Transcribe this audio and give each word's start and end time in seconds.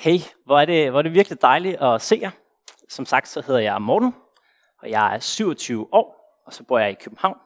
Hey, 0.00 0.18
hvor 0.44 0.60
er, 0.60 0.64
det, 0.64 0.90
hvor 0.90 0.98
er 0.98 1.02
det 1.02 1.14
virkelig 1.14 1.42
dejligt 1.42 1.82
at 1.82 2.02
se 2.02 2.18
jer. 2.22 2.30
Som 2.88 3.06
sagt, 3.06 3.28
så 3.28 3.42
hedder 3.46 3.60
jeg 3.60 3.82
Morten, 3.82 4.14
og 4.82 4.90
jeg 4.90 5.14
er 5.14 5.18
27 5.18 5.94
år, 5.94 6.40
og 6.46 6.52
så 6.52 6.62
bor 6.62 6.78
jeg 6.78 6.90
i 6.90 6.94
København. 6.94 7.36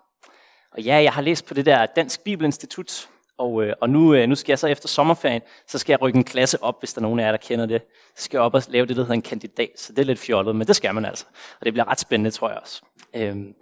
Og 0.73 0.83
ja, 0.83 1.03
jeg 1.03 1.13
har 1.13 1.23
læst 1.23 1.47
på 1.47 1.55
det 1.55 1.67
der 1.67 1.87
Dansk 1.87 2.25
Bibelinstitut, 2.25 3.09
og, 3.39 3.63
øh, 3.63 3.75
og 3.81 3.91
nu, 3.91 4.15
øh, 4.15 4.29
nu 4.29 4.35
skal 4.35 4.53
jeg 4.53 4.59
så 4.59 4.67
efter 4.67 4.89
sommerferien, 4.89 5.43
så 5.67 5.79
skal 5.79 5.93
jeg 5.93 6.03
rykke 6.03 6.17
en 6.17 6.25
klasse 6.25 6.63
op, 6.63 6.81
hvis 6.81 6.93
der 6.93 7.01
er 7.01 7.03
nogen 7.03 7.21
af 7.21 7.25
jer, 7.25 7.31
der 7.31 7.39
kender 7.39 7.67
det. 7.67 7.83
Så 8.17 8.25
skal 8.25 8.39
jeg 8.39 8.43
op 8.43 8.55
og 8.55 8.63
lave 8.69 8.87
det, 8.87 8.97
der 8.97 9.03
hedder 9.03 9.15
en 9.15 9.23
kandidat, 9.23 9.71
så 9.77 9.93
det 9.93 9.99
er 9.99 10.07
lidt 10.07 10.19
fjollet, 10.19 10.57
men 10.57 10.67
det 10.67 10.77
skal 10.77 10.95
man 10.95 11.05
altså. 11.05 11.25
Og 11.61 11.65
det 11.65 11.73
bliver 11.73 11.89
ret 11.89 12.01
spændende, 12.01 12.31
tror 12.31 12.49
jeg 12.49 12.59
også. 12.59 12.83
Øhm, 13.15 13.55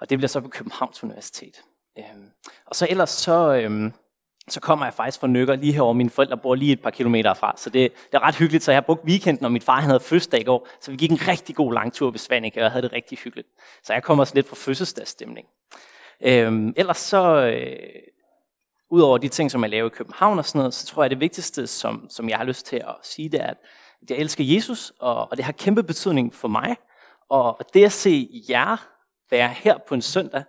og 0.00 0.10
det 0.10 0.18
bliver 0.18 0.28
så 0.28 0.40
på 0.40 0.48
Københavns 0.48 1.04
Universitet. 1.04 1.62
Øhm, 1.98 2.30
og 2.66 2.76
så 2.76 2.86
ellers 2.90 3.10
så, 3.10 3.54
øhm, 3.54 3.92
så 4.52 4.60
kommer 4.60 4.86
jeg 4.86 4.94
faktisk 4.94 5.20
fra 5.20 5.26
Nykker 5.26 5.56
lige 5.56 5.72
herover. 5.72 5.92
Mine 5.92 6.10
forældre 6.10 6.36
bor 6.36 6.54
lige 6.54 6.72
et 6.72 6.82
par 6.82 6.90
kilometer 6.90 7.34
fra, 7.34 7.54
så 7.56 7.70
det, 7.70 7.92
det 7.92 8.14
er 8.14 8.22
ret 8.22 8.34
hyggeligt. 8.34 8.64
Så 8.64 8.70
jeg 8.70 8.76
har 8.76 8.86
brugt 8.86 9.04
weekenden, 9.04 9.44
og 9.44 9.52
min 9.52 9.62
far 9.62 9.80
han 9.80 9.90
havde 9.90 10.00
fødselsdag 10.00 10.40
i 10.40 10.44
går, 10.44 10.68
så 10.80 10.90
vi 10.90 10.96
gik 10.96 11.10
en 11.10 11.28
rigtig 11.28 11.56
god 11.56 11.74
lang 11.74 11.92
tur 11.92 12.10
ved 12.10 12.18
Svanike, 12.18 12.60
og 12.60 12.62
jeg 12.62 12.70
havde 12.70 12.82
det 12.82 12.92
rigtig 12.92 13.18
hyggeligt. 13.18 13.48
Så 13.82 13.92
jeg 13.92 14.02
kommer 14.02 14.22
også 14.22 14.34
lidt 14.34 14.48
fra 14.48 14.56
fødselsdagsstemning. 14.56 15.46
Øhm, 16.22 16.74
ellers 16.76 16.98
så, 16.98 17.46
øh, 17.46 17.76
udover 18.90 19.18
de 19.18 19.28
ting, 19.28 19.50
som 19.50 19.62
jeg 19.62 19.70
laver 19.70 19.86
i 19.86 19.94
København 19.94 20.38
og 20.38 20.44
sådan 20.44 20.58
noget, 20.58 20.74
så 20.74 20.86
tror 20.86 21.02
jeg, 21.02 21.10
det 21.10 21.20
vigtigste, 21.20 21.66
som, 21.66 22.06
som 22.08 22.28
jeg 22.28 22.38
har 22.38 22.44
lyst 22.44 22.66
til 22.66 22.76
at 22.76 22.94
sige, 23.02 23.28
det 23.28 23.40
er, 23.40 23.46
at 23.46 23.56
jeg 24.10 24.18
elsker 24.18 24.44
Jesus, 24.44 24.92
og, 24.98 25.30
og 25.30 25.36
det 25.36 25.44
har 25.44 25.52
kæmpe 25.52 25.82
betydning 25.82 26.34
for 26.34 26.48
mig. 26.48 26.76
Og 27.28 27.60
det 27.74 27.84
at 27.84 27.92
se 27.92 28.44
jer 28.48 28.76
være 29.30 29.48
her 29.48 29.78
på 29.88 29.94
en 29.94 30.02
søndag, 30.02 30.44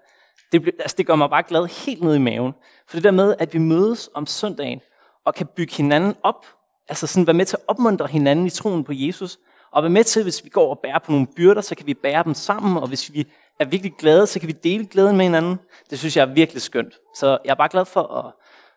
det, 0.51 0.67
altså 0.79 0.95
det 0.97 1.07
gør 1.07 1.15
mig 1.15 1.29
bare 1.29 1.43
glad 1.43 1.85
helt 1.85 2.01
ned 2.01 2.15
i 2.15 2.19
maven. 2.19 2.53
For 2.91 2.97
det 2.97 3.03
der 3.03 3.11
med, 3.11 3.35
at 3.39 3.53
vi 3.53 3.59
mødes 3.59 4.09
om 4.13 4.25
søndagen 4.25 4.81
og 5.25 5.35
kan 5.35 5.47
bygge 5.47 5.73
hinanden 5.75 6.15
op, 6.23 6.45
altså 6.89 7.07
sådan 7.07 7.27
være 7.27 7.33
med 7.33 7.45
til 7.45 7.57
at 7.57 7.63
opmuntre 7.67 8.07
hinanden 8.07 8.45
i 8.45 8.49
troen 8.49 8.83
på 8.83 8.91
Jesus, 8.95 9.39
og 9.71 9.83
være 9.83 9.89
med 9.89 10.03
til, 10.03 10.23
hvis 10.23 10.43
vi 10.43 10.49
går 10.49 10.69
og 10.69 10.79
bærer 10.83 10.99
på 10.99 11.11
nogle 11.11 11.27
byrder, 11.35 11.61
så 11.61 11.75
kan 11.75 11.87
vi 11.87 11.93
bære 11.93 12.23
dem 12.23 12.33
sammen, 12.33 12.77
og 12.77 12.87
hvis 12.87 13.13
vi 13.13 13.27
er 13.59 13.65
virkelig 13.65 13.93
glade, 13.99 14.27
så 14.27 14.39
kan 14.39 14.47
vi 14.47 14.53
dele 14.53 14.85
glæden 14.85 15.17
med 15.17 15.25
hinanden. 15.25 15.59
Det 15.89 15.99
synes 15.99 16.17
jeg 16.17 16.29
er 16.29 16.33
virkelig 16.33 16.61
skønt. 16.61 16.93
Så 17.15 17.37
jeg 17.45 17.51
er 17.51 17.55
bare 17.55 17.69
glad 17.69 17.85
for 17.85 18.01
at, 18.01 18.33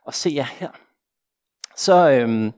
at 0.06 0.14
se 0.14 0.32
jer 0.34 0.46
her. 0.58 0.68
Så, 1.76 2.10
øhm, 2.10 2.52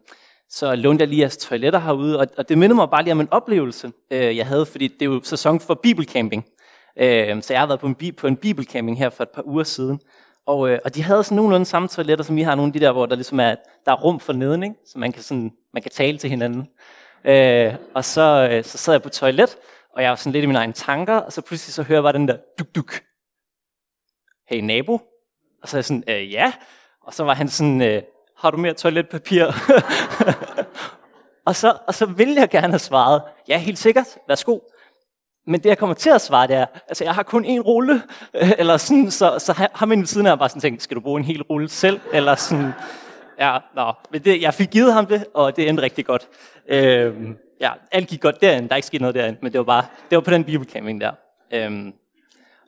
så 0.50 0.74
lånte 0.74 1.02
jeg 1.02 1.08
lige 1.08 1.20
jeres 1.20 1.36
toiletter 1.36 1.80
herude, 1.80 2.18
og, 2.18 2.26
og 2.38 2.48
det 2.48 2.58
minder 2.58 2.76
mig 2.76 2.90
bare 2.90 3.02
lige 3.02 3.12
om 3.12 3.20
en 3.20 3.28
oplevelse, 3.30 3.92
øh, 4.10 4.36
jeg 4.36 4.46
havde, 4.46 4.66
fordi 4.66 4.88
det 4.88 5.02
er 5.02 5.06
jo 5.06 5.20
sæson 5.22 5.60
for 5.60 5.74
bibelcamping. 5.74 6.46
Øh, 6.96 7.42
så 7.42 7.52
jeg 7.52 7.60
har 7.60 7.66
været 7.66 7.80
på 7.80 7.86
en, 7.86 8.14
på 8.14 8.26
en 8.26 8.36
bibelcamping 8.36 8.98
her 8.98 9.10
for 9.10 9.22
et 9.22 9.30
par 9.30 9.46
uger 9.46 9.64
siden. 9.64 10.00
Og, 10.46 10.70
øh, 10.70 10.78
og 10.84 10.94
de 10.94 11.02
havde 11.02 11.24
sådan 11.24 11.36
nogenlunde 11.36 11.66
samme 11.66 11.88
toiletter, 11.88 12.24
som 12.24 12.36
vi 12.36 12.42
har 12.42 12.54
nogle 12.54 12.68
af 12.68 12.72
de 12.72 12.80
der, 12.80 12.92
hvor 12.92 13.06
der 13.06 13.14
ligesom 13.14 13.40
er, 13.40 13.54
der 13.84 13.92
er 13.92 13.96
rum 13.96 14.20
for 14.20 14.32
neden, 14.32 14.62
ikke? 14.62 14.76
så 14.86 14.98
man 14.98 15.12
kan, 15.12 15.22
sådan, 15.22 15.52
man 15.74 15.82
kan 15.82 15.90
tale 15.90 16.18
til 16.18 16.30
hinanden. 16.30 16.68
Øh, 17.24 17.74
og 17.94 18.04
så, 18.04 18.48
øh, 18.52 18.64
så 18.64 18.78
sad 18.78 18.94
jeg 18.94 19.02
på 19.02 19.08
toilet, 19.08 19.56
og 19.94 20.02
jeg 20.02 20.10
var 20.10 20.16
sådan 20.16 20.32
lidt 20.32 20.42
i 20.42 20.46
mine 20.46 20.58
egne 20.58 20.72
tanker, 20.72 21.16
og 21.16 21.32
så 21.32 21.42
pludselig 21.42 21.74
så 21.74 21.82
hører 21.82 21.96
jeg 21.96 22.02
bare 22.02 22.12
den 22.12 22.28
der 22.28 22.36
duk-duk. 22.58 23.00
Hey 24.48 24.60
nabo? 24.60 24.92
Og 25.62 25.68
så 25.68 25.76
er 25.76 25.78
jeg 25.78 25.84
sådan, 25.84 26.04
øh, 26.08 26.32
ja. 26.32 26.52
Og 27.02 27.14
så 27.14 27.24
var 27.24 27.34
han 27.34 27.48
sådan, 27.48 27.82
øh, 27.82 28.02
har 28.36 28.50
du 28.50 28.56
mere 28.56 28.74
toiletpapir? 28.74 29.44
og, 31.46 31.56
så, 31.56 31.78
og 31.86 31.94
så 31.94 32.06
ville 32.06 32.40
jeg 32.40 32.50
gerne 32.50 32.72
have 32.72 32.78
svaret, 32.78 33.22
ja 33.48 33.58
helt 33.58 33.78
sikkert, 33.78 34.18
værsgo. 34.28 34.58
Men 35.46 35.60
det, 35.60 35.68
jeg 35.68 35.78
kommer 35.78 35.94
til 35.94 36.10
at 36.10 36.20
svare, 36.20 36.46
det 36.46 36.56
er, 36.56 36.66
altså 36.88 37.04
jeg 37.04 37.14
har 37.14 37.22
kun 37.22 37.44
én 37.44 37.60
rulle, 37.60 38.02
eller 38.58 38.76
sådan, 38.76 39.10
så, 39.10 39.38
så 39.38 39.68
har 39.74 39.86
min 39.86 39.98
ved 40.00 40.06
siden 40.06 40.26
af 40.26 40.38
bare 40.38 40.48
sådan 40.48 40.60
tænkt, 40.60 40.82
skal 40.82 40.94
du 40.94 41.00
bruge 41.00 41.18
en 41.18 41.24
hel 41.24 41.42
rulle 41.42 41.68
selv? 41.68 42.00
Eller 42.12 42.34
sådan, 42.34 42.72
ja, 43.38 43.58
nå. 43.74 43.92
Men 44.10 44.24
det, 44.24 44.42
jeg 44.42 44.54
fik 44.54 44.70
givet 44.70 44.92
ham 44.92 45.06
det, 45.06 45.26
og 45.34 45.56
det 45.56 45.68
endte 45.68 45.82
rigtig 45.82 46.06
godt. 46.06 46.28
Øhm, 46.68 47.36
ja, 47.60 47.72
alt 47.92 48.08
gik 48.08 48.20
godt 48.20 48.40
derinde, 48.40 48.68
der 48.68 48.74
er 48.74 48.76
ikke 48.76 48.86
sket 48.86 49.00
noget 49.00 49.14
derinde, 49.14 49.38
men 49.42 49.52
det 49.52 49.58
var 49.58 49.64
bare, 49.64 49.86
det 50.10 50.16
var 50.16 50.22
på 50.22 50.30
den 50.30 50.44
bibelcamping 50.44 51.00
der. 51.00 51.12
Øhm, 51.52 51.92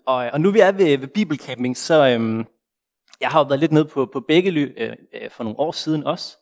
og, 0.06 0.16
og 0.32 0.40
nu 0.40 0.50
vi 0.50 0.60
er 0.60 0.72
ved, 0.72 0.98
ved 0.98 1.08
bibelcamping, 1.08 1.76
så 1.76 2.08
øhm, 2.08 2.46
jeg 3.20 3.28
har 3.28 3.40
jo 3.40 3.46
været 3.48 3.60
lidt 3.60 3.72
nede 3.72 3.84
på, 3.84 4.06
på 4.12 4.20
Bækkely 4.20 4.74
øh, 4.76 4.92
øh, 5.14 5.30
for 5.30 5.44
nogle 5.44 5.58
år 5.58 5.72
siden 5.72 6.04
også. 6.04 6.36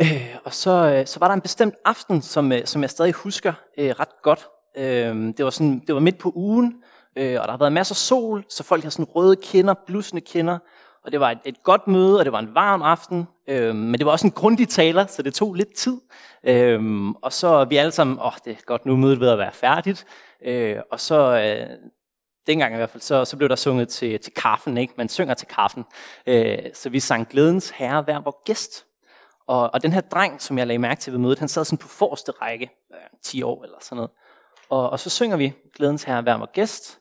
Øh, 0.00 0.36
og 0.44 0.54
så, 0.54 0.70
øh, 0.70 1.06
så 1.06 1.18
var 1.18 1.26
der 1.26 1.34
en 1.34 1.40
bestemt 1.40 1.74
aften, 1.84 2.22
som, 2.22 2.52
øh, 2.52 2.64
som 2.64 2.82
jeg 2.82 2.90
stadig 2.90 3.12
husker 3.12 3.52
øh, 3.78 3.90
ret 3.90 4.22
godt. 4.22 4.48
Øh, 4.76 5.34
det, 5.36 5.44
var 5.44 5.50
sådan, 5.50 5.82
det 5.86 5.94
var 5.94 6.00
midt 6.00 6.18
på 6.18 6.32
ugen, 6.34 6.74
øh, 7.16 7.40
og 7.40 7.44
der 7.44 7.50
har 7.50 7.58
været 7.58 7.72
masser 7.72 7.92
af 7.92 7.96
sol, 7.96 8.44
så 8.48 8.62
folk 8.62 8.82
har 8.82 8.90
sådan 8.90 9.04
røde 9.04 9.36
kinder, 9.36 9.74
blusende 9.86 10.20
kinder. 10.20 10.58
Og 11.04 11.12
det 11.12 11.20
var 11.20 11.30
et, 11.30 11.38
et 11.44 11.62
godt 11.62 11.88
møde, 11.88 12.18
og 12.18 12.24
det 12.24 12.32
var 12.32 12.38
en 12.38 12.54
varm 12.54 12.82
aften. 12.82 13.28
Øh, 13.48 13.74
men 13.74 13.94
det 13.94 14.06
var 14.06 14.12
også 14.12 14.26
en 14.26 14.32
grundig 14.32 14.68
taler, 14.68 15.06
så 15.06 15.22
det 15.22 15.34
tog 15.34 15.54
lidt 15.54 15.74
tid. 15.74 16.00
Øh, 16.44 17.08
og 17.22 17.32
så 17.32 17.48
er 17.48 17.64
vi 17.64 17.76
alle 17.76 17.92
sammen, 17.92 18.18
åh, 18.18 18.26
oh, 18.26 18.32
det 18.44 18.52
er 18.52 18.56
godt 18.66 18.86
nu 18.86 18.96
mødet 18.96 19.20
ved 19.20 19.28
at 19.28 19.38
være 19.38 19.52
færdigt. 19.52 20.06
Øh, 20.44 20.76
og 20.90 21.00
så, 21.00 21.38
øh, 21.38 21.76
dengang 22.46 22.74
i 22.74 22.76
hvert 22.76 22.90
fald, 22.90 23.00
så, 23.00 23.24
så 23.24 23.36
blev 23.36 23.48
der 23.48 23.56
sunget 23.56 23.88
til, 23.88 24.20
til 24.20 24.32
kaffen, 24.32 24.76
ikke? 24.76 24.94
Man 24.96 25.08
synger 25.08 25.34
til 25.34 25.48
kaffen. 25.48 25.84
Øh, 26.26 26.58
så 26.74 26.90
vi 26.90 27.00
sang 27.00 27.28
Glædens 27.28 27.70
Herre, 27.70 28.02
hver 28.02 28.20
vor 28.20 28.42
gæst. 28.44 28.86
Og, 29.46 29.70
og 29.74 29.82
den 29.82 29.92
her 29.92 30.00
dreng, 30.00 30.42
som 30.42 30.58
jeg 30.58 30.66
lagde 30.66 30.78
mærke 30.78 31.00
til 31.00 31.12
ved 31.12 31.20
mødet, 31.20 31.38
han 31.38 31.48
sad 31.48 31.64
sådan 31.64 31.78
på 31.78 31.88
forreste 31.88 32.32
række, 32.32 32.70
øh, 32.92 32.98
10 33.22 33.42
år 33.42 33.64
eller 33.64 33.76
sådan 33.80 33.96
noget. 33.96 34.10
Og, 34.72 34.90
og 34.90 35.00
så 35.00 35.10
synger 35.10 35.36
vi 35.36 35.52
Glædens 35.76 36.02
Herre, 36.02 36.22
hver 36.22 36.36
vor 36.36 36.52
gæst. 36.52 36.98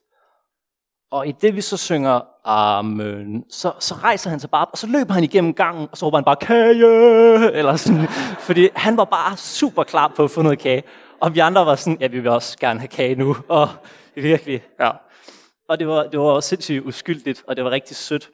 Og 1.11 1.27
i 1.27 1.31
det 1.31 1.55
vi 1.55 1.61
så 1.61 1.77
synger 1.77 2.21
Amen, 2.43 3.45
så, 3.49 3.73
så 3.79 3.95
rejser 3.95 4.29
han 4.29 4.39
sig 4.39 4.49
bare 4.49 4.61
op, 4.61 4.69
og 4.71 4.77
så 4.77 4.87
løber 4.87 5.13
han 5.13 5.23
igennem 5.23 5.53
gangen, 5.53 5.87
og 5.91 5.97
så 5.97 6.05
råber 6.05 6.17
han 6.17 6.25
bare 6.25 6.35
kage, 6.35 7.51
eller 7.51 7.75
sådan, 7.75 8.07
fordi 8.47 8.69
han 8.75 8.97
var 8.97 9.05
bare 9.05 9.37
super 9.37 9.83
klar 9.83 10.13
på 10.15 10.23
at 10.23 10.31
få 10.31 10.41
noget 10.41 10.59
kage. 10.59 10.83
Og 11.19 11.35
vi 11.35 11.39
andre 11.39 11.65
var 11.65 11.75
sådan, 11.75 11.97
ja, 12.01 12.07
vi 12.07 12.19
vil 12.19 12.31
også 12.31 12.57
gerne 12.57 12.79
have 12.79 12.87
kage 12.87 13.15
nu, 13.15 13.35
og 13.47 13.69
virkelig, 14.15 14.63
ja. 14.79 14.91
Og 15.69 15.79
det 15.79 15.87
var, 15.87 16.03
det 16.03 16.19
var 16.19 16.25
også 16.25 16.49
sindssygt 16.49 16.85
uskyldigt, 16.85 17.43
og 17.47 17.55
det 17.55 17.63
var 17.63 17.71
rigtig 17.71 17.95
sødt. 17.95 18.29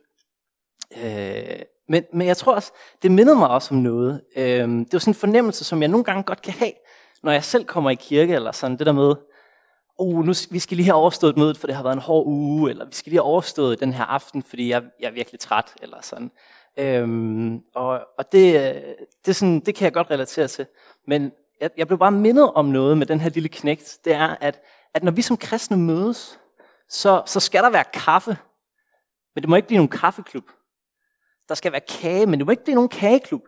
Øh, 1.03 1.59
men, 1.89 2.03
men 2.13 2.27
jeg 2.27 2.37
tror 2.37 2.55
også, 2.55 2.71
det 3.01 3.11
mindede 3.11 3.35
mig 3.35 3.49
også 3.49 3.73
om 3.73 3.79
noget. 3.81 4.21
Øh, 4.35 4.69
det 4.69 4.93
var 4.93 4.99
sådan 4.99 5.11
en 5.11 5.15
fornemmelse, 5.15 5.63
som 5.63 5.81
jeg 5.81 5.89
nogle 5.89 6.03
gange 6.03 6.23
godt 6.23 6.41
kan 6.41 6.53
have, 6.53 6.73
når 7.23 7.31
jeg 7.31 7.43
selv 7.43 7.65
kommer 7.65 7.89
i 7.89 7.95
kirke, 7.95 8.33
eller 8.33 8.51
sådan 8.51 8.77
det 8.77 8.85
der 8.85 8.91
med, 8.91 9.15
oh, 9.97 10.25
nu, 10.25 10.33
vi 10.51 10.59
skal 10.59 10.77
lige 10.77 10.85
have 10.85 10.95
overstået 10.95 11.37
mødet, 11.37 11.57
for 11.57 11.67
det 11.67 11.75
har 11.75 11.83
været 11.83 11.95
en 11.95 12.01
hård 12.01 12.25
uge, 12.27 12.69
eller 12.69 12.85
vi 12.85 12.93
skal 12.93 13.09
lige 13.09 13.19
have 13.19 13.25
overstået 13.25 13.79
den 13.79 13.93
her 13.93 14.03
aften, 14.03 14.43
fordi 14.43 14.69
jeg, 14.69 14.83
jeg 14.99 15.07
er 15.07 15.11
virkelig 15.11 15.39
træt, 15.39 15.73
eller 15.81 16.01
sådan. 16.01 16.31
Øhm, 16.77 17.61
og 17.75 17.99
og 18.17 18.31
det, 18.31 18.83
det, 19.25 19.35
sådan, 19.35 19.59
det 19.59 19.75
kan 19.75 19.85
jeg 19.85 19.93
godt 19.93 20.11
relatere 20.11 20.47
til. 20.47 20.65
Men 21.07 21.31
jeg, 21.61 21.69
jeg 21.77 21.87
blev 21.87 21.99
bare 21.99 22.11
mindet 22.11 22.51
om 22.53 22.65
noget 22.65 22.97
med 22.97 23.05
den 23.05 23.19
her 23.19 23.29
lille 23.29 23.49
knægt. 23.49 23.97
Det 24.05 24.13
er, 24.13 24.35
at, 24.41 24.61
at 24.93 25.03
når 25.03 25.11
vi 25.11 25.21
som 25.21 25.37
kristne 25.37 25.77
mødes, 25.77 26.39
så, 26.89 27.21
så 27.25 27.39
skal 27.39 27.63
der 27.63 27.69
være 27.69 27.83
kaffe. 27.93 28.37
Men 29.35 29.41
det 29.41 29.49
må 29.49 29.55
ikke 29.55 29.67
blive 29.67 29.77
nogen 29.77 29.89
kaffeklub. 29.89 30.43
Der 31.49 31.55
skal 31.55 31.71
være 31.71 31.81
kage, 31.81 32.25
men 32.25 32.39
det 32.39 32.45
må 32.45 32.51
ikke 32.51 32.63
blive 32.63 32.75
nogen 32.75 32.89
kageklub. 32.89 33.41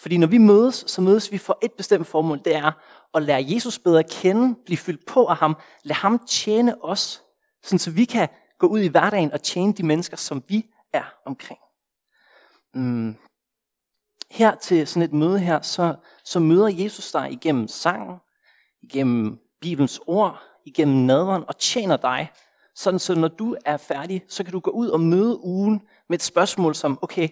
Fordi 0.00 0.16
når 0.16 0.26
vi 0.26 0.38
mødes, 0.38 0.84
så 0.86 1.00
mødes 1.00 1.32
vi 1.32 1.38
for 1.38 1.58
et 1.62 1.72
bestemt 1.72 2.06
formål. 2.06 2.40
Det 2.44 2.56
er 2.56 2.72
at 3.14 3.22
lære 3.22 3.44
Jesus 3.48 3.78
bedre 3.78 3.98
at 3.98 4.10
kende, 4.10 4.54
blive 4.64 4.78
fyldt 4.78 5.06
på 5.06 5.26
af 5.26 5.36
ham, 5.36 5.56
lade 5.82 5.98
ham 5.98 6.18
tjene 6.28 6.84
os, 6.84 7.22
sådan 7.62 7.78
så 7.78 7.90
vi 7.90 8.04
kan 8.04 8.28
gå 8.58 8.66
ud 8.66 8.80
i 8.80 8.88
hverdagen 8.88 9.32
og 9.32 9.42
tjene 9.42 9.72
de 9.72 9.86
mennesker, 9.86 10.16
som 10.16 10.42
vi 10.48 10.66
er 10.92 11.14
omkring. 11.26 11.60
Mm. 12.74 13.16
Her 14.30 14.54
til 14.54 14.86
sådan 14.86 15.02
et 15.02 15.12
møde 15.12 15.38
her, 15.38 15.60
så, 15.60 15.94
så 16.24 16.40
møder 16.40 16.68
Jesus 16.68 17.12
dig 17.12 17.32
igennem 17.32 17.68
sangen, 17.68 18.16
igennem 18.82 19.38
Bibelens 19.60 20.00
ord, 20.06 20.42
igennem 20.64 20.96
nadveren 20.96 21.44
og 21.48 21.58
tjener 21.58 21.96
dig. 21.96 22.30
Sådan 22.74 22.98
så 22.98 23.14
når 23.14 23.28
du 23.28 23.56
er 23.64 23.76
færdig, 23.76 24.22
så 24.28 24.44
kan 24.44 24.52
du 24.52 24.60
gå 24.60 24.70
ud 24.70 24.88
og 24.88 25.00
møde 25.00 25.44
ugen 25.44 25.82
med 26.08 26.18
et 26.18 26.22
spørgsmål 26.22 26.74
som, 26.74 26.98
okay, 27.02 27.28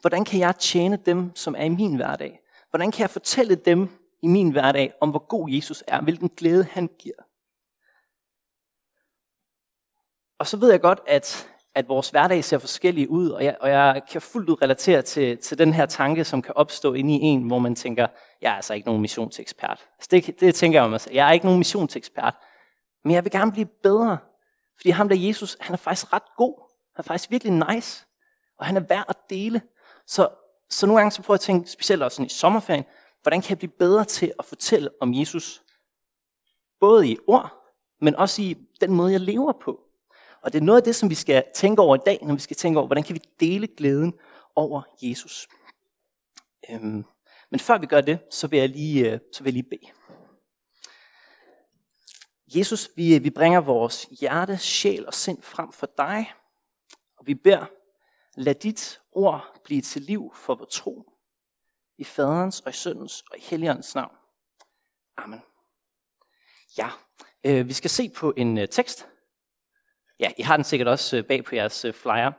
hvordan 0.00 0.24
kan 0.24 0.40
jeg 0.40 0.56
tjene 0.56 0.96
dem, 0.96 1.36
som 1.36 1.54
er 1.58 1.64
i 1.64 1.68
min 1.68 1.96
hverdag? 1.96 2.40
Hvordan 2.70 2.90
kan 2.90 3.00
jeg 3.00 3.10
fortælle 3.10 3.54
dem 3.54 3.88
i 4.22 4.26
min 4.26 4.50
hverdag 4.50 4.92
om, 5.00 5.10
hvor 5.10 5.26
god 5.26 5.50
Jesus 5.50 5.84
er, 5.86 6.00
hvilken 6.00 6.28
glæde 6.28 6.64
han 6.64 6.90
giver? 6.98 7.22
Og 10.38 10.46
så 10.46 10.56
ved 10.56 10.70
jeg 10.70 10.80
godt, 10.80 11.00
at, 11.06 11.48
at 11.74 11.88
vores 11.88 12.10
hverdag 12.10 12.44
ser 12.44 12.58
forskellige 12.58 13.10
ud, 13.10 13.30
og 13.30 13.44
jeg, 13.44 13.56
og 13.60 13.70
jeg 13.70 14.02
kan 14.10 14.20
fuldt 14.20 14.50
ud 14.50 14.62
relatere 14.62 15.02
til, 15.02 15.38
til 15.38 15.58
den 15.58 15.74
her 15.74 15.86
tanke, 15.86 16.24
som 16.24 16.42
kan 16.42 16.56
opstå 16.56 16.92
inde 16.92 17.14
i 17.14 17.20
en, 17.20 17.42
hvor 17.42 17.58
man 17.58 17.74
tænker, 17.74 18.06
jeg 18.40 18.50
er 18.50 18.56
altså 18.56 18.74
ikke 18.74 18.86
nogen 18.86 19.02
missionsekspert. 19.02 19.88
Altså 19.98 20.08
det, 20.10 20.40
det 20.40 20.54
tænker 20.54 20.78
jeg 20.78 20.84
om 20.84 20.90
mig 20.90 21.00
selv. 21.00 21.14
Jeg 21.14 21.28
er 21.28 21.32
ikke 21.32 21.46
nogen 21.46 21.58
missionsekspert, 21.58 22.34
men 23.04 23.14
jeg 23.14 23.24
vil 23.24 23.32
gerne 23.32 23.52
blive 23.52 23.66
bedre. 23.82 24.18
Fordi 24.76 24.90
ham 24.90 25.08
der 25.08 25.16
Jesus, 25.16 25.56
han 25.60 25.72
er 25.72 25.76
faktisk 25.76 26.12
ret 26.12 26.36
god. 26.36 26.62
Han 26.96 27.02
er 27.02 27.06
faktisk 27.06 27.30
virkelig 27.30 27.52
nice. 27.74 28.06
Og 28.58 28.66
han 28.66 28.76
er 28.76 28.80
værd 28.80 29.04
at 29.08 29.16
dele. 29.30 29.62
Så, 30.10 30.28
så 30.70 30.86
nogle 30.86 31.00
gange 31.00 31.12
så 31.12 31.22
prøver 31.22 31.34
jeg 31.34 31.40
at 31.40 31.40
tænke, 31.40 31.70
specielt 31.70 32.02
også 32.02 32.14
sådan 32.14 32.26
i 32.26 32.28
sommerferien, 32.28 32.84
hvordan 33.22 33.42
kan 33.42 33.50
jeg 33.50 33.58
blive 33.58 33.72
bedre 33.78 34.04
til 34.04 34.32
at 34.38 34.44
fortælle 34.44 34.90
om 35.00 35.14
Jesus? 35.14 35.62
Både 36.80 37.08
i 37.08 37.16
ord, 37.26 37.74
men 38.00 38.16
også 38.16 38.42
i 38.42 38.56
den 38.80 38.92
måde, 38.92 39.12
jeg 39.12 39.20
lever 39.20 39.52
på. 39.52 39.80
Og 40.42 40.52
det 40.52 40.60
er 40.60 40.64
noget 40.64 40.80
af 40.80 40.84
det, 40.84 40.96
som 40.96 41.10
vi 41.10 41.14
skal 41.14 41.44
tænke 41.54 41.82
over 41.82 41.96
i 41.96 42.00
dag, 42.06 42.18
når 42.22 42.34
vi 42.34 42.40
skal 42.40 42.56
tænke 42.56 42.78
over, 42.78 42.86
hvordan 42.86 43.04
kan 43.04 43.14
vi 43.14 43.20
dele 43.40 43.66
glæden 43.66 44.14
over 44.54 44.82
Jesus. 45.02 45.48
Øhm, 46.70 47.04
Men 47.50 47.60
før 47.60 47.78
vi 47.78 47.86
gør 47.86 48.00
det, 48.00 48.18
så 48.30 48.46
vil 48.46 48.58
jeg 48.58 48.68
lige, 48.68 49.12
øh, 49.12 49.20
så 49.32 49.42
vil 49.42 49.54
jeg 49.54 49.62
lige 49.62 49.78
bede. 49.78 49.92
Jesus, 52.58 52.90
vi, 52.96 53.18
vi 53.18 53.30
bringer 53.30 53.60
vores 53.60 54.08
hjerte, 54.20 54.58
sjæl 54.58 55.06
og 55.06 55.14
sind 55.14 55.42
frem 55.42 55.72
for 55.72 55.88
dig, 55.98 56.32
og 57.16 57.26
vi 57.26 57.34
beder, 57.34 57.66
lad 58.36 58.54
dit 58.54 59.00
ord 59.12 59.60
blive 59.64 59.82
til 59.82 60.02
liv 60.02 60.32
for 60.34 60.54
vores 60.54 60.74
tro, 60.74 61.12
i 61.98 62.04
faderens 62.04 62.60
og 62.60 62.70
i 62.70 62.74
søndens 62.74 63.24
og 63.30 63.38
i 63.38 63.40
helligåndens 63.40 63.94
navn. 63.94 64.14
Amen. 65.16 65.40
Ja, 66.78 66.90
øh, 67.44 67.68
vi 67.68 67.72
skal 67.72 67.90
se 67.90 68.08
på 68.08 68.34
en 68.36 68.58
øh, 68.58 68.68
tekst. 68.68 69.08
Ja, 70.20 70.32
I 70.38 70.42
har 70.42 70.56
den 70.56 70.64
sikkert 70.64 70.88
også 70.88 71.16
øh, 71.16 71.24
bag 71.24 71.44
på 71.44 71.54
jeres 71.54 71.84
øh, 71.84 71.94
flyer. 71.94 72.32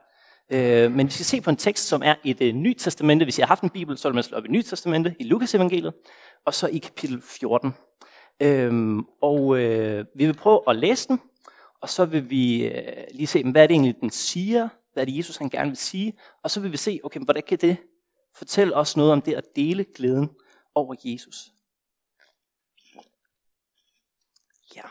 Øh, 0.51 0.91
men 0.91 1.07
vi 1.07 1.11
skal 1.11 1.25
se 1.25 1.41
på 1.41 1.49
en 1.49 1.55
tekst, 1.55 1.87
som 1.87 2.01
er 2.03 2.15
i 2.23 2.33
det 2.33 2.47
øh, 2.47 2.53
nye 2.53 2.73
testamente. 2.73 3.25
Hvis 3.25 3.37
I 3.37 3.41
har 3.41 3.47
haft 3.47 3.63
en 3.63 3.69
bibel, 3.69 3.97
så 3.97 4.09
vil 4.09 4.15
man 4.15 4.23
slå 4.23 4.37
op 4.37 4.45
i 4.45 4.47
Nye 4.47 4.63
Testamente, 4.63 5.15
i 5.19 5.23
Lukas 5.23 5.55
evangeliet, 5.55 5.93
og 6.45 6.53
så 6.53 6.67
i 6.67 6.77
kapitel 6.77 7.21
14. 7.21 7.73
Øh, 8.41 8.97
og 9.21 9.59
øh, 9.59 10.05
vi 10.15 10.25
vil 10.25 10.35
prøve 10.35 10.61
at 10.67 10.75
læse 10.75 11.07
den, 11.07 11.21
og 11.81 11.89
så 11.89 12.05
vil 12.05 12.29
vi 12.29 12.67
øh, 12.67 13.03
lige 13.11 13.27
se, 13.27 13.43
hvad 13.43 13.63
er 13.63 13.67
det 13.67 13.73
egentlig, 13.73 13.95
den 14.01 14.09
siger, 14.09 14.69
hvad 14.93 15.05
det, 15.05 15.17
Jesus 15.17 15.37
han 15.37 15.49
gerne 15.49 15.69
vil 15.69 15.77
sige, 15.77 16.19
og 16.43 16.51
så 16.51 16.59
vil 16.59 16.71
vi 16.71 16.77
se, 16.77 16.99
okay, 17.03 17.19
hvordan 17.19 17.43
kan 17.47 17.57
det 17.57 17.77
fortælle 18.35 18.75
os 18.75 18.97
noget 18.97 19.11
om 19.11 19.21
det 19.21 19.33
at 19.33 19.55
dele 19.55 19.85
glæden 19.95 20.29
over 20.75 20.95
Jesus. 21.03 21.51
Ja. 24.75 24.83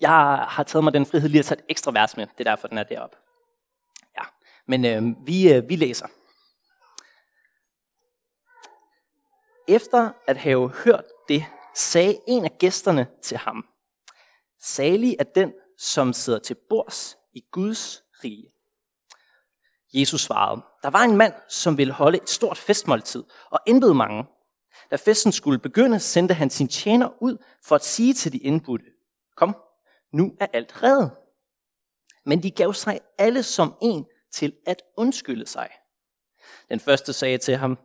Jeg 0.00 0.46
har 0.48 0.62
taget 0.62 0.84
mig 0.84 0.92
den 0.92 1.06
frihed 1.06 1.28
lige 1.28 1.38
at 1.38 1.44
tage 1.44 1.58
et 1.58 1.64
ekstra 1.68 1.92
vers 1.92 2.16
med, 2.16 2.26
det 2.26 2.46
er 2.46 2.50
derfor, 2.50 2.68
den 2.68 2.78
er 2.78 2.82
deroppe. 2.82 3.16
Ja, 4.18 4.24
men 4.66 4.84
øh, 4.84 5.26
vi, 5.26 5.52
øh, 5.52 5.68
vi 5.68 5.76
læser. 5.76 6.06
Efter 9.68 10.12
at 10.28 10.36
have 10.36 10.68
hørt 10.68 11.04
det, 11.28 11.44
sagde 11.74 12.18
en 12.28 12.44
af 12.44 12.58
gæsterne 12.58 13.06
til 13.22 13.36
ham, 13.36 13.68
Salig 14.64 15.16
er 15.18 15.24
den, 15.24 15.52
som 15.78 16.12
sidder 16.12 16.38
til 16.38 16.56
bords 16.68 17.16
i 17.32 17.44
Guds 17.50 18.02
rige. 18.24 18.53
Jesus 19.94 20.20
svarede, 20.20 20.62
der 20.82 20.90
var 20.90 21.02
en 21.02 21.16
mand, 21.16 21.34
som 21.48 21.78
ville 21.78 21.92
holde 21.92 22.18
et 22.22 22.30
stort 22.30 22.58
festmåltid 22.58 23.24
og 23.50 23.60
indbød 23.66 23.94
mange. 23.94 24.24
Da 24.90 24.96
festen 24.96 25.32
skulle 25.32 25.58
begynde, 25.58 26.00
sendte 26.00 26.34
han 26.34 26.50
sin 26.50 26.68
tjener 26.68 27.22
ud 27.22 27.36
for 27.64 27.74
at 27.74 27.84
sige 27.84 28.14
til 28.14 28.32
de 28.32 28.38
indbudte, 28.38 28.84
kom, 29.36 29.56
nu 30.12 30.36
er 30.40 30.46
alt 30.52 30.82
reddet. 30.82 31.10
Men 32.24 32.42
de 32.42 32.50
gav 32.50 32.72
sig 32.72 33.00
alle 33.18 33.42
som 33.42 33.74
en 33.82 34.06
til 34.32 34.52
at 34.66 34.82
undskylde 34.96 35.46
sig. 35.46 35.70
Den 36.68 36.80
første 36.80 37.12
sagde 37.12 37.38
til 37.38 37.56
ham, 37.56 37.78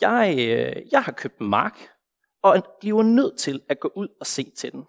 jeg, 0.00 0.34
øh, 0.38 0.82
jeg 0.92 1.02
har 1.02 1.12
købt 1.12 1.38
en 1.38 1.46
mark, 1.46 1.78
og 2.42 2.64
bliver 2.80 3.02
nødt 3.02 3.38
til 3.38 3.62
at 3.68 3.80
gå 3.80 3.92
ud 3.96 4.08
og 4.20 4.26
se 4.26 4.50
til 4.56 4.72
den. 4.72 4.84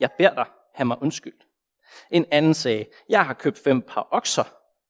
Jeg 0.00 0.10
beder 0.18 0.34
dig, 0.34 0.46
have 0.74 0.86
mig 0.86 1.02
undskyld. 1.02 1.40
En 2.10 2.26
anden 2.30 2.54
sagde, 2.54 2.86
jeg 3.08 3.26
har 3.26 3.34
købt 3.34 3.58
fem 3.58 3.82
par 3.82 4.08
okser, 4.10 4.44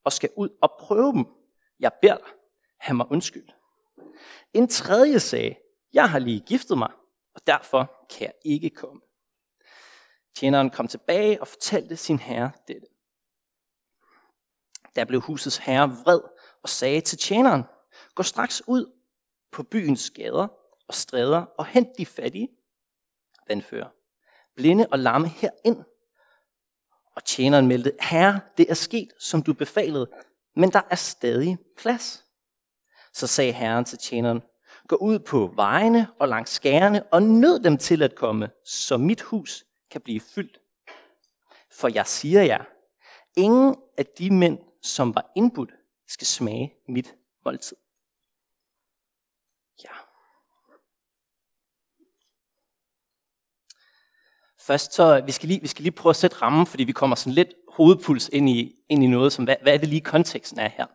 og 0.04 0.12
skal 0.12 0.30
ud 0.36 0.48
og 0.62 0.72
prøve 0.80 1.12
dem. 1.12 1.26
Jeg 1.80 1.92
beder 2.02 2.16
dig, 2.16 2.26
have 2.78 2.96
mig 2.96 3.06
undskyld. 3.10 3.48
En 4.52 4.68
tredje 4.68 5.20
sagde, 5.20 5.54
jeg 5.92 6.10
har 6.10 6.18
lige 6.18 6.40
giftet 6.40 6.78
mig, 6.78 6.92
og 7.34 7.46
derfor 7.46 8.06
kan 8.10 8.26
jeg 8.26 8.34
ikke 8.44 8.70
komme. 8.70 9.00
Tjeneren 10.34 10.70
kom 10.70 10.88
tilbage 10.88 11.40
og 11.40 11.48
fortalte 11.48 11.96
sin 11.96 12.18
herre 12.18 12.50
dette. 12.68 12.86
Der 14.96 15.04
blev 15.04 15.20
husets 15.20 15.56
herre 15.56 15.88
vred 15.88 16.20
og 16.62 16.68
sagde 16.68 17.00
til 17.00 17.18
tjeneren, 17.18 17.62
gå 18.14 18.22
straks 18.22 18.62
ud 18.66 18.92
på 19.50 19.62
byens 19.62 20.10
gader 20.10 20.48
og 20.88 20.94
stræder 20.94 21.38
og 21.38 21.66
hent 21.66 21.88
de 21.98 22.06
fattige, 22.06 22.48
vandfører, 23.48 23.88
blinde 24.56 24.86
og 24.90 24.98
lamme 24.98 25.28
herind. 25.28 25.84
Og 27.14 27.24
tjeneren 27.24 27.66
meldte, 27.66 27.92
herre, 28.00 28.40
det 28.58 28.70
er 28.70 28.74
sket, 28.74 29.12
som 29.18 29.42
du 29.42 29.52
befalede, 29.52 30.10
men 30.56 30.70
der 30.70 30.80
er 30.90 30.96
stadig 30.96 31.58
plads. 31.76 32.24
Så 33.12 33.26
sagde 33.26 33.52
herren 33.52 33.84
til 33.84 33.98
tjeneren, 33.98 34.42
gå 34.88 34.96
ud 34.96 35.18
på 35.18 35.52
vejene 35.54 36.08
og 36.18 36.28
langs 36.28 36.50
skærene 36.50 37.02
og 37.02 37.22
nød 37.22 37.60
dem 37.60 37.78
til 37.78 38.02
at 38.02 38.14
komme, 38.14 38.50
så 38.64 38.96
mit 38.96 39.22
hus 39.22 39.64
kan 39.90 40.00
blive 40.00 40.20
fyldt. 40.20 40.58
For 41.70 41.88
jeg 41.88 42.06
siger 42.06 42.42
jer, 42.42 42.64
ingen 43.36 43.76
af 43.98 44.06
de 44.06 44.30
mænd, 44.30 44.58
som 44.82 45.14
var 45.14 45.32
indbudt, 45.36 45.70
skal 46.08 46.26
smage 46.26 46.74
mit 46.88 47.14
måltid. 47.44 47.76
Ja. 49.84 49.90
Først 54.66 54.94
så, 54.94 55.22
vi 55.26 55.32
skal, 55.32 55.48
lige, 55.48 55.60
vi 55.60 55.66
skal 55.66 55.82
lige 55.82 55.92
prøve 55.92 56.10
at 56.10 56.16
sætte 56.16 56.36
rammen, 56.42 56.66
fordi 56.66 56.84
vi 56.84 56.92
kommer 56.92 57.16
sådan 57.16 57.32
lidt 57.32 57.48
hovedpuls 57.68 58.30
ind 58.32 58.48
i, 58.48 58.72
ind 58.88 59.04
i 59.04 59.06
noget, 59.06 59.32
som 59.32 59.44
hvad, 59.44 59.56
hvad 59.62 59.74
er 59.74 59.78
det 59.78 59.88
lige 59.88 60.00
konteksten 60.00 60.58
er 60.58 60.68
her. 60.76 60.86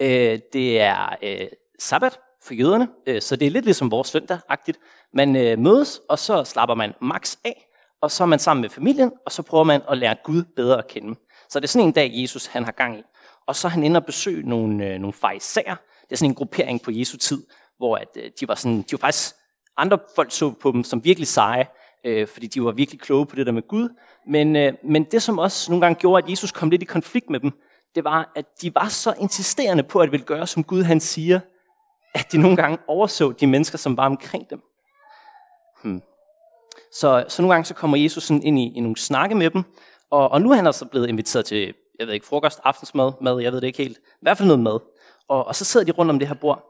Øh, 0.00 0.38
det 0.52 0.80
er 0.80 1.16
øh, 1.22 1.46
sabbat 1.78 2.20
for 2.42 2.54
jøderne, 2.54 2.88
øh, 3.06 3.22
så 3.22 3.36
det 3.36 3.46
er 3.46 3.50
lidt 3.50 3.64
ligesom 3.64 3.90
vores 3.90 4.08
søndag-agtigt. 4.08 4.78
Man 5.14 5.36
øh, 5.36 5.58
mødes, 5.58 6.00
og 6.08 6.18
så 6.18 6.44
slapper 6.44 6.74
man 6.74 6.94
max 7.00 7.36
af, 7.44 7.66
og 8.02 8.10
så 8.10 8.22
er 8.22 8.26
man 8.26 8.38
sammen 8.38 8.60
med 8.60 8.70
familien, 8.70 9.12
og 9.26 9.32
så 9.32 9.42
prøver 9.42 9.64
man 9.64 9.80
at 9.90 9.98
lære 9.98 10.16
Gud 10.24 10.44
bedre 10.56 10.78
at 10.78 10.88
kende. 10.88 11.18
Så 11.48 11.60
det 11.60 11.64
er 11.64 11.68
sådan 11.68 11.86
en 11.86 11.92
dag, 11.92 12.10
Jesus 12.14 12.46
han 12.46 12.64
har 12.64 12.72
gang 12.72 12.98
i. 12.98 13.02
Og 13.46 13.56
så 13.56 13.68
er 13.68 13.70
han 13.70 13.84
inde 13.84 13.98
og 13.98 14.04
besøge 14.04 14.48
nogle, 14.48 14.86
øh, 14.86 14.98
nogle 14.98 15.12
fariserer. 15.12 15.74
Det 16.02 16.12
er 16.12 16.16
sådan 16.16 16.30
en 16.30 16.34
gruppering 16.34 16.82
på 16.82 16.90
Jesu 16.90 17.16
tid, 17.16 17.46
hvor 17.76 17.96
at, 17.96 18.08
øh, 18.16 18.30
de 18.40 18.48
var 18.48 18.54
sådan, 18.54 18.78
de 18.82 18.92
var 18.92 18.98
faktisk, 18.98 19.34
andre 19.76 19.98
folk 20.16 20.32
så 20.32 20.50
på 20.50 20.72
dem 20.72 20.84
som 20.84 21.04
virkelig 21.04 21.28
seje, 21.28 21.66
øh, 22.04 22.28
fordi 22.28 22.46
de 22.46 22.64
var 22.64 22.72
virkelig 22.72 23.00
kloge 23.00 23.26
på 23.26 23.36
det 23.36 23.46
der 23.46 23.52
med 23.52 23.68
Gud. 23.68 23.88
Men, 24.26 24.56
øh, 24.56 24.72
men 24.84 25.04
det, 25.04 25.22
som 25.22 25.38
også 25.38 25.70
nogle 25.70 25.86
gange 25.86 26.00
gjorde, 26.00 26.24
at 26.24 26.30
Jesus 26.30 26.52
kom 26.52 26.70
lidt 26.70 26.82
i 26.82 26.84
konflikt 26.84 27.30
med 27.30 27.40
dem, 27.40 27.52
det 27.94 28.04
var, 28.04 28.32
at 28.36 28.44
de 28.62 28.74
var 28.74 28.88
så 28.88 29.14
insisterende 29.20 29.82
på 29.82 29.98
at 29.98 30.12
ville 30.12 30.26
gøre, 30.26 30.46
som 30.46 30.64
Gud 30.64 30.82
han 30.82 31.00
siger, 31.00 31.40
at 32.14 32.32
de 32.32 32.38
nogle 32.38 32.56
gange 32.56 32.78
overså 32.86 33.32
de 33.32 33.46
mennesker, 33.46 33.78
som 33.78 33.96
var 33.96 34.06
omkring 34.06 34.50
dem. 34.50 34.60
Hmm. 35.82 36.02
Så, 36.92 37.24
så 37.28 37.42
nogle 37.42 37.54
gange 37.54 37.64
så 37.64 37.74
kommer 37.74 37.96
Jesus 37.96 38.24
sådan 38.24 38.42
ind 38.42 38.58
i, 38.58 38.72
i 38.76 38.80
nogle 38.80 38.96
snakke 38.96 39.34
med 39.34 39.50
dem, 39.50 39.62
og, 40.10 40.28
og 40.30 40.42
nu 40.42 40.50
er 40.50 40.54
han 40.54 40.66
altså 40.66 40.86
blevet 40.86 41.08
inviteret 41.08 41.44
til, 41.44 41.74
jeg 41.98 42.06
ved 42.06 42.14
ikke, 42.14 42.26
frokost, 42.26 42.60
aftensmad, 42.64 43.12
mad, 43.20 43.40
jeg 43.40 43.52
ved 43.52 43.60
det 43.60 43.66
ikke 43.66 43.82
helt, 43.82 43.98
i 43.98 44.22
hvert 44.22 44.38
fald 44.38 44.46
noget 44.46 44.62
mad. 44.62 44.80
Og, 45.28 45.46
og 45.46 45.54
så 45.54 45.64
sidder 45.64 45.86
de 45.86 45.92
rundt 45.92 46.10
om 46.10 46.18
det 46.18 46.28
her 46.28 46.34
bord, 46.34 46.69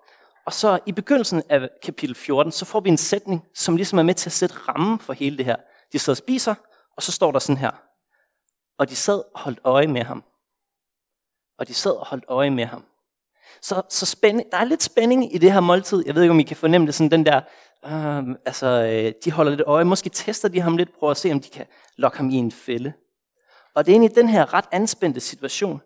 og 0.50 0.54
så 0.54 0.78
i 0.86 0.92
begyndelsen 0.92 1.42
af 1.48 1.68
kapitel 1.82 2.14
14, 2.14 2.52
så 2.52 2.64
får 2.64 2.80
vi 2.80 2.88
en 2.88 2.96
sætning, 2.96 3.46
som 3.54 3.76
ligesom 3.76 3.98
er 3.98 4.02
med 4.02 4.14
til 4.14 4.28
at 4.28 4.32
sætte 4.32 4.54
rammen 4.68 4.98
for 4.98 5.12
hele 5.12 5.36
det 5.36 5.44
her. 5.44 5.56
De 5.92 5.98
sidder 5.98 6.12
og 6.12 6.16
spiser, 6.16 6.54
og 6.96 7.02
så 7.02 7.12
står 7.12 7.32
der 7.32 7.38
sådan 7.38 7.56
her. 7.56 7.70
Og 8.78 8.88
de 8.88 8.96
sad 8.96 9.22
og 9.34 9.40
holdt 9.40 9.60
øje 9.64 9.86
med 9.86 10.02
ham. 10.02 10.24
Og 11.58 11.68
de 11.68 11.74
sad 11.74 11.90
og 11.90 12.06
holdt 12.06 12.24
øje 12.28 12.50
med 12.50 12.64
ham. 12.64 12.84
Så, 13.62 13.82
så 13.88 14.06
spænding, 14.06 14.52
der 14.52 14.58
er 14.58 14.64
lidt 14.64 14.82
spænding 14.82 15.34
i 15.34 15.38
det 15.38 15.52
her 15.52 15.60
måltid. 15.60 16.02
Jeg 16.06 16.14
ved 16.14 16.22
ikke, 16.22 16.30
om 16.30 16.40
I 16.40 16.42
kan 16.42 16.56
fornemme 16.56 16.86
det, 16.86 16.94
sådan 16.94 17.10
den 17.10 17.26
der, 17.26 17.40
øh, 17.86 18.36
altså, 18.46 18.66
øh, 18.66 19.12
de 19.24 19.32
holder 19.32 19.50
lidt 19.50 19.62
øje. 19.66 19.84
Måske 19.84 20.10
tester 20.10 20.48
de 20.48 20.60
ham 20.60 20.76
lidt, 20.76 20.98
prøver 20.98 21.10
at 21.10 21.16
se, 21.16 21.32
om 21.32 21.40
de 21.40 21.48
kan 21.48 21.66
lokke 21.96 22.16
ham 22.16 22.30
i 22.30 22.34
en 22.34 22.52
fælde. 22.52 22.92
Og 23.74 23.86
det 23.86 23.92
er 23.92 23.94
egentlig 23.94 24.16
den 24.16 24.28
her 24.28 24.54
ret 24.54 24.68
anspændte 24.72 25.20
situation, 25.20 25.80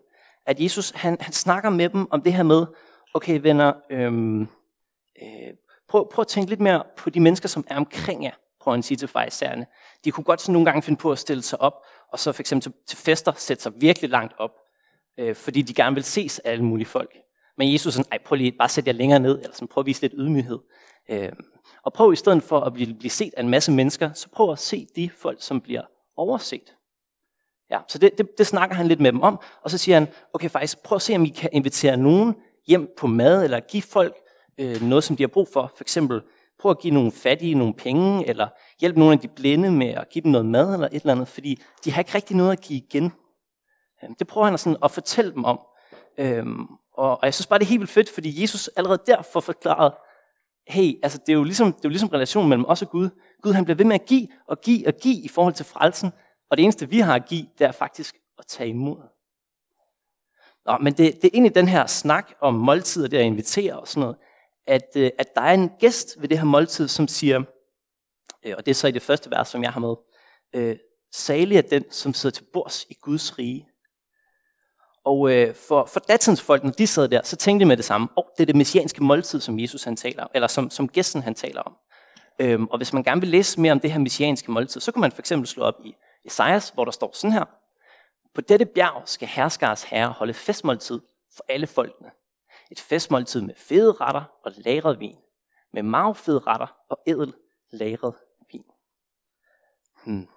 at 0.45 0.59
Jesus, 0.59 0.91
han, 0.95 1.17
han 1.19 1.33
snakker 1.33 1.69
med 1.69 1.89
dem 1.89 2.07
om 2.11 2.21
det 2.21 2.33
her 2.33 2.43
med, 2.43 2.65
okay 3.15 3.39
venner, 3.41 3.73
øhm, 3.89 4.41
øh, 5.21 5.53
prøv, 5.89 6.09
prøv 6.11 6.21
at 6.21 6.27
tænke 6.27 6.49
lidt 6.49 6.59
mere 6.59 6.83
på 6.97 7.09
de 7.09 7.19
mennesker, 7.19 7.49
som 7.49 7.65
er 7.67 7.77
omkring 7.77 8.23
jer, 8.23 8.31
prøver 8.61 8.73
han 8.73 8.79
at 8.79 8.85
sige 8.85 8.97
til 8.97 9.07
fejserne. 9.07 9.65
De 10.05 10.11
kunne 10.11 10.23
godt 10.23 10.41
sådan 10.41 10.53
nogle 10.53 10.65
gange 10.65 10.81
finde 10.81 10.99
på 10.99 11.11
at 11.11 11.19
stille 11.19 11.43
sig 11.43 11.61
op, 11.61 11.73
og 12.11 12.19
så 12.19 12.31
for 12.31 12.41
eksempel 12.41 12.61
til, 12.61 12.73
til 12.87 12.97
fester 12.97 13.31
sætte 13.35 13.63
sig 13.63 13.71
virkelig 13.75 14.09
langt 14.09 14.33
op, 14.37 14.51
øh, 15.17 15.35
fordi 15.35 15.61
de 15.61 15.73
gerne 15.73 15.95
vil 15.95 16.03
ses 16.03 16.39
af 16.39 16.51
alle 16.51 16.65
mulige 16.65 16.87
folk. 16.87 17.17
Men 17.57 17.73
Jesus 17.73 17.93
sådan, 17.93 18.09
ej, 18.11 18.17
prøv 18.25 18.35
lige 18.35 18.51
bare 18.51 18.69
sætte 18.69 18.87
jer 18.87 18.93
længere 18.93 19.19
ned, 19.19 19.39
eller 19.39 19.53
sådan, 19.53 19.67
prøv 19.67 19.81
at 19.81 19.85
vise 19.85 20.01
lidt 20.01 20.13
ydmyghed. 20.15 20.59
Øh, 21.09 21.31
og 21.83 21.93
prøv 21.93 22.13
i 22.13 22.15
stedet 22.15 22.43
for 22.43 22.59
at 22.59 22.73
blive, 22.73 22.93
blive 22.93 23.11
set 23.11 23.33
af 23.37 23.41
en 23.43 23.49
masse 23.49 23.71
mennesker, 23.71 24.13
så 24.13 24.29
prøv 24.29 24.51
at 24.51 24.59
se 24.59 24.87
de 24.95 25.09
folk, 25.09 25.37
som 25.41 25.61
bliver 25.61 25.81
overset. 26.17 26.75
Ja, 27.69 27.79
så 27.87 27.97
det, 27.97 28.17
det, 28.17 28.37
det 28.37 28.47
snakker 28.47 28.75
han 28.75 28.87
lidt 28.87 28.99
med 28.99 29.11
dem 29.11 29.21
om, 29.21 29.39
og 29.61 29.71
så 29.71 29.77
siger 29.77 29.99
han, 29.99 30.07
okay 30.33 30.49
faktisk, 30.49 30.83
prøv 30.83 30.95
at 30.95 31.01
se, 31.01 31.15
om 31.15 31.25
I 31.25 31.29
kan 31.29 31.49
invitere 31.53 31.97
nogen 31.97 32.35
hjem 32.67 32.89
på 32.97 33.07
mad, 33.07 33.43
eller 33.43 33.59
give 33.59 33.83
folk 33.83 34.15
øh, 34.57 34.81
noget, 34.81 35.03
som 35.03 35.15
de 35.15 35.23
har 35.23 35.27
brug 35.27 35.47
for. 35.53 35.71
For 35.75 35.83
eksempel, 35.83 36.21
prøv 36.59 36.71
at 36.71 36.79
give 36.79 36.93
nogle 36.93 37.11
fattige 37.11 37.55
nogle 37.55 37.73
penge, 37.73 38.29
eller 38.29 38.47
hjælp 38.79 38.97
nogle 38.97 39.13
af 39.13 39.19
de 39.19 39.27
blinde 39.27 39.71
med 39.71 39.87
at 39.87 40.09
give 40.09 40.23
dem 40.23 40.31
noget 40.31 40.45
mad, 40.45 40.73
eller 40.73 40.87
et 40.87 40.93
eller 40.93 41.13
andet, 41.13 41.27
fordi 41.27 41.61
de 41.85 41.91
har 41.91 42.01
ikke 42.01 42.15
rigtig 42.15 42.35
noget 42.35 42.51
at 42.51 42.61
give 42.61 42.77
igen. 42.77 43.13
Øhm, 44.03 44.15
det 44.15 44.27
prøver 44.27 44.47
han 44.47 44.57
sådan 44.57 44.77
at 44.83 44.91
fortælle 44.91 45.33
dem 45.33 45.43
om. 45.45 45.59
Øhm, 46.17 46.65
og, 46.93 47.11
og 47.11 47.19
jeg 47.23 47.33
synes 47.33 47.47
bare, 47.47 47.59
det 47.59 47.65
er 47.65 47.69
helt 47.69 47.79
vildt 47.79 47.91
fedt, 47.91 48.09
fordi 48.09 48.41
Jesus 48.41 48.67
allerede 48.67 49.01
der 49.07 49.21
får 49.21 49.39
forklaret, 49.39 49.93
hey, 50.67 50.99
altså 51.03 51.17
det 51.17 51.29
er 51.29 51.37
jo 51.37 51.43
ligesom, 51.43 51.73
det 51.73 51.79
er 51.79 51.89
jo 51.89 51.89
ligesom 51.89 52.09
relationen 52.09 52.49
mellem 52.49 52.65
os 52.67 52.81
og 52.81 52.89
Gud. 52.89 53.09
Gud 53.41 53.53
han 53.53 53.65
bliver 53.65 53.77
ved 53.77 53.85
med 53.85 53.95
at 53.95 54.05
give 54.05 54.27
og 54.47 54.61
give 54.61 54.87
og 54.87 54.93
give 54.93 55.21
i 55.23 55.27
forhold 55.27 55.53
til 55.53 55.65
frelsen, 55.65 56.11
og 56.49 56.57
det 56.57 56.63
eneste 56.63 56.89
vi 56.89 56.99
har 56.99 57.15
at 57.15 57.25
give, 57.25 57.45
det 57.57 57.67
er 57.67 57.71
faktisk 57.71 58.15
at 58.39 58.45
tage 58.47 58.69
imod. 58.69 59.14
Nå, 60.65 60.77
men 60.81 60.93
det, 60.93 61.15
det 61.15 61.23
er 61.23 61.29
egentlig 61.33 61.55
den 61.55 61.67
her 61.67 61.85
snak 61.85 62.31
om 62.41 62.53
måltider, 62.53 63.07
der 63.07 63.19
inviterer 63.19 63.75
og 63.75 63.87
sådan 63.87 64.01
noget, 64.01 64.15
at, 64.67 64.89
øh, 64.95 65.11
at 65.17 65.35
der 65.35 65.41
er 65.41 65.53
en 65.53 65.71
gæst 65.79 66.21
ved 66.21 66.29
det 66.29 66.37
her 66.37 66.45
måltid, 66.45 66.87
som 66.87 67.07
siger, 67.07 67.43
øh, 68.45 68.53
og 68.57 68.65
det 68.65 68.71
er 68.71 68.75
så 68.75 68.87
i 68.87 68.91
det 68.91 69.01
første 69.01 69.31
vers, 69.31 69.47
som 69.47 69.63
jeg 69.63 69.71
har 69.71 69.79
med, 69.79 69.95
øh, 70.55 70.77
salig 71.13 71.57
er 71.57 71.61
den, 71.61 71.91
som 71.91 72.13
sidder 72.13 72.33
til 72.33 72.45
bords 72.53 72.85
i 72.89 72.93
Guds 73.01 73.39
rige. 73.39 73.67
Og 75.05 75.31
øh, 75.31 75.55
for, 75.55 75.85
for 75.85 75.99
datidens 75.99 76.41
folk, 76.41 76.63
når 76.63 76.71
de 76.71 76.87
sad 76.87 77.07
der, 77.07 77.21
så 77.23 77.35
tænkte 77.35 77.63
de 77.63 77.67
med 77.67 77.77
det 77.77 77.85
samme. 77.85 78.07
Oh, 78.15 78.23
det 78.37 78.41
er 78.41 78.45
det 78.45 78.55
messianske 78.55 79.03
måltid, 79.03 79.39
som 79.39 79.59
Jesus 79.59 79.83
han 79.83 79.95
taler 79.95 80.23
om, 80.23 80.29
eller 80.33 80.47
som, 80.47 80.69
som 80.69 80.87
gæsten 80.87 81.21
han 81.21 81.35
taler 81.35 81.61
om. 81.61 81.73
Øhm, 82.39 82.67
og 82.67 82.77
hvis 82.77 82.93
man 82.93 83.03
gerne 83.03 83.21
vil 83.21 83.29
læse 83.29 83.61
mere 83.61 83.71
om 83.71 83.79
det 83.79 83.91
her 83.91 83.99
messianske 83.99 84.51
måltid, 84.51 84.81
så 84.81 84.91
kan 84.91 85.01
man 85.01 85.11
for 85.11 85.21
eksempel 85.21 85.47
slå 85.47 85.63
op 85.63 85.75
i 85.85 85.95
Esajas, 86.25 86.69
hvor 86.69 86.85
der 86.85 86.91
står 86.91 87.11
sådan 87.13 87.31
her. 87.31 87.45
På 88.35 88.41
dette 88.41 88.65
bjerg 88.65 89.01
skal 89.05 89.27
herskars 89.27 89.83
herre 89.83 90.11
holde 90.11 90.33
festmåltid 90.33 90.99
for 91.35 91.45
alle 91.49 91.67
folkene. 91.67 92.11
Et 92.71 92.79
festmåltid 92.79 93.41
med 93.41 93.53
fede 93.57 93.91
retter 93.91 94.23
og 94.43 94.51
lagret 94.55 94.99
vin. 94.99 95.15
Med 95.73 95.83
magfede 95.83 96.39
retter 96.39 96.75
og 96.89 96.97
edel 97.07 97.33
lagret 97.71 98.13
vin. 98.51 98.63
Hmm. 100.05 100.27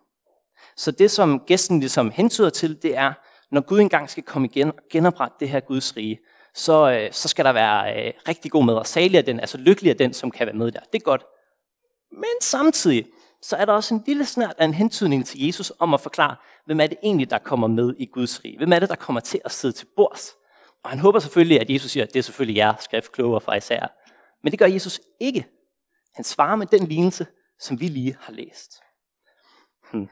Så 0.76 0.90
det, 0.90 1.10
som 1.10 1.40
gæsten 1.40 1.80
ligesom 1.80 2.10
hentyder 2.10 2.50
til, 2.50 2.82
det 2.82 2.96
er, 2.96 3.12
når 3.50 3.60
Gud 3.60 3.80
engang 3.80 4.10
skal 4.10 4.22
komme 4.22 4.48
igen 4.48 4.68
og 4.68 4.78
genoprette 4.90 5.36
det 5.40 5.48
her 5.48 5.60
Guds 5.60 5.96
rige, 5.96 6.18
så, 6.54 6.90
øh, 6.90 7.12
så 7.12 7.28
skal 7.28 7.44
der 7.44 7.52
være 7.52 8.06
øh, 8.06 8.12
rigtig 8.28 8.50
god 8.50 8.64
med, 8.64 8.74
og 8.74 8.86
salig 8.86 9.18
af 9.18 9.24
den, 9.24 9.40
altså 9.40 9.58
lykkelig 9.58 9.90
af 9.90 9.96
den, 9.96 10.12
som 10.12 10.30
kan 10.30 10.46
være 10.46 10.56
med 10.56 10.72
der. 10.72 10.80
Det 10.80 10.98
er 10.98 11.04
godt. 11.04 11.24
Men 12.10 12.42
samtidig, 12.42 13.06
så 13.42 13.56
er 13.56 13.64
der 13.64 13.72
også 13.72 13.94
en 13.94 14.02
lille 14.06 14.24
snært 14.24 14.54
af 14.58 14.64
en 14.64 14.74
hentydning 14.74 15.26
til 15.26 15.46
Jesus 15.46 15.72
om 15.78 15.94
at 15.94 16.00
forklare, 16.00 16.36
hvem 16.66 16.80
er 16.80 16.86
det 16.86 16.98
egentlig, 17.02 17.30
der 17.30 17.38
kommer 17.38 17.66
med 17.66 17.94
i 17.98 18.06
Guds 18.06 18.44
rige? 18.44 18.56
Hvem 18.58 18.72
er 18.72 18.78
det, 18.78 18.88
der 18.88 18.96
kommer 18.96 19.20
til 19.20 19.40
at 19.44 19.52
sidde 19.52 19.74
til 19.74 19.86
bords? 19.96 20.34
Og 20.84 20.90
han 20.90 20.98
håber 20.98 21.18
selvfølgelig, 21.18 21.60
at 21.60 21.70
Jesus 21.70 21.90
siger, 21.90 22.04
at 22.04 22.12
det 22.12 22.18
er 22.18 22.22
selvfølgelig 22.22 22.56
jer, 22.56 22.74
skriftkloge 22.80 23.40
fra 23.40 23.54
især. 23.54 23.86
Men 24.42 24.50
det 24.50 24.58
gør 24.58 24.66
Jesus 24.66 25.00
ikke. 25.20 25.46
Han 26.14 26.24
svarer 26.24 26.56
med 26.56 26.66
den 26.66 26.86
lignelse, 26.86 27.26
som 27.60 27.80
vi 27.80 27.88
lige 27.88 28.16
har 28.20 28.32
læst. 28.32 28.80
Hmm. 29.92 30.08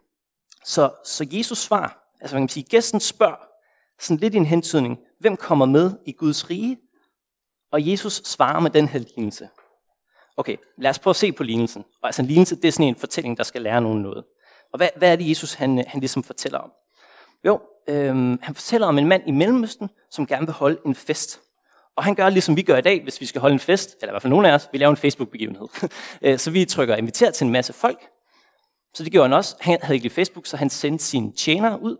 Så, 0.64 0.90
så 1.04 1.26
Jesus 1.30 1.58
svar, 1.58 2.16
altså 2.20 2.36
man 2.36 2.42
kan 2.42 2.48
sige, 2.48 2.64
gæsten 2.64 3.00
spørger, 3.00 3.46
sådan 3.98 4.16
lidt 4.16 4.34
i 4.34 4.36
en 4.36 4.46
hentydning, 4.46 4.98
hvem 5.20 5.36
kommer 5.36 5.66
med 5.66 5.92
i 6.06 6.12
Guds 6.12 6.50
rige? 6.50 6.78
Og 7.72 7.90
Jesus 7.90 8.12
svarer 8.24 8.60
med 8.60 8.70
den 8.70 8.88
her 8.88 8.98
lignelse. 8.98 9.48
Okay, 10.36 10.56
lad 10.78 10.90
os 10.90 10.98
prøve 10.98 11.12
at 11.12 11.16
se 11.16 11.32
på 11.32 11.42
lignelsen. 11.42 11.84
Og 12.02 12.08
altså 12.08 12.22
en 12.22 12.28
lignelse, 12.28 12.56
det 12.56 12.64
er 12.64 12.72
sådan 12.72 12.88
en 12.88 12.96
fortælling, 12.96 13.36
der 13.36 13.44
skal 13.44 13.62
lære 13.62 13.80
nogen 13.80 14.02
noget. 14.02 14.24
Og 14.72 14.76
hvad, 14.76 14.88
hvad 14.96 15.12
er 15.12 15.16
det, 15.16 15.28
Jesus 15.28 15.54
han, 15.54 15.84
han 15.86 16.00
ligesom 16.00 16.22
fortæller 16.22 16.58
om? 16.58 16.70
Jo, 17.44 17.60
øhm, 17.88 18.38
han 18.42 18.54
fortæller 18.54 18.86
om 18.86 18.98
en 18.98 19.06
mand 19.06 19.22
i 19.26 19.30
Mellemøsten, 19.30 19.90
som 20.10 20.26
gerne 20.26 20.46
vil 20.46 20.54
holde 20.54 20.78
en 20.86 20.94
fest. 20.94 21.40
Og 21.96 22.04
han 22.04 22.14
gør 22.14 22.28
ligesom 22.28 22.56
vi 22.56 22.62
gør 22.62 22.76
i 22.76 22.80
dag, 22.80 23.02
hvis 23.02 23.20
vi 23.20 23.26
skal 23.26 23.40
holde 23.40 23.52
en 23.52 23.60
fest, 23.60 23.96
eller 24.00 24.12
i 24.12 24.12
hvert 24.12 24.22
fald 24.22 24.30
nogle 24.30 24.50
af 24.50 24.54
os, 24.54 24.68
vi 24.72 24.78
laver 24.78 24.90
en 24.90 24.96
Facebook-begivenhed. 24.96 25.68
Øh, 26.22 26.38
så 26.38 26.50
vi 26.50 26.64
trykker 26.64 26.96
inviter 26.96 27.30
til 27.30 27.44
en 27.44 27.52
masse 27.52 27.72
folk. 27.72 28.00
Så 28.94 29.04
det 29.04 29.12
gjorde 29.12 29.28
han 29.28 29.36
også. 29.36 29.56
Han 29.60 29.78
havde 29.82 29.96
ikke 29.96 30.10
Facebook, 30.10 30.46
så 30.46 30.56
han 30.56 30.70
sendte 30.70 31.04
sine 31.04 31.32
tjenere 31.32 31.82
ud. 31.82 31.96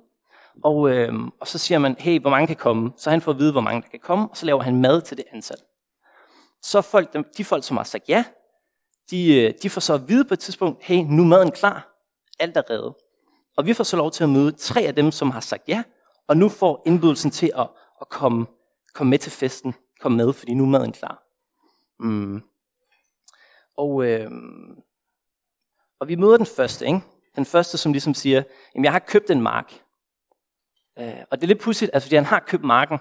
Og, 0.65 0.91
øhm, 0.91 1.31
og 1.41 1.49
så 1.49 1.59
siger 1.59 1.79
man, 1.79 1.97
hey, 1.99 2.21
hvor 2.21 2.31
mange 2.31 2.47
kan 2.47 2.57
komme? 2.57 2.91
Så 2.97 3.11
han 3.11 3.21
får 3.21 3.33
at 3.33 3.39
vide, 3.39 3.53
hvor 3.53 3.61
mange 3.61 3.83
der 3.83 3.89
kan 3.89 4.01
komme, 4.03 4.29
og 4.29 4.37
så 4.37 4.47
laver 4.47 4.63
han 4.63 4.81
mad 4.81 5.03
til 5.03 5.17
det 5.17 5.25
antal 5.33 5.57
så 6.67 6.81
folk, 6.81 7.17
de 7.37 7.45
folk, 7.45 7.65
som 7.65 7.77
har 7.77 7.85
sagt 7.85 8.09
ja, 8.09 8.25
de, 9.11 9.41
øh, 9.41 9.55
de 9.63 9.71
får 9.71 9.81
så 9.81 9.95
at 9.95 10.09
vide 10.09 10.25
på 10.25 10.35
et 10.35 10.41
tidspunkt, 10.41 10.85
hey, 10.85 10.97
nu 10.97 11.23
er 11.23 11.27
maden 11.27 11.53
klar, 11.53 11.97
alt 12.39 12.57
er 12.57 12.71
reddet. 12.71 12.95
Og 13.57 13.67
vi 13.67 13.75
får 13.75 13.85
så 13.85 13.97
lov 13.97 14.11
til 14.11 14.25
at 14.25 14.31
møde 14.31 14.53
tre 14.53 14.81
af 14.81 14.95
dem, 14.95 15.11
som 15.11 15.31
har 15.31 15.41
sagt 15.41 15.69
ja, 15.69 15.83
og 16.29 16.37
nu 16.37 16.49
får 16.49 16.83
indbydelsen 16.87 17.31
til 17.31 17.53
at, 17.57 17.69
at 18.01 18.09
komme, 18.09 18.47
komme 18.95 19.11
med 19.11 19.19
til 19.19 19.33
festen, 19.33 19.75
komme 20.01 20.17
med, 20.17 20.33
fordi 20.33 20.55
nu 20.55 20.65
er 20.65 20.69
maden 20.69 20.93
klar. 20.93 21.23
Mm. 22.01 22.43
Og, 23.77 24.05
øh, 24.05 24.31
og 26.01 26.09
vi 26.09 26.15
møder 26.15 26.37
den 26.37 26.47
første, 26.47 26.87
ikke? 26.87 27.01
Den 27.37 27.45
første, 27.45 27.79
som 27.79 27.93
ligesom 27.93 28.15
siger, 28.15 28.43
jamen 28.75 28.85
jeg 28.85 28.93
har 28.93 28.99
købt 28.99 29.31
en 29.31 29.41
mark. 29.41 29.73
Øh, 30.99 31.23
og 31.31 31.39
det 31.39 31.43
er 31.43 31.49
lidt 31.49 31.61
pudsigt, 31.61 31.91
altså, 31.95 32.07
fordi 32.07 32.17
han 32.17 32.25
har 32.25 32.41
købt 32.41 32.65
marken. 32.65 32.99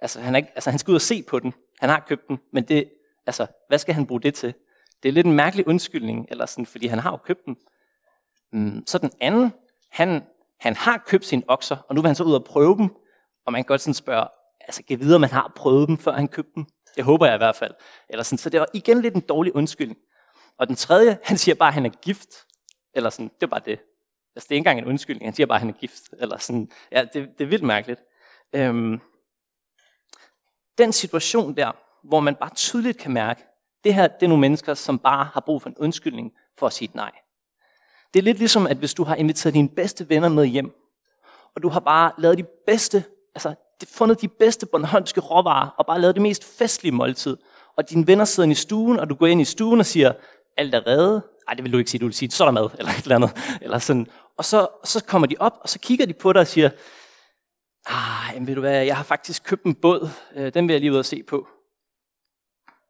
Altså 0.00 0.20
han, 0.20 0.34
er 0.34 0.36
ikke, 0.36 0.50
altså 0.54 0.70
han 0.70 0.78
skal 0.78 0.90
ud 0.90 0.94
og 0.94 1.00
se 1.00 1.22
på 1.22 1.38
den. 1.38 1.54
Han 1.80 1.88
har 1.90 2.04
købt 2.08 2.28
den, 2.28 2.38
men 2.52 2.64
det, 2.64 2.90
altså, 3.26 3.46
hvad 3.68 3.78
skal 3.78 3.94
han 3.94 4.06
bruge 4.06 4.20
det 4.20 4.34
til? 4.34 4.54
Det 5.02 5.08
er 5.08 5.12
lidt 5.12 5.26
en 5.26 5.32
mærkelig 5.32 5.68
undskyldning, 5.68 6.26
eller 6.30 6.46
sådan, 6.46 6.66
fordi 6.66 6.86
han 6.86 6.98
har 6.98 7.10
jo 7.10 7.16
købt 7.16 7.44
den. 7.46 7.56
Mm, 8.52 8.82
så 8.86 8.98
den 8.98 9.10
anden, 9.20 9.52
han, 9.90 10.22
han 10.60 10.76
har 10.76 11.04
købt 11.06 11.24
sine 11.24 11.42
okser, 11.48 11.76
og 11.88 11.94
nu 11.94 12.00
vil 12.00 12.08
han 12.08 12.14
så 12.14 12.24
ud 12.24 12.34
og 12.34 12.44
prøve 12.44 12.76
dem, 12.76 12.88
og 13.46 13.52
man 13.52 13.62
kan 13.62 13.66
godt 13.66 13.80
sådan 13.80 13.94
spørge, 13.94 14.26
altså 14.60 14.82
kan 14.82 15.00
videre, 15.00 15.14
om 15.14 15.20
man 15.20 15.30
har 15.30 15.52
prøvet 15.56 15.88
dem, 15.88 15.98
før 15.98 16.12
han 16.12 16.28
købte 16.28 16.52
dem? 16.54 16.66
Det 16.96 17.04
håber 17.04 17.26
jeg 17.26 17.34
i 17.34 17.38
hvert 17.38 17.56
fald. 17.56 17.74
Eller 18.08 18.22
sådan, 18.22 18.38
så 18.38 18.50
det 18.50 18.60
var 18.60 18.68
igen 18.74 19.00
lidt 19.00 19.14
en 19.14 19.20
dårlig 19.20 19.54
undskyldning. 19.54 19.98
Og 20.58 20.68
den 20.68 20.76
tredje, 20.76 21.18
han 21.24 21.38
siger 21.38 21.54
bare, 21.54 21.68
at 21.68 21.74
han 21.74 21.86
er 21.86 21.90
gift. 21.90 22.28
Eller 22.94 23.10
sådan, 23.10 23.28
det 23.28 23.42
er 23.42 23.46
bare 23.46 23.62
det. 23.64 23.80
Altså, 24.36 24.46
det 24.48 24.50
er 24.50 24.54
ikke 24.54 24.56
engang 24.56 24.78
en 24.78 24.84
undskyldning, 24.84 25.26
han 25.26 25.34
siger 25.34 25.46
bare, 25.46 25.56
at 25.56 25.60
han 25.60 25.68
er 25.68 25.78
gift. 25.78 26.02
Eller 26.18 26.38
sådan, 26.38 26.70
ja, 26.92 27.04
det, 27.04 27.38
det 27.38 27.44
er 27.44 27.48
vildt 27.48 27.64
mærkeligt. 27.64 28.00
Øhm, 28.52 29.00
den 30.78 30.92
situation 30.92 31.56
der, 31.56 31.72
hvor 32.04 32.20
man 32.20 32.34
bare 32.34 32.50
tydeligt 32.54 32.98
kan 32.98 33.12
mærke, 33.12 33.44
det 33.84 33.94
her 33.94 34.06
det 34.06 34.22
er 34.22 34.28
nogle 34.28 34.40
mennesker, 34.40 34.74
som 34.74 34.98
bare 34.98 35.28
har 35.32 35.40
brug 35.40 35.62
for 35.62 35.68
en 35.68 35.76
undskyldning 35.78 36.32
for 36.58 36.66
at 36.66 36.72
sige 36.72 36.90
nej. 36.94 37.10
Det 38.14 38.18
er 38.18 38.24
lidt 38.24 38.38
ligesom, 38.38 38.66
at 38.66 38.76
hvis 38.76 38.94
du 38.94 39.04
har 39.04 39.14
inviteret 39.14 39.54
dine 39.54 39.68
bedste 39.68 40.08
venner 40.08 40.28
med 40.28 40.46
hjem, 40.46 40.72
og 41.54 41.62
du 41.62 41.68
har 41.68 41.80
bare 41.80 42.12
lavet 42.18 42.38
de 42.38 42.44
bedste, 42.66 43.04
altså 43.34 43.54
fundet 43.88 44.20
de 44.20 44.28
bedste 44.28 44.66
Bornholmske 44.66 45.20
råvarer, 45.20 45.68
og 45.78 45.86
bare 45.86 46.00
lavet 46.00 46.14
det 46.14 46.22
mest 46.22 46.58
festlige 46.58 46.92
måltid, 46.92 47.36
og 47.76 47.90
dine 47.90 48.06
venner 48.06 48.24
sidder 48.24 48.50
i 48.50 48.54
stuen, 48.54 49.00
og 49.00 49.10
du 49.10 49.14
går 49.14 49.26
ind 49.26 49.40
i 49.40 49.44
stuen 49.44 49.80
og 49.80 49.86
siger, 49.86 50.12
alt 50.56 50.74
er 50.74 50.86
reddet. 50.86 51.22
Nej, 51.46 51.54
det 51.54 51.64
vil 51.64 51.72
du 51.72 51.78
ikke 51.78 51.90
sige, 51.90 51.98
du 51.98 52.04
vil 52.04 52.14
sige, 52.14 52.30
så 52.30 52.44
er 52.44 52.46
der 52.46 52.52
mad, 52.52 52.68
eller 52.78 52.92
et 52.92 53.02
eller 53.02 53.16
andet. 53.16 53.58
Eller 53.60 53.78
sådan. 53.78 54.06
Og 54.36 54.44
så, 54.44 54.66
så 54.84 55.04
kommer 55.04 55.26
de 55.26 55.34
op, 55.38 55.58
og 55.62 55.68
så 55.68 55.78
kigger 55.78 56.06
de 56.06 56.12
på 56.12 56.32
dig 56.32 56.40
og 56.40 56.46
siger, 56.46 56.70
ah, 57.88 58.34
jamen, 58.34 58.46
ved 58.46 58.54
du 58.54 58.60
hvad, 58.60 58.84
jeg 58.84 58.96
har 58.96 59.04
faktisk 59.04 59.44
købt 59.44 59.64
en 59.64 59.74
båd, 59.74 60.08
øh, 60.34 60.54
den 60.54 60.68
vil 60.68 60.74
jeg 60.74 60.80
lige 60.80 60.92
ud 60.92 60.98
og 60.98 61.04
se 61.04 61.22
på. 61.22 61.48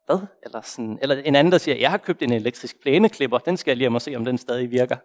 Hvad? 0.05 0.19
Eller, 0.43 0.61
sådan, 0.61 0.99
eller 1.01 1.15
en 1.15 1.35
anden, 1.35 1.51
der 1.51 1.57
siger, 1.57 1.77
jeg 1.77 1.91
har 1.91 1.97
købt 1.97 2.21
en 2.21 2.33
elektrisk 2.33 2.81
plæneklipper, 2.81 3.37
den 3.37 3.57
skal 3.57 3.71
jeg 3.71 3.77
lige 3.77 3.89
og 3.89 4.01
se, 4.01 4.15
om 4.15 4.25
den 4.25 4.37
stadig 4.37 4.71
virker. 4.71 4.97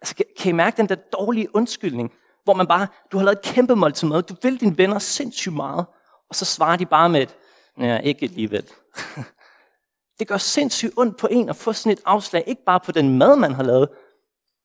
Altså, 0.00 0.14
kan, 0.14 0.24
kan 0.38 0.50
I 0.50 0.52
mærke 0.52 0.76
den 0.76 0.88
der 0.88 0.94
dårlige 0.94 1.56
undskyldning, 1.56 2.12
hvor 2.44 2.54
man 2.54 2.66
bare, 2.66 2.86
du 3.12 3.16
har 3.16 3.24
lavet 3.24 3.38
et 3.38 3.54
kæmpe 3.54 3.76
måltid 3.76 4.08
mad, 4.08 4.22
du 4.22 4.34
vil 4.42 4.60
dine 4.60 4.78
venner 4.78 4.98
sindssygt 4.98 5.54
meget, 5.54 5.86
og 6.28 6.34
så 6.34 6.44
svarer 6.44 6.76
de 6.76 6.86
bare 6.86 7.08
med 7.08 7.22
et, 7.22 7.36
ja, 7.78 7.98
ikke 7.98 8.24
alligevel. 8.24 8.64
det 10.18 10.28
gør 10.28 10.36
sindssygt 10.36 10.92
ondt 10.96 11.16
på 11.16 11.28
en 11.30 11.48
at 11.48 11.56
få 11.56 11.72
sådan 11.72 11.92
et 11.92 12.02
afslag, 12.04 12.44
ikke 12.46 12.64
bare 12.64 12.80
på 12.80 12.92
den 12.92 13.18
mad, 13.18 13.36
man 13.36 13.52
har 13.52 13.62
lavet, 13.62 13.88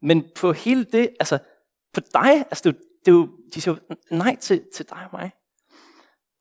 men 0.01 0.25
på 0.35 0.51
hele 0.51 0.83
det, 0.83 1.09
altså 1.19 1.37
på 1.93 1.99
dig, 2.13 2.37
altså 2.37 2.71
det 2.71 2.77
det 3.05 3.11
er 3.11 3.15
jo, 3.15 3.29
de 3.53 3.61
siger 3.61 3.75
nej 4.11 4.35
til, 4.35 4.63
til 4.75 4.89
dig 4.89 4.97
og 4.97 5.19
mig. 5.19 5.31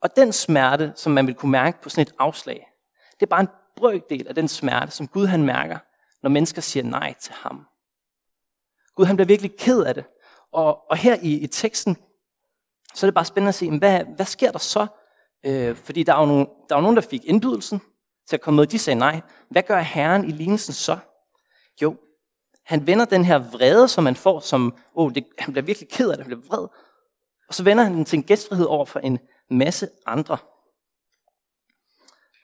Og 0.00 0.16
den 0.16 0.32
smerte, 0.32 0.92
som 0.96 1.12
man 1.12 1.26
vil 1.26 1.34
kunne 1.34 1.52
mærke 1.52 1.82
på 1.82 1.88
sådan 1.88 2.02
et 2.02 2.14
afslag, 2.18 2.68
det 3.12 3.22
er 3.22 3.30
bare 3.30 3.40
en 3.40 3.48
brøkdel 3.76 4.28
af 4.28 4.34
den 4.34 4.48
smerte, 4.48 4.92
som 4.92 5.08
Gud 5.08 5.26
han 5.26 5.42
mærker, 5.42 5.78
når 6.22 6.30
mennesker 6.30 6.62
siger 6.62 6.84
nej 6.84 7.14
til 7.20 7.34
ham. 7.34 7.66
Gud 8.94 9.04
han 9.04 9.16
bliver 9.16 9.26
virkelig 9.26 9.56
ked 9.56 9.82
af 9.82 9.94
det. 9.94 10.04
Og, 10.52 10.90
og 10.90 10.96
her 10.96 11.16
i, 11.22 11.32
i 11.38 11.46
teksten, 11.46 11.96
så 12.94 13.06
er 13.06 13.08
det 13.08 13.14
bare 13.14 13.25
spændende 13.25 13.48
at 13.48 13.54
se, 13.54 13.78
hvad, 13.78 14.04
hvad 14.04 14.26
sker 14.26 14.52
der 14.52 14.58
så? 14.58 14.86
Øh, 15.44 15.76
fordi 15.76 16.02
der 16.02 16.14
er, 16.14 16.20
jo 16.20 16.26
nogen, 16.26 16.46
der 16.68 16.75
er 16.75 16.78
jo 16.78 16.82
nogen, 16.82 16.96
der 16.96 17.02
fik 17.02 17.25
indbydelsen 17.25 17.80
til 18.28 18.36
at 18.36 18.40
komme 18.40 18.56
med, 18.56 18.66
de 18.66 18.78
sagde 18.78 18.98
nej. 18.98 19.20
Hvad 19.50 19.62
gør 19.62 19.80
Herren 19.80 20.25
i 20.25 20.30
lignelsen 20.30 20.75
så? 20.75 20.98
Jo, 21.82 21.96
han 22.66 22.87
vender 22.87 23.04
den 23.04 23.25
her 23.25 23.38
vrede, 23.38 23.88
som 23.88 24.04
man 24.04 24.16
får, 24.16 24.40
som, 24.40 24.76
oh, 24.94 25.12
det, 25.14 25.26
han 25.38 25.52
bliver 25.52 25.64
virkelig 25.64 25.88
ked 25.88 26.11
af 26.11 26.16
det, 26.16 26.26
han 26.26 26.30
bliver 26.30 26.49
vred. 26.49 26.68
Og 27.49 27.54
så 27.54 27.64
vender 27.64 27.85
han 27.85 27.94
den 27.94 28.04
til 28.04 28.16
en 28.16 28.23
gæstfrihed 28.23 28.66
over 28.66 28.85
for 28.85 29.00
en 29.00 29.18
masse 29.50 29.88
andre. 30.06 30.38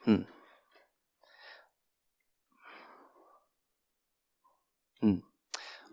Hmm. 0.05 0.25
Hmm. 5.01 5.23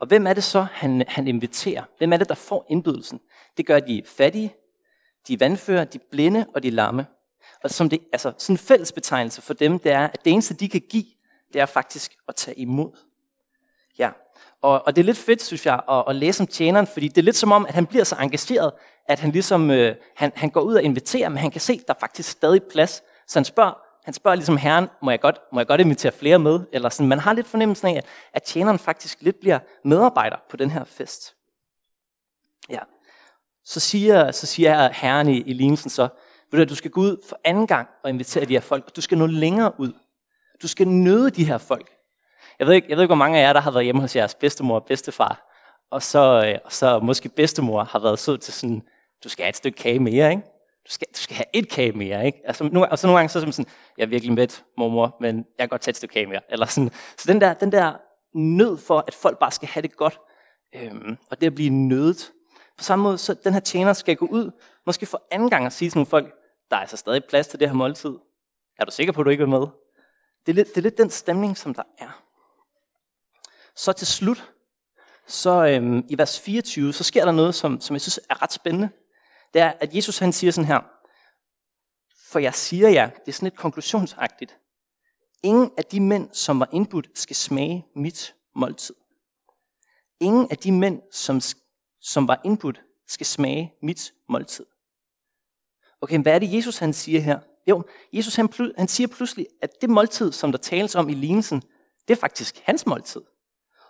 Og 0.02 0.08
hvem 0.08 0.28
er 0.28 0.34
det 0.34 0.44
så, 0.44 0.62
han, 0.62 1.04
han 1.08 1.28
inviterer? 1.28 1.84
Hvem 1.98 2.14
er 2.14 2.18
det, 2.18 2.30
der 2.30 2.36
får 2.36 2.66
indbydelsen? 2.70 3.20
Det 3.58 3.66
gør 3.66 3.80
de 3.80 4.04
fattige, 4.06 4.56
de 5.28 5.40
vandfører, 5.40 5.86
de 5.86 6.00
blinde 6.12 6.46
og 6.56 6.64
de 6.64 6.70
lamme. 6.70 7.08
Og 7.64 7.70
som 7.70 7.90
det, 7.90 8.00
altså, 8.12 8.34
sådan 8.38 8.54
en 8.54 8.58
fælles 8.58 8.92
betegnelse 8.92 9.42
for 9.42 9.54
dem, 9.54 9.80
det 9.80 9.92
er, 9.92 10.08
at 10.08 10.26
det 10.26 10.34
eneste, 10.34 10.54
de 10.54 10.70
kan 10.70 10.82
give, 10.90 11.06
det 11.54 11.62
er 11.62 11.66
faktisk 11.66 12.16
at 12.28 12.36
tage 12.36 12.60
imod. 12.60 13.09
Ja, 14.00 14.10
og, 14.62 14.88
og 14.88 14.96
det 14.96 15.02
er 15.02 15.06
lidt 15.06 15.18
fedt, 15.18 15.44
synes 15.44 15.66
jeg, 15.66 15.82
at, 15.90 16.04
at 16.08 16.16
læse 16.16 16.42
om 16.42 16.48
tjeneren, 16.48 16.88
fordi 16.88 17.08
det 17.08 17.18
er 17.18 17.22
lidt 17.22 17.36
som 17.36 17.52
om, 17.52 17.66
at 17.66 17.74
han 17.74 17.86
bliver 17.86 18.04
så 18.04 18.16
engageret, 18.16 18.72
at 19.06 19.20
han 19.20 19.32
ligesom, 19.32 19.72
øh, 19.72 19.96
han, 20.16 20.32
han 20.36 20.50
går 20.50 20.62
ud 20.62 20.76
og 20.76 20.84
inviterer, 20.84 21.30
men 21.30 21.38
han 21.38 21.52
kan 21.52 21.62
se, 21.62 21.74
at 21.74 21.88
der 21.88 21.94
er 21.94 22.00
faktisk 22.00 22.30
stadig 22.30 22.64
plads. 22.64 23.04
Så 23.28 23.40
han 23.40 23.46
spørger, 23.46 23.74
han 24.04 24.14
spørger 24.14 24.36
ligesom 24.36 24.58
herren, 24.58 24.88
må 25.02 25.12
jeg 25.12 25.20
godt, 25.20 25.40
må 25.52 25.60
jeg 25.60 25.68
godt 25.68 25.82
invitere 25.82 26.12
flere 26.12 26.40
med? 26.40 26.60
Eller 26.74 26.90
sådan, 26.90 27.08
man 27.08 27.20
har 27.20 27.34
lidt 27.34 27.48
fornemmelsen 27.48 27.88
af, 27.88 28.04
at 28.34 28.44
tjeneren 28.44 28.80
faktisk 28.80 29.22
lidt 29.22 29.40
bliver 29.40 29.60
medarbejder 29.84 30.38
på 30.50 30.58
den 30.58 30.72
her 30.72 30.84
fest. 30.84 31.36
Ja. 32.70 32.80
Så 33.66 33.80
siger, 33.80 34.32
så 34.32 34.48
siger 34.48 34.90
herren 34.92 35.30
i, 35.30 35.42
i 35.42 35.54
lignelsen 35.54 35.90
så, 35.90 36.08
Ved 36.52 36.66
du, 36.66 36.70
du 36.70 36.76
skal 36.76 36.92
gå 36.92 37.02
ud 37.02 37.26
for 37.30 37.40
anden 37.44 37.68
gang 37.68 37.88
og 38.04 38.10
invitere 38.10 38.46
de 38.46 38.54
her 38.54 38.62
folk, 38.62 38.86
og 38.88 38.96
du 38.96 39.02
skal 39.02 39.18
nå 39.18 39.26
længere 39.26 39.72
ud. 39.80 39.94
Du 40.62 40.68
skal 40.68 40.88
nøde 40.88 41.30
de 41.30 41.44
her 41.44 41.58
folk. 41.58 41.99
Jeg 42.60 42.68
ved, 42.68 42.74
ikke, 42.74 42.88
jeg 42.90 42.98
ved 42.98 43.04
ikke, 43.04 43.10
hvor 43.10 43.16
mange 43.16 43.40
af 43.40 43.44
jer, 43.44 43.54
der 43.54 43.60
har 43.60 43.72
været 43.72 43.84
hjemme 43.84 44.02
hos 44.02 44.16
jeres 44.16 44.36
bedstemor 44.36 44.76
og 44.76 44.86
bedstefar, 44.86 45.50
og 45.92 46.04
så, 46.04 46.46
øh, 46.48 46.60
og 46.66 46.72
så 46.72 47.00
måske 47.00 47.30
bedstemor 47.30 47.84
har 47.84 48.00
været 48.00 48.20
sød 48.20 48.38
til 48.38 48.54
sådan, 48.54 48.82
du 49.24 49.30
skal 49.30 49.44
have 49.44 49.50
et 49.50 49.56
stykke 49.56 49.78
kage 49.78 50.00
mere, 50.00 50.30
ikke? 50.30 50.44
Du 50.88 50.92
skal, 50.92 51.08
du 51.14 51.20
skal 51.20 51.36
have 51.36 51.46
et 51.54 51.70
kage 51.70 51.92
mere, 51.92 52.26
ikke? 52.26 52.42
Altså, 52.46 52.64
nu, 52.64 52.86
og 52.86 53.00
så 53.00 53.08
nogle 53.08 53.18
gange 53.18 53.30
så 53.30 53.40
er 53.40 53.46
det 53.46 53.56
sådan, 53.56 53.72
jeg 53.98 54.04
er 54.04 54.08
virkelig 54.08 54.34
med, 54.34 54.48
mormor, 54.78 55.18
men 55.22 55.36
jeg 55.36 55.44
kan 55.60 55.70
godt 55.70 55.82
tage 55.82 55.92
et 55.92 55.98
stykke 55.98 56.14
kage 56.14 56.26
mere. 56.26 56.42
Eller 56.50 56.66
sådan. 56.66 56.92
Så 57.18 57.34
den 57.34 57.42
der, 57.42 57.54
den 57.54 57.72
der 57.72 57.94
nød 58.34 58.78
for, 58.78 59.04
at 59.08 59.14
folk 59.14 59.40
bare 59.40 59.52
skal 59.52 59.68
have 59.68 59.82
det 59.82 59.96
godt, 59.96 60.20
øhm, 60.76 61.18
og 61.32 61.42
det 61.42 61.48
at 61.48 61.56
blive 61.56 61.70
nødet. 61.70 62.32
På 62.78 62.84
samme 62.84 63.04
måde, 63.04 63.18
så 63.18 63.34
den 63.44 63.54
her 63.54 63.60
tjener 63.60 63.94
skal 63.94 64.16
gå 64.16 64.26
ud, 64.26 64.52
måske 64.86 65.06
for 65.06 65.22
anden 65.32 65.50
gang 65.50 65.66
at 65.66 65.74
sige 65.74 65.90
til 65.90 65.98
nogle 65.98 66.10
folk, 66.10 66.36
der 66.70 66.76
er 66.76 66.82
altså 66.82 66.98
stadig 66.98 67.24
plads 67.30 67.48
til 67.48 67.60
det 67.60 67.70
her 67.70 67.76
måltid. 67.76 68.16
Er 68.80 68.86
du 68.86 68.92
sikker 68.92 69.14
på, 69.14 69.22
at 69.22 69.26
du 69.26 69.30
ikke 69.30 69.44
er 69.44 69.48
med? 69.48 69.68
Det 70.46 70.52
er 70.52 70.54
lidt, 70.54 70.68
det 70.68 70.78
er 70.78 70.82
lidt 70.82 70.98
den 70.98 71.10
stemning, 71.10 71.58
som 71.58 71.74
der 71.74 71.84
er. 71.98 72.24
Så 73.80 73.94
til 73.94 74.08
slut, 74.08 74.52
så 75.28 75.66
øhm, 75.66 76.06
i 76.10 76.18
vers 76.18 76.40
24, 76.40 76.94
så 76.94 77.04
sker 77.04 77.26
der 77.26 77.32
noget, 77.32 77.56
som, 77.56 77.82
som 77.82 77.94
jeg 77.94 78.02
synes 78.02 78.20
er 78.30 78.42
ret 78.42 78.54
spændende. 78.54 78.90
Det 79.54 79.62
er, 79.62 79.74
at 79.80 79.96
Jesus 79.96 80.18
han 80.18 80.34
siger 80.34 80.52
sådan 80.52 80.68
her, 80.68 80.80
for 82.32 82.40
jeg 82.40 82.54
siger 82.54 82.90
jer, 82.90 83.10
det 83.10 83.28
er 83.28 83.32
sådan 83.32 83.46
lidt 83.46 83.56
konklusionsagtigt, 83.56 84.58
ingen 85.44 85.72
af 85.78 85.86
de 85.86 86.00
mænd, 86.00 86.30
som 86.34 86.60
var 86.60 86.70
indbudt, 86.74 87.10
skal 87.16 87.36
smage 87.36 87.86
mit 87.96 88.36
måltid. 88.56 88.96
Ingen 90.20 90.48
af 90.52 90.58
de 90.58 90.72
mænd, 90.72 91.02
som, 91.12 91.42
som 92.02 92.28
var 92.28 92.42
indbudt, 92.46 92.82
skal 93.08 93.26
smage 93.26 93.74
mit 93.82 94.14
måltid. 94.30 94.66
Okay, 96.02 96.22
hvad 96.22 96.36
er 96.36 96.40
det, 96.40 96.54
Jesus 96.54 96.78
han 96.78 96.94
siger 96.94 97.20
her? 97.20 97.40
Jo, 97.68 97.84
Jesus 98.14 98.36
han, 98.36 98.50
han 98.78 98.88
siger 98.88 99.08
pludselig, 99.08 99.48
at 99.62 99.82
det 99.82 99.90
måltid, 99.90 100.32
som 100.32 100.52
der 100.52 100.60
tales 100.60 100.96
om 100.96 101.10
i 101.10 101.14
lignelsen, 101.14 101.62
det 102.08 102.16
er 102.16 102.20
faktisk 102.20 102.62
hans 102.64 102.86
måltid. 102.86 103.22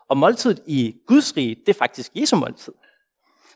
Og 0.09 0.17
måltidet 0.17 0.59
i 0.67 0.95
Guds 1.07 1.37
rige, 1.37 1.55
det 1.55 1.69
er 1.75 1.77
faktisk 1.79 2.11
Jesu 2.15 2.35
måltid. 2.35 2.73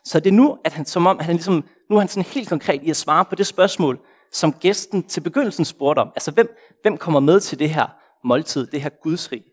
Så 0.03 0.19
det 0.19 0.29
er 0.29 0.33
nu, 0.33 0.57
at 0.63 0.73
han, 0.73 0.85
som 0.85 1.07
om 1.07 1.19
han 1.19 1.35
ligesom, 1.35 1.63
nu 1.89 1.95
er 1.95 1.99
han 1.99 2.07
sådan 2.07 2.31
helt 2.31 2.49
konkret 2.49 2.83
i 2.83 2.89
at 2.89 2.97
svare 2.97 3.25
på 3.25 3.35
det 3.35 3.47
spørgsmål, 3.47 3.99
som 4.31 4.53
gæsten 4.53 5.03
til 5.03 5.21
begyndelsen 5.21 5.65
spurgte 5.65 5.99
om. 5.99 6.09
Altså, 6.15 6.31
hvem, 6.31 6.57
hvem 6.81 6.97
kommer 6.97 7.19
med 7.19 7.39
til 7.39 7.59
det 7.59 7.69
her 7.69 7.87
måltid, 8.23 8.67
det 8.67 8.81
her 8.81 8.89
Guds 8.89 9.31
rige? 9.31 9.51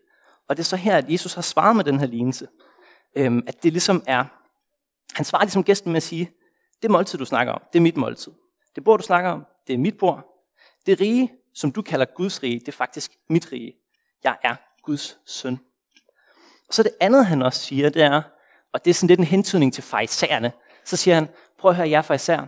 Og 0.49 0.57
det 0.57 0.63
er 0.63 0.65
så 0.65 0.75
her, 0.75 0.97
at 0.97 1.11
Jesus 1.11 1.33
har 1.33 1.41
svaret 1.41 1.75
med 1.75 1.83
den 1.83 1.99
her 1.99 2.07
lignelse. 2.07 2.47
Øhm, 3.15 3.43
at 3.47 3.63
det 3.63 3.71
ligesom 3.71 4.03
er, 4.07 4.25
han 5.15 5.25
svarer 5.25 5.43
ligesom 5.43 5.63
gæsten 5.63 5.91
med 5.91 5.97
at 5.97 6.03
sige, 6.03 6.31
det 6.81 6.91
måltid, 6.91 7.19
du 7.19 7.25
snakker 7.25 7.53
om, 7.53 7.61
det 7.73 7.79
er 7.79 7.83
mit 7.83 7.97
måltid. 7.97 8.31
Det 8.75 8.83
bord, 8.83 8.99
du 8.99 9.05
snakker 9.05 9.29
om, 9.29 9.45
det 9.67 9.73
er 9.73 9.77
mit 9.77 9.97
bord. 9.97 10.25
Det 10.85 11.01
rige, 11.01 11.31
som 11.53 11.71
du 11.71 11.81
kalder 11.81 12.05
Guds 12.15 12.43
rige, 12.43 12.59
det 12.59 12.67
er 12.67 12.71
faktisk 12.71 13.11
mit 13.29 13.51
rige. 13.51 13.73
Jeg 14.23 14.37
er 14.43 14.55
Guds 14.83 15.17
søn. 15.25 15.59
Og 16.71 16.75
så 16.75 16.83
det 16.83 16.91
andet, 16.99 17.25
han 17.25 17.41
også 17.41 17.59
siger, 17.59 17.89
det 17.89 18.01
er, 18.01 18.21
og 18.73 18.85
det 18.85 18.89
er 18.89 18.93
sådan 18.93 19.07
lidt 19.07 19.19
en 19.19 19.25
hentydning 19.25 19.73
til 19.73 19.83
fejserne. 19.83 20.51
Så 20.85 20.97
siger 20.97 21.15
han, 21.15 21.29
prøv 21.59 21.71
at 21.71 21.77
høre 21.77 21.89
jer 21.89 22.01
fejser. 22.01 22.45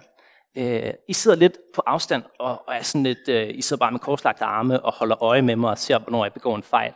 Øh, 0.57 0.93
I 1.07 1.13
sidder 1.13 1.37
lidt 1.37 1.57
på 1.75 1.81
afstand, 1.85 2.23
og, 2.39 2.67
og 2.67 2.75
er 2.75 2.81
sådan 2.81 3.03
lidt, 3.03 3.29
øh, 3.29 3.49
I 3.49 3.61
sidder 3.61 3.79
bare 3.79 3.91
med 3.91 3.99
korslagte 3.99 4.43
arme 4.43 4.85
og 4.85 4.93
holder 4.93 5.23
øje 5.23 5.41
med 5.41 5.55
mig 5.55 5.69
og 5.69 5.77
ser, 5.77 5.99
hvornår 5.99 6.25
jeg 6.25 6.33
begår 6.33 6.55
en 6.55 6.63
fejl. 6.63 6.93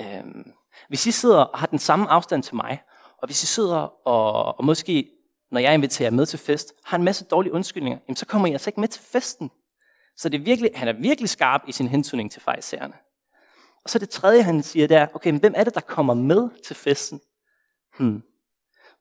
Øh, 0.00 0.24
hvis 0.88 1.06
I 1.06 1.10
sidder 1.10 1.44
og 1.44 1.58
har 1.58 1.66
den 1.66 1.78
samme 1.78 2.10
afstand 2.10 2.42
til 2.42 2.56
mig, 2.56 2.82
og 3.18 3.26
hvis 3.26 3.42
I 3.42 3.46
sidder 3.46 4.08
og, 4.08 4.58
og 4.58 4.64
måske, 4.64 5.10
når 5.50 5.60
jeg 5.60 5.74
inviterer 5.74 6.10
med 6.10 6.26
til 6.26 6.38
fest, 6.38 6.72
har 6.84 6.98
en 6.98 7.04
masse 7.04 7.24
dårlige 7.24 7.52
undskyldninger, 7.52 7.98
jamen 8.08 8.16
så 8.16 8.26
kommer 8.26 8.48
I 8.48 8.52
altså 8.52 8.70
ikke 8.70 8.80
med 8.80 8.88
til 8.88 9.02
festen. 9.02 9.50
Så 10.16 10.28
det 10.28 10.40
er 10.40 10.44
virkelig, 10.44 10.70
han 10.74 10.88
er 10.88 10.92
virkelig 10.92 11.28
skarp 11.28 11.60
i 11.66 11.72
sin 11.72 11.88
hentydning 11.88 12.32
til 12.32 12.42
fejserne. 12.42 12.94
Og 13.84 13.90
så 13.90 13.98
det 13.98 14.10
tredje, 14.10 14.42
han 14.42 14.62
siger, 14.62 14.86
det 14.86 14.96
er, 14.96 15.06
okay, 15.14 15.30
men 15.30 15.40
hvem 15.40 15.54
er 15.56 15.64
det, 15.64 15.74
der 15.74 15.80
kommer 15.80 16.14
med 16.14 16.48
til 16.64 16.76
festen? 16.76 17.20
Hmm. 17.98 18.22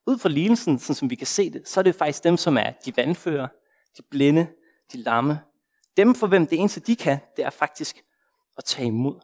Ud 0.08 0.18
fra 0.18 0.30
lignelsen, 0.30 0.80
sådan 0.80 0.96
som 0.96 1.10
vi 1.10 1.16
kan 1.16 1.28
se 1.28 1.50
det, 1.50 1.68
så 1.68 1.80
er 1.80 1.84
det 1.84 1.96
faktisk 1.96 2.24
dem, 2.24 2.38
som 2.38 2.58
er 2.58 2.72
de 2.86 2.98
vandfører, 2.98 3.48
de 3.98 4.02
blinde, 4.10 4.48
de 4.94 4.98
lamme. 4.98 5.40
Dem 5.98 6.16
for 6.16 6.28
hvem 6.28 6.48
det 6.48 6.60
eneste, 6.60 6.80
de 6.80 6.96
kan, 6.96 7.20
det 7.38 7.46
er 7.46 7.50
faktisk 7.50 8.04
at 8.58 8.64
tage 8.64 8.88
imod. 8.88 9.20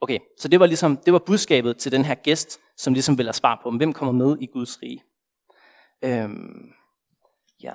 Okay, 0.00 0.18
så 0.38 0.48
det 0.48 0.60
var 0.60 0.66
ligesom 0.66 0.96
det 0.96 1.12
var 1.12 1.18
budskabet 1.18 1.78
til 1.78 1.92
den 1.92 2.04
her 2.04 2.14
gæst, 2.14 2.60
som 2.76 2.92
ligesom 2.92 3.18
ville 3.18 3.28
have 3.28 3.34
svar 3.34 3.60
på, 3.62 3.70
hvem 3.70 3.92
kommer 3.92 4.12
med 4.26 4.36
i 4.40 4.46
Guds 4.46 4.82
rige. 4.82 5.04
Øhm, 6.04 6.72
ja. 7.62 7.72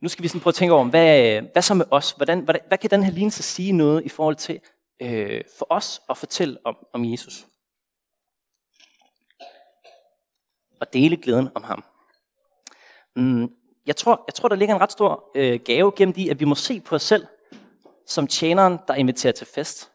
Nu 0.00 0.08
skal 0.08 0.22
vi 0.22 0.28
sådan 0.28 0.40
prøve 0.40 0.50
at 0.50 0.54
tænke 0.54 0.74
over, 0.74 0.84
hvad, 0.84 1.40
hvad 1.52 1.62
så 1.62 1.74
med 1.74 1.86
os? 1.90 2.12
Hvordan, 2.12 2.40
hvad, 2.40 2.54
hvad 2.68 2.78
kan 2.78 2.90
den 2.90 3.02
her 3.02 3.12
lignelse 3.12 3.42
sige 3.42 3.72
noget 3.72 4.04
i 4.04 4.08
forhold 4.08 4.36
til 4.36 4.60
øh, 5.02 5.40
for 5.58 5.66
os 5.70 6.02
at 6.10 6.18
fortælle 6.18 6.58
om, 6.64 6.76
om 6.92 7.04
Jesus? 7.04 7.46
Og 10.80 10.92
dele 10.92 11.16
glæden 11.16 11.48
om 11.54 11.62
ham. 11.62 11.84
Mm, 13.16 13.50
jeg, 13.86 13.96
tror, 13.96 14.24
jeg 14.28 14.34
tror, 14.34 14.48
der 14.48 14.56
ligger 14.56 14.74
en 14.74 14.80
ret 14.80 14.92
stor 14.92 15.30
øh, 15.34 15.60
gave 15.64 15.92
gennem 15.96 16.12
de, 16.12 16.30
at 16.30 16.40
vi 16.40 16.44
må 16.44 16.54
se 16.54 16.80
på 16.80 16.94
os 16.94 17.02
selv 17.02 17.26
som 18.06 18.26
tjeneren, 18.26 18.78
der 18.88 18.94
inviterer 18.94 19.32
til 19.32 19.46
fest. 19.46 19.90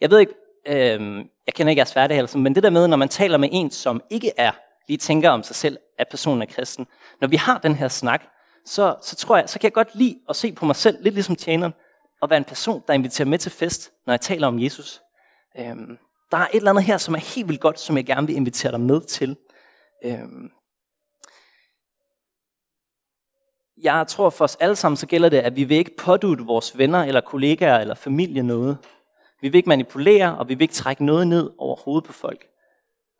Jeg 0.00 0.10
ved 0.10 0.18
ikke, 0.18 0.34
øh, 0.66 1.24
jeg 1.46 1.54
kender 1.54 1.70
ikke 1.70 1.80
jeres 1.80 1.92
færdighed, 1.92 2.38
men 2.38 2.54
det 2.54 2.62
der 2.62 2.70
med, 2.70 2.88
når 2.88 2.96
man 2.96 3.08
taler 3.08 3.38
med 3.38 3.48
en, 3.52 3.70
som 3.70 4.02
ikke 4.10 4.32
er, 4.36 4.52
lige 4.88 4.98
tænker 4.98 5.30
om 5.30 5.42
sig 5.42 5.56
selv, 5.56 5.78
at 5.98 6.08
personen 6.08 6.42
er 6.42 6.46
kristen. 6.46 6.86
Når 7.20 7.28
vi 7.28 7.36
har 7.36 7.58
den 7.58 7.74
her 7.74 7.88
snak, 7.88 8.22
så, 8.64 8.96
så 9.02 9.16
tror 9.16 9.36
jeg, 9.36 9.48
så 9.48 9.58
kan 9.58 9.64
jeg 9.64 9.72
godt 9.72 9.94
lide 9.94 10.18
at 10.28 10.36
se 10.36 10.52
på 10.52 10.66
mig 10.66 10.76
selv, 10.76 11.02
lidt 11.02 11.14
ligesom 11.14 11.36
tjeneren, 11.36 11.72
og 12.22 12.30
være 12.30 12.36
en 12.36 12.44
person, 12.44 12.82
der 12.86 12.94
inviterer 12.94 13.28
med 13.28 13.38
til 13.38 13.52
fest, 13.52 13.92
når 14.06 14.12
jeg 14.12 14.20
taler 14.20 14.46
om 14.46 14.62
Jesus. 14.62 15.02
Øhm, 15.58 15.98
der 16.30 16.36
er 16.36 16.46
et 16.46 16.56
eller 16.56 16.70
andet 16.70 16.84
her, 16.84 16.98
som 16.98 17.14
er 17.14 17.18
helt 17.18 17.48
vildt 17.48 17.60
godt, 17.60 17.80
som 17.80 17.96
jeg 17.96 18.06
gerne 18.06 18.26
vil 18.26 18.36
invitere 18.36 18.72
dig 18.72 18.80
med 18.80 19.00
til. 19.00 19.36
Øhm, 20.04 20.50
jeg 23.82 24.06
tror 24.06 24.30
for 24.30 24.44
os 24.44 24.56
alle 24.56 24.76
sammen, 24.76 24.96
så 24.96 25.06
gælder 25.06 25.28
det, 25.28 25.36
at 25.36 25.56
vi 25.56 25.64
vil 25.64 25.76
ikke 25.76 25.96
pådute 25.98 26.44
vores 26.44 26.78
venner 26.78 27.04
eller 27.04 27.20
kollegaer 27.20 27.78
eller 27.78 27.94
familie 27.94 28.42
noget. 28.42 28.78
Vi 29.40 29.48
vil 29.48 29.56
ikke 29.56 29.68
manipulere, 29.68 30.38
og 30.38 30.48
vi 30.48 30.54
vil 30.54 30.62
ikke 30.62 30.74
trække 30.74 31.04
noget 31.04 31.26
ned 31.26 31.50
over 31.58 31.76
hovedet 31.76 32.04
på 32.04 32.12
folk. 32.12 32.46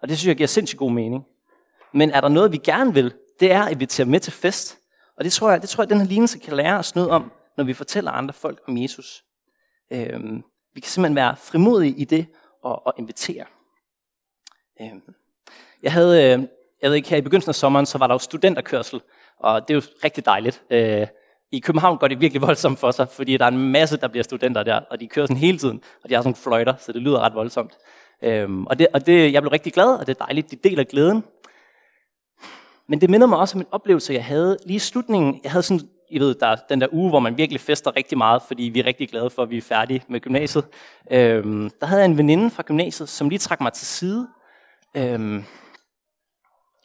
Og 0.03 0.09
det 0.09 0.19
synes 0.19 0.29
jeg 0.29 0.37
giver 0.37 0.47
sindssygt 0.47 0.79
god 0.79 0.93
mening. 0.93 1.25
Men 1.93 2.11
er 2.11 2.21
der 2.21 2.29
noget, 2.29 2.53
vi 2.53 2.57
gerne 2.57 2.95
vil, 2.95 3.15
det 3.41 3.53
er 3.53 3.63
at 3.63 3.73
invitere 3.73 4.07
med 4.07 4.21
til 4.21 4.33
fest. 4.33 4.79
Og 5.17 5.25
det 5.25 5.33
tror 5.33 5.51
jeg, 5.51 5.63
det 5.63 5.69
tror 5.69 5.85
jeg, 5.85 5.91
den 5.91 6.01
her 6.01 6.07
lignelse 6.07 6.39
kan 6.39 6.57
lære 6.57 6.79
os 6.79 6.95
noget 6.95 7.11
om, 7.11 7.33
når 7.57 7.65
vi 7.65 7.75
fortæller 7.75 8.11
andre 8.11 8.35
folk 8.35 8.61
om 8.69 8.79
Jesus. 8.79 9.25
Øhm, 9.91 10.45
vi 10.75 10.81
kan 10.81 10.91
simpelthen 10.91 11.17
være 11.17 11.37
frimodige 11.37 11.95
i 11.97 12.05
det 12.05 12.27
og, 12.63 12.87
og 12.87 12.95
invitere. 12.99 13.45
Øhm, 14.81 15.15
jeg 15.83 15.93
havde, 15.93 16.25
øh, 16.25 16.47
jeg 16.83 16.91
ved 16.91 16.95
ikke, 16.95 17.09
her 17.09 17.17
i 17.17 17.21
begyndelsen 17.21 17.51
af 17.51 17.55
sommeren, 17.55 17.87
så 17.87 17.99
var 17.99 18.07
der 18.07 18.15
jo 18.15 18.19
studenterkørsel, 18.19 19.01
og 19.39 19.69
det 19.69 19.75
er 19.75 19.75
jo 19.75 19.83
rigtig 20.05 20.25
dejligt. 20.25 20.63
Øh, 20.71 21.07
I 21.53 21.59
København 21.59 21.99
går 21.99 22.09
det 22.09 22.21
virkelig 22.21 22.43
voldsomt 22.49 22.79
for 22.79 22.91
sig, 22.91 23.09
fordi 23.09 23.37
der 23.37 23.45
er 23.45 23.49
en 23.49 23.73
masse, 23.73 23.97
der 23.97 24.09
bliver 24.09 24.25
studenter 24.25 24.63
der, 24.63 24.81
og 24.91 25.01
de 25.01 25.09
kører 25.09 25.27
sådan 25.27 25.37
hele 25.37 25.59
tiden, 25.59 25.83
og 26.05 26.09
de 26.09 26.15
har 26.15 26.23
sådan 26.23 26.35
fløjter, 26.35 26.75
så 26.77 26.93
det 26.93 27.03
lyder 27.03 27.21
ret 27.21 27.35
voldsomt. 27.35 27.79
Øhm, 28.23 28.67
og 28.67 28.79
det, 28.79 28.87
og 28.95 29.07
det, 29.07 29.33
jeg 29.33 29.43
blev 29.43 29.51
rigtig 29.51 29.73
glad, 29.73 29.95
og 29.95 30.07
det 30.07 30.21
er 30.21 30.25
dejligt, 30.25 30.51
de 30.51 30.57
deler 30.57 30.85
glæden. 30.85 31.25
Men 32.87 33.01
det 33.01 33.11
minder 33.11 33.27
mig 33.27 33.39
også 33.39 33.57
om 33.57 33.61
en 33.61 33.67
oplevelse, 33.71 34.15
jeg 34.15 34.25
havde 34.25 34.59
lige 34.67 34.77
i 34.77 34.79
slutningen. 34.79 35.41
Jeg 35.43 35.53
havde 35.53 35.63
sådan 35.63 35.89
i 36.13 36.19
ved, 36.19 36.35
der 36.35 36.47
er 36.47 36.57
den 36.69 36.81
der 36.81 36.87
uge, 36.93 37.09
hvor 37.11 37.21
man 37.21 37.37
virkelig 37.37 37.61
fester 37.61 37.97
rigtig 37.97 38.19
meget, 38.19 38.43
fordi 38.43 38.63
vi 38.63 38.81
er 38.81 38.87
rigtig 38.87 39.09
glade 39.09 39.31
for, 39.31 39.43
at 39.43 39.51
vi 39.51 39.57
er 39.57 39.63
færdige 39.63 40.03
med 40.09 40.21
gymnasiet. 40.21 40.65
Øhm, 41.11 41.71
der 41.81 41.87
havde 41.87 42.03
jeg 42.03 42.11
en 42.11 42.19
veninde 42.19 42.51
fra 42.51 42.63
gymnasiet, 42.63 43.09
som 43.09 43.29
lige 43.29 43.39
trak 43.39 43.61
mig 43.61 43.73
til 43.73 43.87
side. 43.87 44.29
Øhm, 44.97 45.45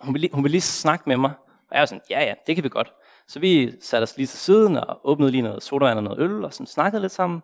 hun, 0.02 0.13
ville, 0.13 0.30
hun 0.34 0.44
ville 0.44 0.52
lige 0.52 0.62
snakke 0.62 1.04
med 1.08 1.18
mig, 1.18 1.32
og 1.70 1.76
jeg 1.76 1.80
var 1.80 1.86
sådan, 1.86 2.02
ja 2.10 2.24
ja, 2.24 2.34
det 2.48 2.56
kan 2.56 2.63
vi 2.63 2.70
godt. 2.70 2.94
Så 3.28 3.40
vi 3.40 3.82
satte 3.82 4.04
os 4.04 4.18
lige 4.18 4.28
til 4.28 4.40
siden 4.40 4.78
og 4.78 5.00
åbnede 5.04 5.32
lige 5.32 5.42
noget 5.42 5.63
sodavand 5.63 5.98
og 5.98 6.04
noget 6.04 6.20
øl, 6.20 6.46
og 6.46 6.54
sådan 6.54 6.68
snakkede 6.68 7.02
lidt 7.02 7.12
sammen. 7.12 7.42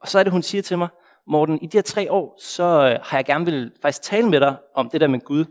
Og 0.00 0.08
så 0.08 0.18
er 0.18 0.22
det, 0.22 0.32
hun 0.32 0.42
siger 0.42 0.62
til 0.62 0.78
mig, 0.78 0.88
Morten, 1.26 1.62
i 1.62 1.66
de 1.66 1.76
her 1.76 1.82
tre 1.82 2.12
år, 2.12 2.36
så 2.40 2.64
øh, 2.64 2.98
har 3.02 3.18
jeg 3.18 3.24
gerne 3.24 3.44
vil 3.44 3.72
faktisk 3.82 4.02
tale 4.02 4.28
med 4.28 4.40
dig 4.40 4.56
om 4.74 4.90
det 4.90 5.00
der 5.00 5.08
med 5.08 5.20
Gud. 5.20 5.44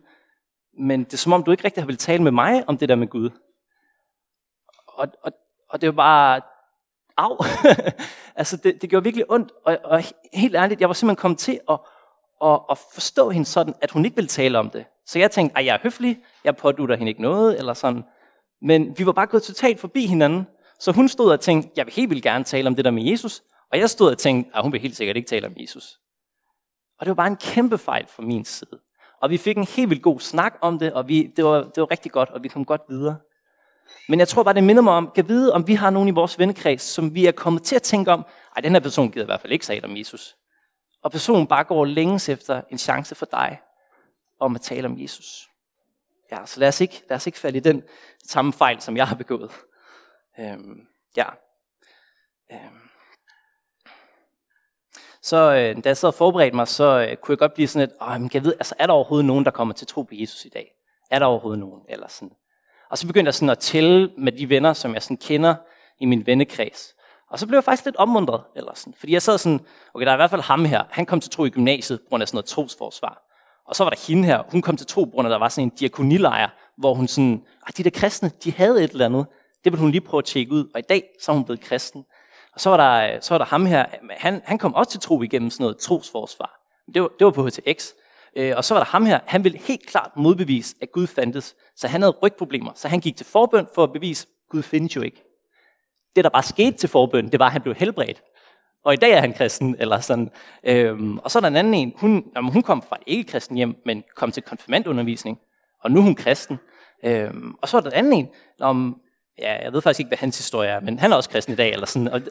Men 0.80 1.04
det 1.04 1.14
er 1.14 1.18
som 1.18 1.34
om, 1.34 1.44
du 1.44 1.52
ikke 1.52 1.64
rigtig 1.64 1.84
har 1.84 1.88
vil 1.88 1.98
tale 1.98 2.24
med 2.24 2.32
mig 2.32 2.64
om 2.68 2.78
det 2.78 2.90
der 2.90 2.96
med 2.96 3.08
Gud 3.08 3.30
og, 4.98 5.08
og, 5.24 5.32
og 5.70 5.82
det 5.82 5.88
var 5.88 5.94
bare, 5.94 6.42
af. 7.18 7.38
altså 8.40 8.58
det, 8.58 8.82
det 8.82 8.90
gjorde 8.90 9.04
virkelig 9.04 9.32
ondt, 9.32 9.52
og, 9.66 9.78
og 9.84 10.04
helt 10.34 10.56
ærligt, 10.56 10.82
jeg 10.82 10.90
var 10.90 10.94
simpelthen 10.94 11.22
kommet 11.22 11.40
til 11.40 11.60
at, 11.70 11.80
at, 12.44 12.60
at 12.72 12.78
forstå 12.94 13.30
hende 13.30 13.46
sådan, 13.46 13.74
at 13.82 13.92
hun 13.92 14.06
ikke 14.06 14.16
ville 14.16 14.28
tale 14.28 14.60
om 14.60 14.70
det. 14.70 14.86
Så 15.06 15.20
jeg 15.20 15.32
tænkte, 15.32 15.58
at 15.58 15.66
jeg 15.66 15.74
er 15.76 15.80
høflig, 15.84 16.20
jeg 16.44 16.56
pådutter 16.56 16.96
hende 16.96 17.10
ikke 17.10 17.22
noget, 17.22 17.60
eller 17.60 17.74
sådan. 17.74 18.04
Men 18.62 18.98
vi 18.98 19.06
var 19.06 19.12
bare 19.12 19.28
gået 19.28 19.44
totalt 19.44 19.80
forbi 19.80 20.06
hinanden, 20.06 20.48
så 20.80 20.92
hun 20.92 21.08
stod 21.08 21.32
og 21.32 21.40
tænkte, 21.40 21.70
jeg 21.76 21.86
vil 21.86 21.94
helt 21.94 22.10
vildt 22.10 22.24
gerne 22.24 22.44
tale 22.44 22.68
om 22.68 22.76
det 22.76 22.86
der 22.86 22.92
med 22.92 23.04
Jesus, 23.04 23.44
og 23.72 23.80
jeg 23.80 23.90
stod 23.90 24.12
og 24.12 24.18
tænkte, 24.18 24.52
at 24.56 24.64
hun 24.64 24.72
vil 24.72 24.82
helt 24.82 24.96
sikkert 24.96 25.18
ikke 25.18 25.30
tale 25.30 25.48
om 25.48 25.54
Jesus. 25.58 26.00
Og 27.00 27.06
det 27.06 27.10
var 27.10 27.16
bare 27.16 27.28
en 27.28 27.38
kæmpe 27.38 27.78
fejl 27.78 28.08
fra 28.08 28.24
min 28.24 28.46
side. 28.46 28.80
Og 29.22 29.30
vi 29.30 29.38
fik 29.38 29.58
en 29.58 29.64
helt 29.64 29.90
vildt 29.90 30.04
god 30.04 30.20
snak 30.20 30.54
om 30.62 30.80
det, 30.80 30.94
og 30.94 31.08
vi, 31.08 31.34
det, 31.36 31.46
var, 31.46 31.64
det 31.64 31.82
var 31.82 31.92
rigtig 31.92 32.12
godt, 32.12 32.30
og 32.30 32.44
vi 32.44 32.48
kom 32.48 32.66
godt 32.66 32.82
videre. 32.90 33.18
Men 34.10 34.20
jeg 34.20 34.28
tror 34.28 34.44
bare, 34.44 34.54
det 34.54 34.64
minder 34.64 34.82
mig 34.82 34.94
om, 34.94 35.12
kan 35.16 35.28
vide, 35.28 35.54
om 35.54 35.68
vi 35.68 35.74
har 35.74 35.90
nogen 35.90 36.10
i 36.10 36.12
vores 36.12 36.40
vennekreds, 36.40 36.82
som 36.82 37.16
vi 37.16 37.26
er 37.26 37.32
kommet 37.32 37.64
til 37.64 37.76
at 37.76 37.82
tænke 37.82 38.12
om, 38.12 38.26
ej, 38.56 38.62
den 38.62 38.74
her 38.74 38.80
person 38.80 39.12
gider 39.12 39.26
i 39.26 39.26
hvert 39.26 39.42
fald 39.42 39.54
ikke 39.54 39.66
sige 39.66 39.86
om 39.86 39.98
Jesus. 39.98 40.36
Og 41.04 41.12
personen 41.12 41.48
bare 41.48 41.64
går 41.64 41.86
længes 41.86 42.30
efter 42.30 42.62
en 42.72 42.78
chance 42.78 43.16
for 43.16 43.26
dig, 43.26 43.60
om 44.40 44.56
at 44.56 44.62
tale 44.62 44.88
om 44.88 45.02
Jesus. 45.02 45.50
Ja, 46.32 46.46
så 46.46 46.60
lad 46.60 46.68
os 46.68 46.82
ikke, 46.82 47.04
lad 47.10 47.16
os 47.16 47.28
ikke 47.28 47.40
falde 47.40 47.58
i 47.58 47.62
den 47.62 47.84
samme 48.28 48.54
fejl, 48.54 48.82
som 48.82 48.98
jeg 48.98 49.08
har 49.08 49.16
begået. 49.16 49.52
Øhm, 50.40 50.88
ja. 51.18 51.26
Øhm. 52.52 52.90
Så 55.22 55.38
øh, 55.38 55.84
da 55.84 55.90
jeg 55.90 55.98
sad 55.98 56.10
og 56.10 56.14
forberedte 56.14 56.56
mig, 56.56 56.68
så 56.68 57.08
øh, 57.10 57.18
kunne 57.18 57.34
jeg 57.34 57.40
godt 57.40 57.54
blive 57.54 57.68
sådan 57.68 57.88
lidt, 57.88 57.98
Åh, 58.02 58.22
men 58.22 58.32
jeg 58.34 58.44
vide, 58.44 58.54
altså, 58.54 58.76
er 58.80 58.88
der 58.88 58.94
overhovedet 58.94 59.26
nogen, 59.26 59.46
der 59.46 59.52
kommer 59.52 59.74
til 59.74 59.88
tro 59.88 60.02
på 60.02 60.16
Jesus 60.16 60.46
i 60.46 60.50
dag? 60.50 60.76
Er 61.12 61.20
der 61.20 61.26
overhovedet 61.26 61.60
nogen? 61.60 61.82
Eller 61.90 62.08
sådan. 62.08 62.36
Og 62.90 62.98
så 62.98 63.08
begyndte 63.08 63.28
jeg 63.28 63.34
sådan 63.34 63.50
at 63.50 63.60
tælle 63.60 64.12
med 64.18 64.32
de 64.32 64.50
venner, 64.50 64.74
som 64.74 64.94
jeg 64.94 65.04
sådan 65.04 65.18
kender 65.18 65.56
i 66.00 66.06
min 66.06 66.26
vennekreds. 66.26 66.94
Og 67.30 67.40
så 67.40 67.48
blev 67.48 67.58
jeg 67.58 67.64
faktisk 67.64 67.86
lidt 67.86 67.96
opmuntret, 67.96 68.42
eller 68.56 68.72
sådan, 68.76 68.94
fordi 69.00 69.14
jeg 69.14 69.22
sad 69.22 69.38
sådan, 69.38 69.60
okay, 69.94 70.06
der 70.06 70.12
er 70.12 70.16
i 70.16 70.18
hvert 70.18 70.30
fald 70.30 70.42
ham 70.42 70.66
her, 70.66 70.84
han 70.90 71.06
kom 71.06 71.20
til 71.20 71.32
tro 71.32 71.46
i 71.46 71.50
gymnasiet 71.50 72.00
på 72.00 72.06
grund 72.10 72.22
af 72.22 72.28
sådan 72.28 72.36
noget 72.36 72.46
trosforsvar. 72.46 73.24
Og 73.68 73.76
så 73.76 73.84
var 73.84 73.90
der 73.90 74.08
hende 74.08 74.26
her, 74.26 74.44
hun 74.52 74.62
kom 74.62 74.78
til 74.78 74.88
tro 74.88 75.04
på 75.04 75.12
grund 75.12 75.28
af, 75.28 75.30
der 75.30 75.38
var 75.40 75.50
sådan 75.50 75.68
en 75.68 75.70
diakonilejr, 75.80 76.50
hvor 76.78 76.94
hun 76.94 77.08
sådan, 77.08 77.42
de 77.78 77.84
der 77.84 77.90
kristne, 77.90 78.32
de 78.44 78.52
havde 78.52 78.84
et 78.84 78.92
eller 78.92 79.06
andet, 79.06 79.26
det 79.64 79.72
ville 79.72 79.82
hun 79.82 79.92
lige 79.92 80.02
prøve 80.02 80.20
at 80.20 80.26
tjekke 80.26 80.52
ud, 80.52 80.70
og 80.74 80.80
i 80.80 80.84
dag 80.90 81.04
så 81.22 81.32
er 81.32 81.36
hun 81.36 81.46
blevet 81.46 81.62
kristen. 81.62 82.06
Og 82.54 82.62
så 82.62 82.70
var 82.70 82.78
der, 82.78 83.20
så 83.22 83.34
var 83.34 83.38
der 83.38 83.46
ham 83.46 83.66
her, 83.66 83.86
han, 84.10 84.42
han 84.46 84.58
kom 84.58 84.74
også 84.74 84.92
til 84.92 85.00
tro 85.00 85.22
igennem 85.22 85.50
sådan 85.50 85.64
noget 85.64 85.78
trosforsvar. 85.78 86.60
Det 86.94 87.02
var, 87.02 87.10
det 87.20 87.26
var 87.26 87.32
på 87.32 87.48
HTX. 87.48 87.92
Øh, 88.38 88.54
og 88.58 88.64
så 88.64 88.74
var 88.74 88.84
der 88.84 88.86
ham 88.86 89.06
her, 89.06 89.20
han 89.26 89.44
ville 89.44 89.58
helt 89.58 89.86
klart 89.86 90.12
modbevise, 90.16 90.76
at 90.82 90.92
Gud 90.92 91.08
fandtes. 91.08 91.56
Så 91.76 91.88
han 91.88 92.02
havde 92.02 92.16
rygproblemer, 92.24 92.72
så 92.76 92.88
han 92.88 93.00
gik 93.00 93.16
til 93.16 93.26
forbøn 93.26 93.68
for 93.76 93.84
at 93.84 93.94
bevise, 93.94 94.28
at 94.30 94.50
Gud 94.50 94.64
findes 94.64 94.96
jo 94.96 95.02
ikke. 95.02 95.24
Det, 96.16 96.24
der 96.24 96.30
bare 96.30 96.44
skete 96.44 96.78
til 96.78 96.90
forbøn, 96.90 97.32
det 97.32 97.40
var, 97.40 97.46
at 97.46 97.52
han 97.52 97.62
blev 97.62 97.76
helbredt. 97.76 98.24
Og 98.86 98.94
i 98.94 98.98
dag 98.98 99.12
er 99.12 99.20
han 99.20 99.34
kristen, 99.34 99.76
eller 99.80 100.00
sådan. 100.00 100.32
Øhm, 100.64 101.18
og 101.18 101.32
så 101.32 101.40
er 101.40 101.42
der 101.42 101.48
en 101.48 101.56
anden 101.56 101.74
en, 101.74 101.94
hun, 101.96 102.32
jamen, 102.36 102.52
hun 102.52 102.62
kom 102.62 102.82
fra 102.82 102.96
et 102.96 103.04
ikke-kristen 103.08 103.58
hjem, 103.58 103.76
men 103.86 104.04
kom 104.16 104.32
til 104.32 104.44
konfirmandundervisning, 104.44 105.40
og 105.84 105.92
nu 105.92 106.00
er 106.00 106.04
hun 106.04 106.16
kristen. 106.16 106.60
Øhm, 107.04 107.56
og 107.62 107.70
så 107.70 107.78
er 107.78 107.82
der 107.82 107.90
en 107.90 107.96
anden 107.96 108.14
en, 108.14 108.30
om, 108.60 109.02
ja, 109.40 109.64
jeg 109.64 109.74
ved 109.74 109.82
faktisk 109.82 110.00
ikke, 110.00 110.10
hvad 110.10 110.18
hans 110.18 110.38
historie 110.38 110.70
er, 110.70 110.80
men 110.80 111.00
han 111.00 111.12
er 111.12 111.16
også 111.16 111.30
kristen 111.30 111.54
i 111.54 111.58
dag, 111.58 111.72
eller 111.72 111.86
sådan. 111.86 112.08
Og 112.08 112.22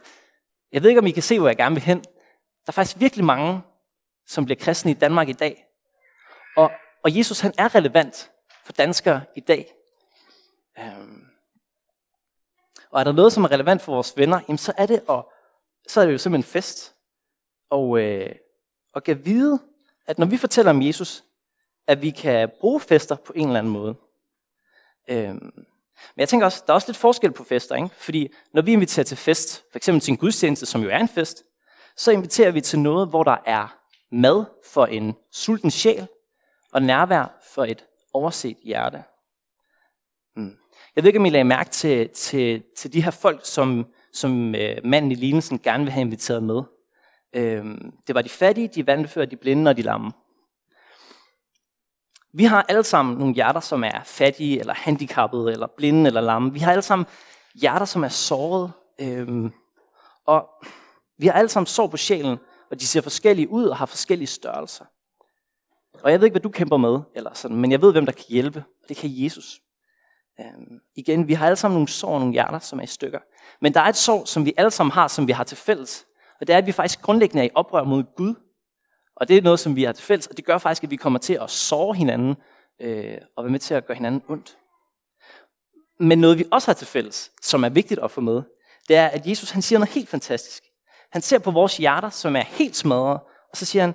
jeg 0.72 0.82
ved 0.82 0.90
ikke, 0.90 1.00
om 1.00 1.06
I 1.06 1.10
kan 1.10 1.22
se, 1.22 1.38
hvor 1.38 1.48
jeg 1.48 1.56
gerne 1.56 1.74
vil 1.74 1.84
hen. 1.84 1.98
Der 1.98 2.68
er 2.68 2.72
faktisk 2.72 3.00
virkelig 3.00 3.24
mange, 3.24 3.60
som 4.26 4.44
bliver 4.44 4.58
kristne 4.58 4.90
i 4.90 4.94
Danmark 4.94 5.28
i 5.28 5.32
dag. 5.32 5.65
Og, 6.56 6.70
og 7.02 7.16
Jesus, 7.16 7.40
han 7.40 7.52
er 7.58 7.74
relevant 7.74 8.30
for 8.64 8.72
danskere 8.72 9.22
i 9.36 9.40
dag. 9.40 9.74
Øhm, 10.78 11.26
og 12.90 13.00
er 13.00 13.04
der 13.04 13.12
noget, 13.12 13.32
som 13.32 13.44
er 13.44 13.50
relevant 13.50 13.82
for 13.82 13.92
vores 13.92 14.16
venner, 14.16 14.40
jamen 14.48 14.58
så 14.58 14.72
er 14.76 14.86
det, 14.86 15.02
og, 15.08 15.32
så 15.88 16.00
er 16.00 16.06
det 16.06 16.12
jo 16.12 16.18
simpelthen 16.18 16.52
fest. 16.52 16.94
Og, 17.70 18.00
øh, 18.00 18.34
og 18.92 19.04
kan 19.04 19.24
vide, 19.24 19.58
at 20.06 20.18
når 20.18 20.26
vi 20.26 20.36
fortæller 20.36 20.70
om 20.70 20.82
Jesus, 20.82 21.24
at 21.86 22.02
vi 22.02 22.10
kan 22.10 22.50
bruge 22.60 22.80
fester 22.80 23.16
på 23.16 23.32
en 23.36 23.46
eller 23.46 23.58
anden 23.58 23.72
måde. 23.72 23.94
Øhm, 25.08 25.52
men 26.14 26.20
jeg 26.20 26.28
tænker 26.28 26.46
også, 26.46 26.62
der 26.66 26.72
er 26.72 26.74
også 26.74 26.88
lidt 26.88 26.96
forskel 26.96 27.32
på 27.32 27.44
fester, 27.44 27.74
ikke? 27.74 27.88
Fordi 27.88 28.34
når 28.52 28.62
vi 28.62 28.72
inviterer 28.72 29.04
til 29.04 29.16
fest, 29.16 29.64
for 29.70 29.78
eksempel 29.78 30.00
til 30.00 30.12
en 30.12 30.16
gudstjeneste, 30.16 30.66
som 30.66 30.82
jo 30.82 30.88
er 30.88 30.98
en 30.98 31.08
fest, 31.08 31.44
så 31.96 32.10
inviterer 32.10 32.50
vi 32.50 32.60
til 32.60 32.78
noget, 32.78 33.08
hvor 33.08 33.22
der 33.22 33.36
er 33.46 33.78
mad 34.10 34.44
for 34.72 34.86
en 34.86 35.16
sulten 35.32 35.70
sjæl, 35.70 36.08
og 36.72 36.82
nærvær 36.82 37.38
for 37.54 37.64
et 37.64 37.84
overset 38.12 38.56
hjerte. 38.62 39.04
Mm. 40.36 40.56
Jeg 40.96 41.04
ved 41.04 41.08
ikke, 41.08 41.18
om 41.18 41.26
I 41.26 41.30
lagde 41.30 41.44
mærke 41.44 41.70
til, 41.70 42.08
til, 42.08 42.62
til 42.76 42.92
de 42.92 43.02
her 43.02 43.10
folk, 43.10 43.40
som, 43.44 43.86
som 44.12 44.54
øh, 44.54 44.76
manden 44.84 45.12
i 45.12 45.14
lignelsen 45.14 45.58
gerne 45.58 45.84
vil 45.84 45.92
have 45.92 46.00
inviteret 46.00 46.42
med. 46.42 46.62
Øhm, 47.32 47.92
det 48.06 48.14
var 48.14 48.22
de 48.22 48.28
fattige, 48.28 48.68
de 48.68 48.86
vandfører, 48.86 49.26
de 49.26 49.36
blinde 49.36 49.68
og 49.68 49.76
de 49.76 49.82
lamme. 49.82 50.12
Vi 52.32 52.44
har 52.44 52.66
alle 52.68 52.84
sammen 52.84 53.18
nogle 53.18 53.34
hjerter, 53.34 53.60
som 53.60 53.84
er 53.84 54.02
fattige, 54.04 54.60
eller 54.60 54.74
handicappede, 54.74 55.52
eller 55.52 55.66
blinde, 55.76 56.06
eller 56.06 56.20
lamme. 56.20 56.52
Vi 56.52 56.58
har 56.58 56.72
alle 56.72 56.82
sammen 56.82 57.06
hjerter, 57.54 57.86
som 57.86 58.04
er 58.04 58.08
såret. 58.08 58.72
Øhm, 59.00 59.52
og 60.26 60.48
vi 61.18 61.26
har 61.26 61.32
alle 61.32 61.48
sammen 61.48 61.66
sår 61.66 61.86
på 61.86 61.96
sjælen, 61.96 62.38
og 62.70 62.80
de 62.80 62.86
ser 62.86 63.00
forskellige 63.00 63.48
ud 63.50 63.64
og 63.64 63.76
har 63.76 63.86
forskellige 63.86 64.28
størrelser. 64.28 64.84
Og 66.06 66.12
jeg 66.12 66.20
ved 66.20 66.26
ikke, 66.26 66.32
hvad 66.32 66.40
du 66.40 66.48
kæmper 66.48 66.76
med, 66.76 67.00
eller 67.14 67.34
sådan, 67.34 67.56
men 67.56 67.72
jeg 67.72 67.82
ved, 67.82 67.92
hvem 67.92 68.06
der 68.06 68.12
kan 68.12 68.24
hjælpe, 68.28 68.64
og 68.82 68.88
det 68.88 68.96
kan 68.96 69.10
Jesus. 69.12 69.60
Øhm, 70.40 70.80
igen, 70.96 71.28
vi 71.28 71.34
har 71.34 71.46
alle 71.46 71.56
sammen 71.56 71.74
nogle 71.74 71.88
sår 71.88 72.14
og 72.14 72.20
nogle 72.20 72.32
hjerter, 72.32 72.58
som 72.58 72.78
er 72.78 72.82
i 72.82 72.86
stykker. 72.86 73.18
Men 73.60 73.74
der 73.74 73.80
er 73.80 73.84
et 73.84 73.96
sår, 73.96 74.24
som 74.24 74.44
vi 74.44 74.54
alle 74.56 74.70
sammen 74.70 74.92
har, 74.92 75.08
som 75.08 75.26
vi 75.26 75.32
har 75.32 75.44
til 75.44 75.56
fælles. 75.56 76.06
Og 76.40 76.46
det 76.46 76.52
er, 76.52 76.58
at 76.58 76.66
vi 76.66 76.72
faktisk 76.72 77.02
grundlæggende 77.02 77.42
er 77.42 77.46
i 77.46 77.50
oprør 77.54 77.84
mod 77.84 78.04
Gud. 78.16 78.34
Og 79.16 79.28
det 79.28 79.36
er 79.36 79.42
noget, 79.42 79.60
som 79.60 79.76
vi 79.76 79.84
har 79.84 79.92
til 79.92 80.04
fælles, 80.04 80.26
og 80.26 80.36
det 80.36 80.44
gør 80.44 80.58
faktisk, 80.58 80.84
at 80.84 80.90
vi 80.90 80.96
kommer 80.96 81.18
til 81.18 81.38
at 81.42 81.50
såre 81.50 81.94
hinanden, 81.94 82.36
øh, 82.80 83.18
og 83.36 83.44
være 83.44 83.52
med 83.52 83.60
til 83.60 83.74
at 83.74 83.86
gøre 83.86 83.96
hinanden 83.96 84.22
ondt. 84.28 84.58
Men 86.00 86.18
noget, 86.18 86.38
vi 86.38 86.44
også 86.52 86.68
har 86.68 86.74
til 86.74 86.86
fælles, 86.86 87.32
som 87.42 87.64
er 87.64 87.68
vigtigt 87.68 88.00
at 88.00 88.10
få 88.10 88.20
med, 88.20 88.42
det 88.88 88.96
er, 88.96 89.06
at 89.06 89.26
Jesus 89.26 89.50
han 89.50 89.62
siger 89.62 89.78
noget 89.78 89.94
helt 89.94 90.08
fantastisk. 90.08 90.62
Han 91.12 91.22
ser 91.22 91.38
på 91.38 91.50
vores 91.50 91.76
hjerter, 91.76 92.10
som 92.10 92.36
er 92.36 92.44
helt 92.44 92.76
smadret, 92.76 93.20
og 93.50 93.56
så 93.56 93.64
siger 93.64 93.82
han, 93.82 93.94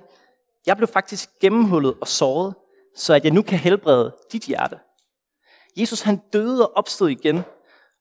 jeg 0.66 0.76
blev 0.76 0.88
faktisk 0.88 1.30
gennemhullet 1.40 1.94
og 2.00 2.08
såret, 2.08 2.54
så 2.96 3.14
at 3.14 3.24
jeg 3.24 3.32
nu 3.32 3.42
kan 3.42 3.58
helbrede 3.58 4.16
dit 4.32 4.44
hjerte. 4.44 4.78
Jesus 5.76 6.00
han 6.00 6.20
døde 6.32 6.68
og 6.68 6.76
opstod 6.76 7.08
igen, 7.08 7.42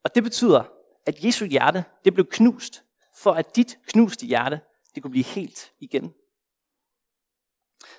og 0.03 0.15
det 0.15 0.23
betyder, 0.23 0.63
at 1.05 1.25
Jesu 1.25 1.45
hjerte 1.45 1.83
det 2.05 2.13
blev 2.13 2.25
knust, 2.25 2.83
for 3.17 3.31
at 3.31 3.55
dit 3.55 3.77
knuste 3.87 4.25
hjerte 4.25 4.59
det 4.95 5.03
kunne 5.03 5.11
blive 5.11 5.25
helt 5.25 5.71
igen. 5.79 6.13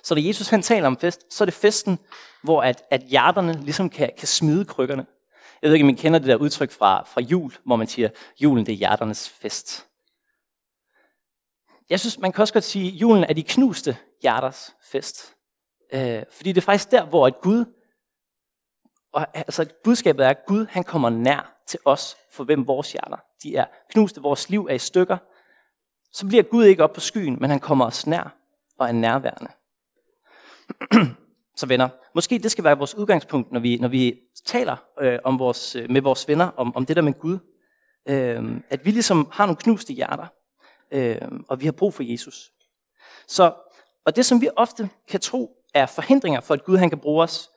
Så 0.03 0.15
da 0.15 0.21
Jesus 0.23 0.49
han 0.49 0.61
taler 0.61 0.87
om 0.87 0.97
fest, 0.97 1.33
så 1.33 1.43
er 1.43 1.45
det 1.45 1.53
festen, 1.53 1.99
hvor 2.43 2.61
at, 2.61 2.83
at 2.89 3.01
hjerterne 3.01 3.53
ligesom 3.53 3.89
kan, 3.89 4.11
kan 4.17 4.27
smide 4.27 4.65
krykkerne. 4.65 5.05
Jeg 5.61 5.67
ved 5.67 5.75
ikke, 5.75 5.83
om 5.83 5.89
I 5.89 5.93
kender 5.93 6.19
det 6.19 6.27
der 6.27 6.35
udtryk 6.35 6.71
fra, 6.71 7.03
fra 7.03 7.21
jul, 7.21 7.53
hvor 7.65 7.75
man 7.75 7.87
siger, 7.87 8.09
julen 8.39 8.65
det 8.65 8.71
er 8.71 8.77
hjerternes 8.77 9.29
fest. 9.29 9.87
Jeg 11.89 11.99
synes, 11.99 12.19
man 12.19 12.31
kan 12.31 12.41
også 12.41 12.53
godt 12.53 12.63
sige, 12.63 12.87
at 12.87 12.93
julen 12.93 13.23
er 13.23 13.33
de 13.33 13.43
knuste 13.43 13.97
hjerters 14.21 14.75
fest. 14.91 15.35
Øh, 15.93 16.23
fordi 16.31 16.51
det 16.51 16.57
er 16.57 16.65
faktisk 16.65 16.91
der, 16.91 17.05
hvor 17.05 17.27
et 17.27 17.41
Gud, 17.41 17.65
og, 19.13 19.27
altså 19.33 19.73
budskabet 19.83 20.25
er, 20.25 20.29
at 20.29 20.45
Gud 20.47 20.65
han 20.69 20.83
kommer 20.83 21.09
nær 21.09 21.63
til 21.67 21.79
os, 21.85 22.17
for 22.31 22.43
hvem 22.43 22.67
vores 22.67 22.91
hjerter 22.91 23.17
de 23.43 23.55
er. 23.55 23.65
Knuste, 23.89 24.21
vores 24.21 24.49
liv 24.49 24.67
er 24.69 24.73
i 24.73 24.79
stykker. 24.79 25.17
Så 26.11 26.27
bliver 26.27 26.43
Gud 26.43 26.65
ikke 26.65 26.83
op 26.83 26.93
på 26.93 26.99
skyen, 26.99 27.37
men 27.41 27.49
han 27.49 27.59
kommer 27.59 27.85
os 27.85 28.07
nær 28.07 28.35
og 28.77 28.87
er 28.87 28.91
nærværende. 28.91 29.51
Så 31.55 31.65
venner, 31.65 31.89
måske 32.15 32.39
det 32.39 32.51
skal 32.51 32.63
være 32.63 32.77
vores 32.77 32.95
udgangspunkt, 32.95 33.51
når 33.51 33.59
vi, 33.59 33.77
når 33.77 33.87
vi 33.87 34.19
taler 34.45 34.75
øh, 35.01 35.19
om 35.23 35.39
vores, 35.39 35.75
øh, 35.75 35.89
med 35.89 36.01
vores 36.01 36.27
venner 36.27 36.47
om, 36.47 36.75
om 36.75 36.85
det 36.85 36.95
der 36.95 37.01
med 37.01 37.13
Gud. 37.13 37.39
Øh, 38.09 38.61
at 38.69 38.85
vi 38.85 38.91
ligesom 38.91 39.29
har 39.31 39.45
nogle 39.45 39.57
knuste 39.57 39.93
hjerter, 39.93 40.27
øh, 40.93 41.21
og 41.47 41.61
vi 41.61 41.65
har 41.65 41.71
brug 41.71 41.93
for 41.93 42.03
Jesus. 42.03 42.51
Så, 43.27 43.53
og 44.05 44.15
det, 44.15 44.25
som 44.25 44.41
vi 44.41 44.49
ofte 44.55 44.89
kan 45.07 45.19
tro 45.19 45.57
er 45.73 45.85
forhindringer 45.85 46.41
for, 46.41 46.53
at 46.53 46.63
Gud 46.63 46.77
han 46.77 46.89
kan 46.89 46.99
bruge 46.99 47.23
os 47.23 47.49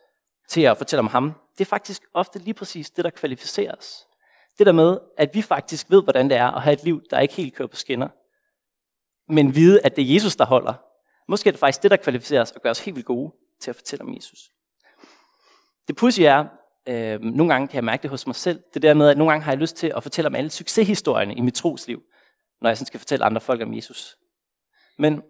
til 0.49 0.61
at 0.61 0.77
fortælle 0.77 1.01
om 1.01 1.07
ham, 1.07 1.33
det 1.59 1.61
er 1.65 1.69
faktisk 1.69 2.03
ofte 2.15 2.39
lige 2.39 2.55
præcis 2.55 2.91
det, 2.91 3.05
der 3.05 3.11
kvalificerer 3.11 3.75
os. 3.75 4.07
Det 4.59 4.67
der 4.67 4.73
med, 4.73 4.99
at 5.17 5.35
vi 5.35 5.43
faktisk 5.43 5.91
ved, 5.91 6.03
hvordan 6.03 6.31
det 6.31 6.37
er 6.37 6.47
at 6.47 6.63
have 6.63 6.73
et 6.73 6.85
liv, 6.85 7.03
der 7.11 7.21
ikke 7.21 7.35
helt 7.35 7.55
kører 7.55 7.69
på 7.69 7.77
skinner. 7.77 8.09
Men 9.33 9.55
vide, 9.55 9.81
at 9.85 9.97
det 9.97 10.11
er 10.11 10.15
Jesus, 10.15 10.37
der 10.37 10.45
holder. 10.45 10.75
Måske 11.29 11.49
er 11.49 11.53
det 11.53 11.61
faktisk 11.61 11.83
det, 11.83 11.91
der 11.91 11.97
kvalificerer 11.97 12.43
os 12.43 12.51
og 12.51 12.63
gør 12.63 12.71
os 12.71 12.81
helt 12.81 12.95
vildt 12.95 13.07
gode 13.07 13.33
til 13.61 13.71
at 13.71 13.77
fortælle 13.77 14.03
om 14.03 14.15
Jesus. 14.15 14.51
Det 15.89 15.97
pudsige 15.97 16.29
er, 16.29 16.45
øh, 16.89 17.21
nogle 17.21 17.53
gange 17.53 17.69
kan 17.69 17.75
jeg 17.75 17.85
mærke 17.85 18.03
det 18.03 18.11
hos 18.11 18.27
mig 18.27 18.37
selv, 18.37 18.63
det 18.75 18.83
der 18.83 18.95
med, 18.95 19.09
at 19.09 19.19
nogle 19.19 19.33
gange 19.33 19.45
har 19.45 19.53
jeg 19.53 19.59
lyst 19.59 19.77
til 19.77 19.93
at 19.97 20.03
fortælle 20.03 20.27
om 20.27 20.35
alle 20.35 20.51
succeshistorierne 20.51 21.35
i 21.35 21.41
mit 21.41 21.55
trosliv 21.55 22.03
når 22.61 22.71
jeg 22.71 22.77
sådan 22.77 22.87
skal 22.87 23.01
fortælle 23.01 23.25
andre 23.25 23.41
folk 23.41 23.63
om 23.63 23.75
Jesus. 23.75 24.17
Men, 24.99 25.23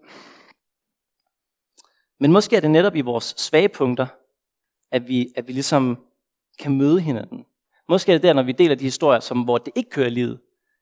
men 2.21 2.33
måske 2.33 2.57
er 2.57 2.61
det 2.61 2.71
netop 2.71 2.97
i 2.97 3.01
vores 3.01 3.35
svage 3.37 3.69
punkter, 3.69 4.07
at 4.91 5.09
vi, 5.09 5.33
at 5.37 5.49
vi 5.49 5.53
ligesom 5.53 6.07
kan 6.59 6.79
møde 6.79 7.01
hinanden. 7.01 7.47
Måske 7.89 8.13
er 8.13 8.15
det 8.15 8.23
der, 8.23 8.33
når 8.33 8.43
vi 8.43 8.53
deler 8.53 8.75
de 8.75 8.85
historier, 8.85 9.21
som, 9.21 9.43
hvor 9.43 9.59
det 9.59 9.73
ikke 9.77 9.91
kører 9.91 10.09
livet, 10.09 10.41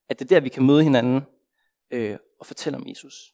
at 0.08 0.18
det 0.18 0.24
er 0.24 0.28
der, 0.28 0.40
vi 0.40 0.48
kan 0.48 0.66
møde 0.66 0.82
hinanden 0.82 1.22
øh, 1.90 2.18
og 2.40 2.46
fortælle 2.46 2.76
om 2.76 2.88
Jesus. 2.88 3.32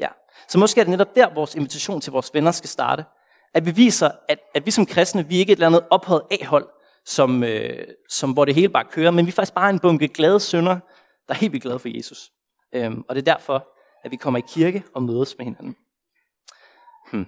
Ja. 0.00 0.08
Så 0.48 0.58
måske 0.58 0.80
er 0.80 0.84
det 0.84 0.90
netop 0.90 1.14
der, 1.14 1.34
vores 1.34 1.54
invitation 1.54 2.00
til 2.00 2.12
vores 2.12 2.34
venner 2.34 2.50
skal 2.50 2.68
starte. 2.68 3.04
At 3.54 3.66
vi 3.66 3.70
viser, 3.70 4.10
at, 4.28 4.38
at 4.54 4.66
vi 4.66 4.70
som 4.70 4.86
kristne, 4.86 5.28
vi 5.28 5.34
er 5.34 5.38
ikke 5.38 5.52
et 5.52 5.56
eller 5.56 5.66
andet 5.66 5.86
ophøjet 5.90 6.22
A-hold, 6.30 6.68
som, 7.04 7.44
øh, 7.44 7.86
som, 8.08 8.32
hvor 8.32 8.44
det 8.44 8.54
hele 8.54 8.68
bare 8.68 8.84
kører, 8.84 9.10
men 9.10 9.26
vi 9.26 9.30
er 9.30 9.34
faktisk 9.34 9.54
bare 9.54 9.70
en 9.70 9.78
bunke 9.78 10.08
glade 10.08 10.40
sønder, 10.40 10.78
der 11.28 11.34
er 11.34 11.38
helt 11.38 11.52
vildt 11.52 11.62
glade 11.62 11.78
for 11.78 11.96
Jesus. 11.96 12.32
Øhm, 12.72 13.04
og 13.08 13.14
det 13.14 13.20
er 13.28 13.34
derfor, 13.34 13.68
at 14.04 14.10
vi 14.10 14.16
kommer 14.16 14.38
i 14.38 14.42
kirke 14.48 14.82
og 14.94 15.02
mødes 15.02 15.38
med 15.38 15.44
hinanden. 15.44 15.76
Hmm. 17.12 17.26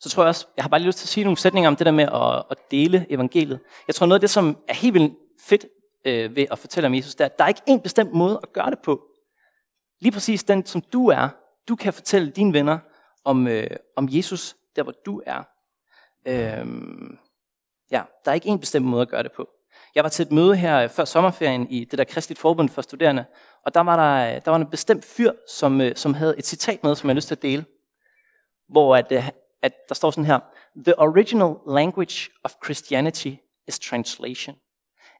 Så 0.00 0.10
tror 0.10 0.22
jeg 0.22 0.28
også, 0.28 0.46
jeg 0.56 0.64
har 0.64 0.68
bare 0.68 0.80
lige 0.80 0.88
lyst 0.88 0.98
til 0.98 1.04
at 1.04 1.08
sige 1.08 1.24
nogle 1.24 1.36
sætninger 1.36 1.68
om 1.68 1.76
det 1.76 1.86
der 1.86 1.92
med 1.92 2.04
at, 2.04 2.44
at 2.50 2.70
dele 2.70 3.06
evangeliet. 3.10 3.60
Jeg 3.86 3.94
tror 3.94 4.06
noget 4.06 4.16
af 4.16 4.20
det, 4.20 4.30
som 4.30 4.58
er 4.68 4.74
helt 4.74 4.94
vildt 4.94 5.14
fedt 5.40 5.66
øh, 6.04 6.36
ved 6.36 6.46
at 6.50 6.58
fortælle 6.58 6.86
om 6.86 6.94
Jesus, 6.94 7.14
der, 7.14 7.28
der 7.28 7.44
er 7.44 7.48
ikke 7.48 7.62
en 7.66 7.80
bestemt 7.80 8.12
måde 8.12 8.40
at 8.42 8.52
gøre 8.52 8.70
det 8.70 8.78
på. 8.78 9.02
Lige 10.00 10.12
præcis 10.12 10.44
den, 10.44 10.66
som 10.66 10.80
du 10.80 11.08
er, 11.08 11.28
du 11.68 11.76
kan 11.76 11.92
fortælle 11.92 12.30
dine 12.30 12.52
venner 12.52 12.78
om, 13.24 13.46
øh, 13.46 13.70
om 13.96 14.08
Jesus, 14.10 14.56
der 14.76 14.82
hvor 14.82 14.94
du 15.06 15.22
er. 15.26 15.42
Øhm, 16.26 17.18
ja, 17.90 18.02
der 18.24 18.30
er 18.30 18.34
ikke 18.34 18.48
en 18.48 18.60
bestemt 18.60 18.86
måde 18.86 19.02
at 19.02 19.08
gøre 19.08 19.22
det 19.22 19.32
på. 19.32 19.48
Jeg 19.94 20.04
var 20.04 20.08
til 20.10 20.26
et 20.26 20.32
møde 20.32 20.56
her 20.56 20.78
øh, 20.78 20.90
før 20.90 21.04
sommerferien 21.04 21.70
i 21.70 21.84
det 21.84 21.98
der 21.98 22.04
Kristeligt 22.04 22.40
Forbund 22.40 22.68
for 22.68 22.82
Studerende, 22.82 23.24
og 23.64 23.74
der 23.74 23.80
var 23.80 23.96
der, 23.96 24.36
øh, 24.36 24.42
der 24.44 24.50
var 24.50 24.58
en 24.58 24.66
bestemt 24.66 25.04
fyr, 25.04 25.32
som, 25.48 25.80
øh, 25.80 25.96
som 25.96 26.14
havde 26.14 26.38
et 26.38 26.46
citat 26.46 26.84
med, 26.84 26.94
som 26.94 27.08
jeg 27.08 27.14
har 27.14 27.16
lyst 27.16 27.28
til 27.28 27.34
at 27.34 27.42
dele, 27.42 27.64
hvor 28.68 28.96
at, 28.96 29.12
at 29.62 29.72
der 29.88 29.94
står 29.94 30.10
sådan 30.10 30.24
her, 30.24 30.38
The 30.76 30.98
original 30.98 31.54
language 31.66 32.30
of 32.44 32.52
Christianity 32.64 33.34
is 33.68 33.78
translation. 33.78 34.56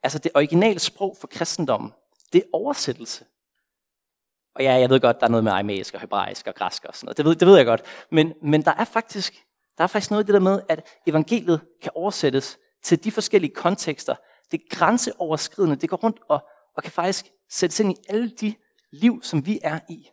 Altså 0.02 0.18
det 0.18 0.32
originale 0.34 0.78
sprog 0.78 1.16
for 1.20 1.26
kristendommen, 1.26 1.92
det 2.32 2.38
er 2.38 2.46
oversættelse. 2.52 3.24
Og 4.54 4.62
ja, 4.62 4.72
jeg 4.72 4.90
ved 4.90 5.00
godt, 5.00 5.20
der 5.20 5.26
er 5.26 5.30
noget 5.30 5.44
med 5.44 5.52
aramæisk 5.52 5.94
og 5.94 6.00
hebraisk 6.00 6.46
og 6.46 6.54
græsk 6.54 6.84
og 6.84 6.94
sådan 6.94 7.06
noget. 7.06 7.16
Det 7.16 7.24
ved, 7.24 7.34
det 7.34 7.48
ved 7.48 7.56
jeg 7.56 7.66
godt. 7.66 7.82
Men, 8.10 8.32
men 8.42 8.62
der 8.62 8.72
er 8.78 8.84
faktisk 8.84 9.44
der 9.78 9.84
er 9.84 9.88
faktisk 9.88 10.10
noget 10.10 10.24
i 10.24 10.26
det 10.26 10.34
der 10.34 10.40
med, 10.40 10.60
at 10.68 10.87
evangeliet 11.06 11.60
kan 11.82 11.92
oversættes 11.94 12.58
til 12.82 13.04
de 13.04 13.12
forskellige 13.12 13.54
kontekster. 13.54 14.14
Det 14.54 14.62
er 14.62 14.76
grænseoverskridende. 14.76 15.76
Det 15.76 15.90
går 15.90 15.96
rundt 15.96 16.20
og, 16.28 16.48
og 16.76 16.82
kan 16.82 16.92
faktisk 16.92 17.26
sættes 17.50 17.80
ind 17.80 17.92
i 17.92 17.96
alle 18.08 18.30
de 18.30 18.54
liv, 18.92 19.22
som 19.22 19.46
vi 19.46 19.60
er 19.62 19.80
i. 19.88 20.08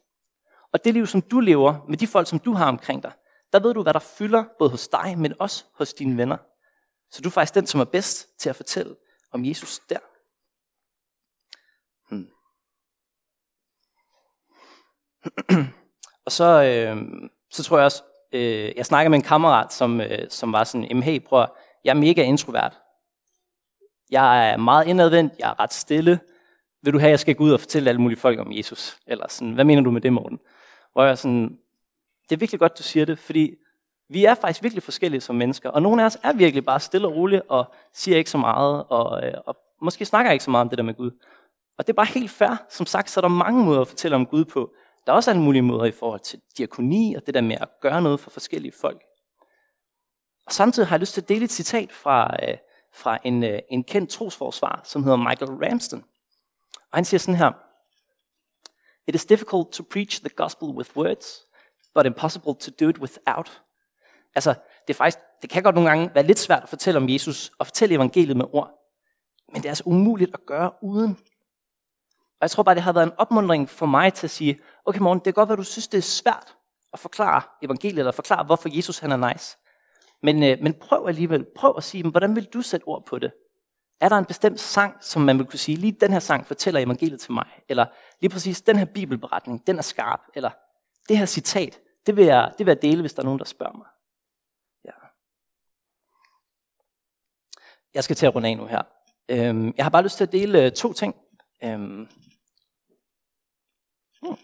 Og 0.73 0.83
det 0.83 0.93
liv, 0.93 1.07
som 1.07 1.21
du 1.21 1.39
lever 1.39 1.85
med 1.89 1.97
de 1.97 2.07
folk, 2.07 2.27
som 2.27 2.39
du 2.39 2.53
har 2.53 2.67
omkring 2.67 3.03
dig, 3.03 3.11
der 3.53 3.59
ved 3.59 3.73
du, 3.73 3.83
hvad 3.83 3.93
der 3.93 3.99
fylder 3.99 4.43
både 4.59 4.69
hos 4.69 4.87
dig, 4.87 5.17
men 5.17 5.33
også 5.39 5.65
hos 5.73 5.93
dine 5.93 6.17
venner. 6.17 6.37
Så 7.11 7.21
du 7.21 7.29
er 7.29 7.31
faktisk 7.31 7.55
den, 7.55 7.67
som 7.67 7.81
er 7.81 7.85
bedst 7.85 8.39
til 8.39 8.49
at 8.49 8.55
fortælle 8.55 8.95
om 9.31 9.45
Jesus 9.45 9.79
der. 9.79 9.99
Hmm. 12.09 12.27
og 16.25 16.31
så, 16.31 16.63
øh, 16.63 16.97
så 17.51 17.63
tror 17.63 17.77
jeg 17.77 17.85
også, 17.85 18.03
øh, 18.31 18.75
jeg 18.75 18.85
snakkede 18.85 19.09
med 19.09 19.17
en 19.17 19.25
kammerat, 19.25 19.73
som, 19.73 20.01
øh, 20.01 20.29
som 20.29 20.53
var 20.53 20.63
sådan, 20.63 21.03
hey 21.03 21.25
prøv, 21.25 21.47
jeg 21.83 21.89
er 21.89 21.99
mega 21.99 22.23
introvert. 22.23 22.81
Jeg 24.11 24.51
er 24.51 24.57
meget 24.57 24.87
indadvendt, 24.87 25.33
jeg 25.39 25.49
er 25.49 25.59
ret 25.59 25.73
stille. 25.73 26.19
Vil 26.83 26.93
du 26.93 26.99
have, 26.99 27.07
at 27.07 27.11
jeg 27.11 27.19
skal 27.19 27.35
gå 27.35 27.43
ud 27.43 27.51
og 27.51 27.59
fortælle 27.59 27.89
alle 27.89 28.01
mulige 28.01 28.19
folk 28.19 28.39
om 28.39 28.51
Jesus? 28.51 28.97
Eller 29.07 29.25
sådan, 29.29 29.53
hvad 29.53 29.65
mener 29.65 29.81
du 29.81 29.91
med 29.91 30.01
det, 30.01 30.13
Morten? 30.13 30.39
Hvor 30.93 31.03
jeg 31.03 31.17
sådan, 31.17 31.57
det 32.29 32.35
er 32.35 32.39
virkelig 32.39 32.59
godt, 32.59 32.77
du 32.77 32.83
siger 32.83 33.05
det, 33.05 33.19
fordi 33.19 33.55
vi 34.09 34.25
er 34.25 34.35
faktisk 34.35 34.63
virkelig 34.63 34.83
forskellige 34.83 35.21
som 35.21 35.35
mennesker, 35.35 35.69
og 35.69 35.81
nogle 35.81 36.01
af 36.01 36.05
os 36.05 36.17
er 36.23 36.33
virkelig 36.33 36.65
bare 36.65 36.79
stille 36.79 37.07
og 37.07 37.15
rolige, 37.15 37.51
og 37.51 37.73
siger 37.93 38.17
ikke 38.17 38.29
så 38.29 38.37
meget, 38.37 38.83
og, 38.89 39.27
øh, 39.27 39.33
og 39.45 39.57
måske 39.81 40.05
snakker 40.05 40.31
ikke 40.31 40.43
så 40.43 40.51
meget 40.51 40.61
om 40.61 40.69
det 40.69 40.77
der 40.77 40.83
med 40.83 40.93
Gud. 40.93 41.11
Og 41.77 41.87
det 41.87 41.93
er 41.93 41.95
bare 41.95 42.13
helt 42.13 42.31
fair. 42.31 42.65
Som 42.69 42.85
sagt, 42.85 43.09
så 43.09 43.19
er 43.19 43.21
der 43.21 43.29
mange 43.29 43.65
måder 43.65 43.81
at 43.81 43.87
fortælle 43.87 44.15
om 44.15 44.25
Gud 44.25 44.45
på. 44.45 44.73
Der 45.05 45.11
er 45.11 45.15
også 45.15 45.31
alle 45.31 45.41
mulige 45.41 45.61
måder 45.61 45.85
i 45.85 45.91
forhold 45.91 46.19
til 46.19 46.39
diakoni, 46.57 47.15
og 47.15 47.25
det 47.25 47.33
der 47.33 47.41
med 47.41 47.57
at 47.61 47.69
gøre 47.81 48.01
noget 48.01 48.19
for 48.19 48.29
forskellige 48.29 48.73
folk. 48.81 49.01
Og 50.45 50.51
samtidig 50.51 50.87
har 50.87 50.95
jeg 50.95 50.99
lyst 50.99 51.13
til 51.13 51.21
at 51.21 51.29
dele 51.29 51.45
et 51.45 51.51
citat 51.51 51.91
fra, 51.91 52.35
øh, 52.43 52.57
fra 52.93 53.17
en, 53.23 53.43
øh, 53.43 53.59
en 53.69 53.83
kendt 53.83 54.09
trosforsvar, 54.09 54.81
som 54.83 55.03
hedder 55.03 55.17
Michael 55.17 55.51
Ramsden. 55.51 56.03
Og 56.91 56.97
han 56.97 57.05
siger 57.05 57.19
sådan 57.19 57.35
her, 57.35 57.51
It 59.07 59.15
is 59.15 59.25
difficult 59.25 59.71
to 59.71 59.83
preach 59.91 60.21
the 60.21 60.29
gospel 60.29 60.69
with 60.69 60.97
words, 60.97 61.47
but 61.93 62.05
impossible 62.05 62.55
to 62.55 62.71
do 62.79 62.89
it 62.89 62.97
without. 62.97 63.61
Altså, 64.35 64.53
det, 64.87 64.93
er 64.93 64.97
faktisk, 64.97 65.17
det 65.41 65.49
kan 65.49 65.63
godt 65.63 65.75
nogle 65.75 65.89
gange 65.89 66.11
være 66.13 66.23
lidt 66.23 66.39
svært 66.39 66.63
at 66.63 66.69
fortælle 66.69 66.97
om 66.97 67.09
Jesus 67.09 67.51
og 67.59 67.67
fortælle 67.67 67.95
evangeliet 67.95 68.37
med 68.37 68.45
ord. 68.53 68.71
Men 69.47 69.55
det 69.55 69.65
er 69.65 69.71
altså 69.71 69.83
umuligt 69.85 70.33
at 70.33 70.45
gøre 70.45 70.71
uden. 70.81 71.17
Og 72.11 72.41
jeg 72.41 72.51
tror 72.51 72.63
bare, 72.63 72.75
det 72.75 72.83
har 72.83 72.93
været 72.93 73.05
en 73.05 73.13
opmundring 73.17 73.69
for 73.69 73.85
mig 73.85 74.13
til 74.13 74.27
at 74.27 74.31
sige, 74.31 74.59
okay 74.85 74.99
morgen, 74.99 75.19
det 75.19 75.23
kan 75.23 75.33
godt 75.33 75.49
være, 75.49 75.57
du 75.57 75.63
synes, 75.63 75.87
det 75.87 75.97
er 75.97 76.01
svært 76.01 76.55
at 76.93 76.99
forklare 76.99 77.41
evangeliet, 77.61 77.99
eller 77.99 78.11
forklare, 78.11 78.43
hvorfor 78.43 78.69
Jesus 78.75 78.99
han 78.99 79.11
er 79.11 79.33
nice. 79.33 79.57
Men, 80.23 80.43
øh, 80.43 80.57
men 80.61 80.73
prøv 80.73 81.07
alligevel, 81.07 81.45
prøv 81.55 81.73
at 81.77 81.83
sige, 81.83 82.09
hvordan 82.09 82.35
vil 82.35 82.45
du 82.45 82.61
sætte 82.61 82.83
ord 82.83 83.05
på 83.05 83.19
det? 83.19 83.31
Er 84.01 84.09
der 84.09 84.17
en 84.17 84.25
bestemt 84.25 84.59
sang, 84.59 85.03
som 85.03 85.21
man 85.21 85.37
vil 85.37 85.45
kunne 85.45 85.59
sige, 85.59 85.77
lige 85.77 85.91
den 85.91 86.11
her 86.11 86.19
sang 86.19 86.47
fortæller 86.47 86.79
evangeliet 86.79 87.19
til 87.19 87.31
mig? 87.31 87.45
Eller 87.69 87.85
lige 88.21 88.29
præcis 88.29 88.61
den 88.61 88.77
her 88.77 88.85
bibelberetning, 88.85 89.67
den 89.67 89.77
er 89.77 89.81
skarp? 89.81 90.19
Eller 90.35 90.51
det 91.09 91.17
her 91.17 91.25
citat, 91.25 91.79
det 92.05 92.15
vil 92.15 92.25
jeg, 92.25 92.53
det 92.57 92.65
vil 92.65 92.71
jeg 92.71 92.81
dele, 92.81 93.01
hvis 93.01 93.13
der 93.13 93.21
er 93.21 93.25
nogen, 93.25 93.39
der 93.39 93.45
spørger 93.45 93.77
mig. 93.77 93.87
Ja. 94.85 95.07
Jeg 97.93 98.03
skal 98.03 98.15
til 98.15 98.25
at 98.25 98.35
runde 98.35 98.49
af 98.49 98.57
nu 98.57 98.65
her. 98.65 98.81
Øhm, 99.29 99.73
jeg 99.77 99.85
har 99.85 99.89
bare 99.89 100.03
lyst 100.03 100.17
til 100.17 100.23
at 100.23 100.31
dele 100.31 100.65
øh, 100.65 100.71
to 100.71 100.93
ting. 100.93 101.15
Øhm, 101.63 102.07
hmm. 104.21 104.37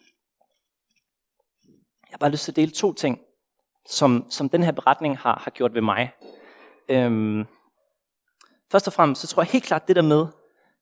Jeg 2.01 2.11
har 2.11 2.17
bare 2.17 2.31
lyst 2.31 2.43
til 2.43 2.51
at 2.51 2.55
dele 2.55 2.71
to 2.71 2.93
ting, 2.93 3.19
som, 3.89 4.25
som 4.29 4.49
den 4.49 4.63
her 4.63 4.71
beretning 4.71 5.17
har, 5.17 5.41
har 5.43 5.51
gjort 5.51 5.73
ved 5.73 5.81
mig. 5.81 6.11
Øhm, 6.89 7.45
først 8.71 8.87
og 8.87 8.93
fremmest, 8.93 9.21
så 9.21 9.27
tror 9.27 9.43
jeg 9.43 9.49
helt 9.49 9.63
klart 9.63 9.87
det 9.87 9.95
der 9.95 10.01
med, 10.01 10.25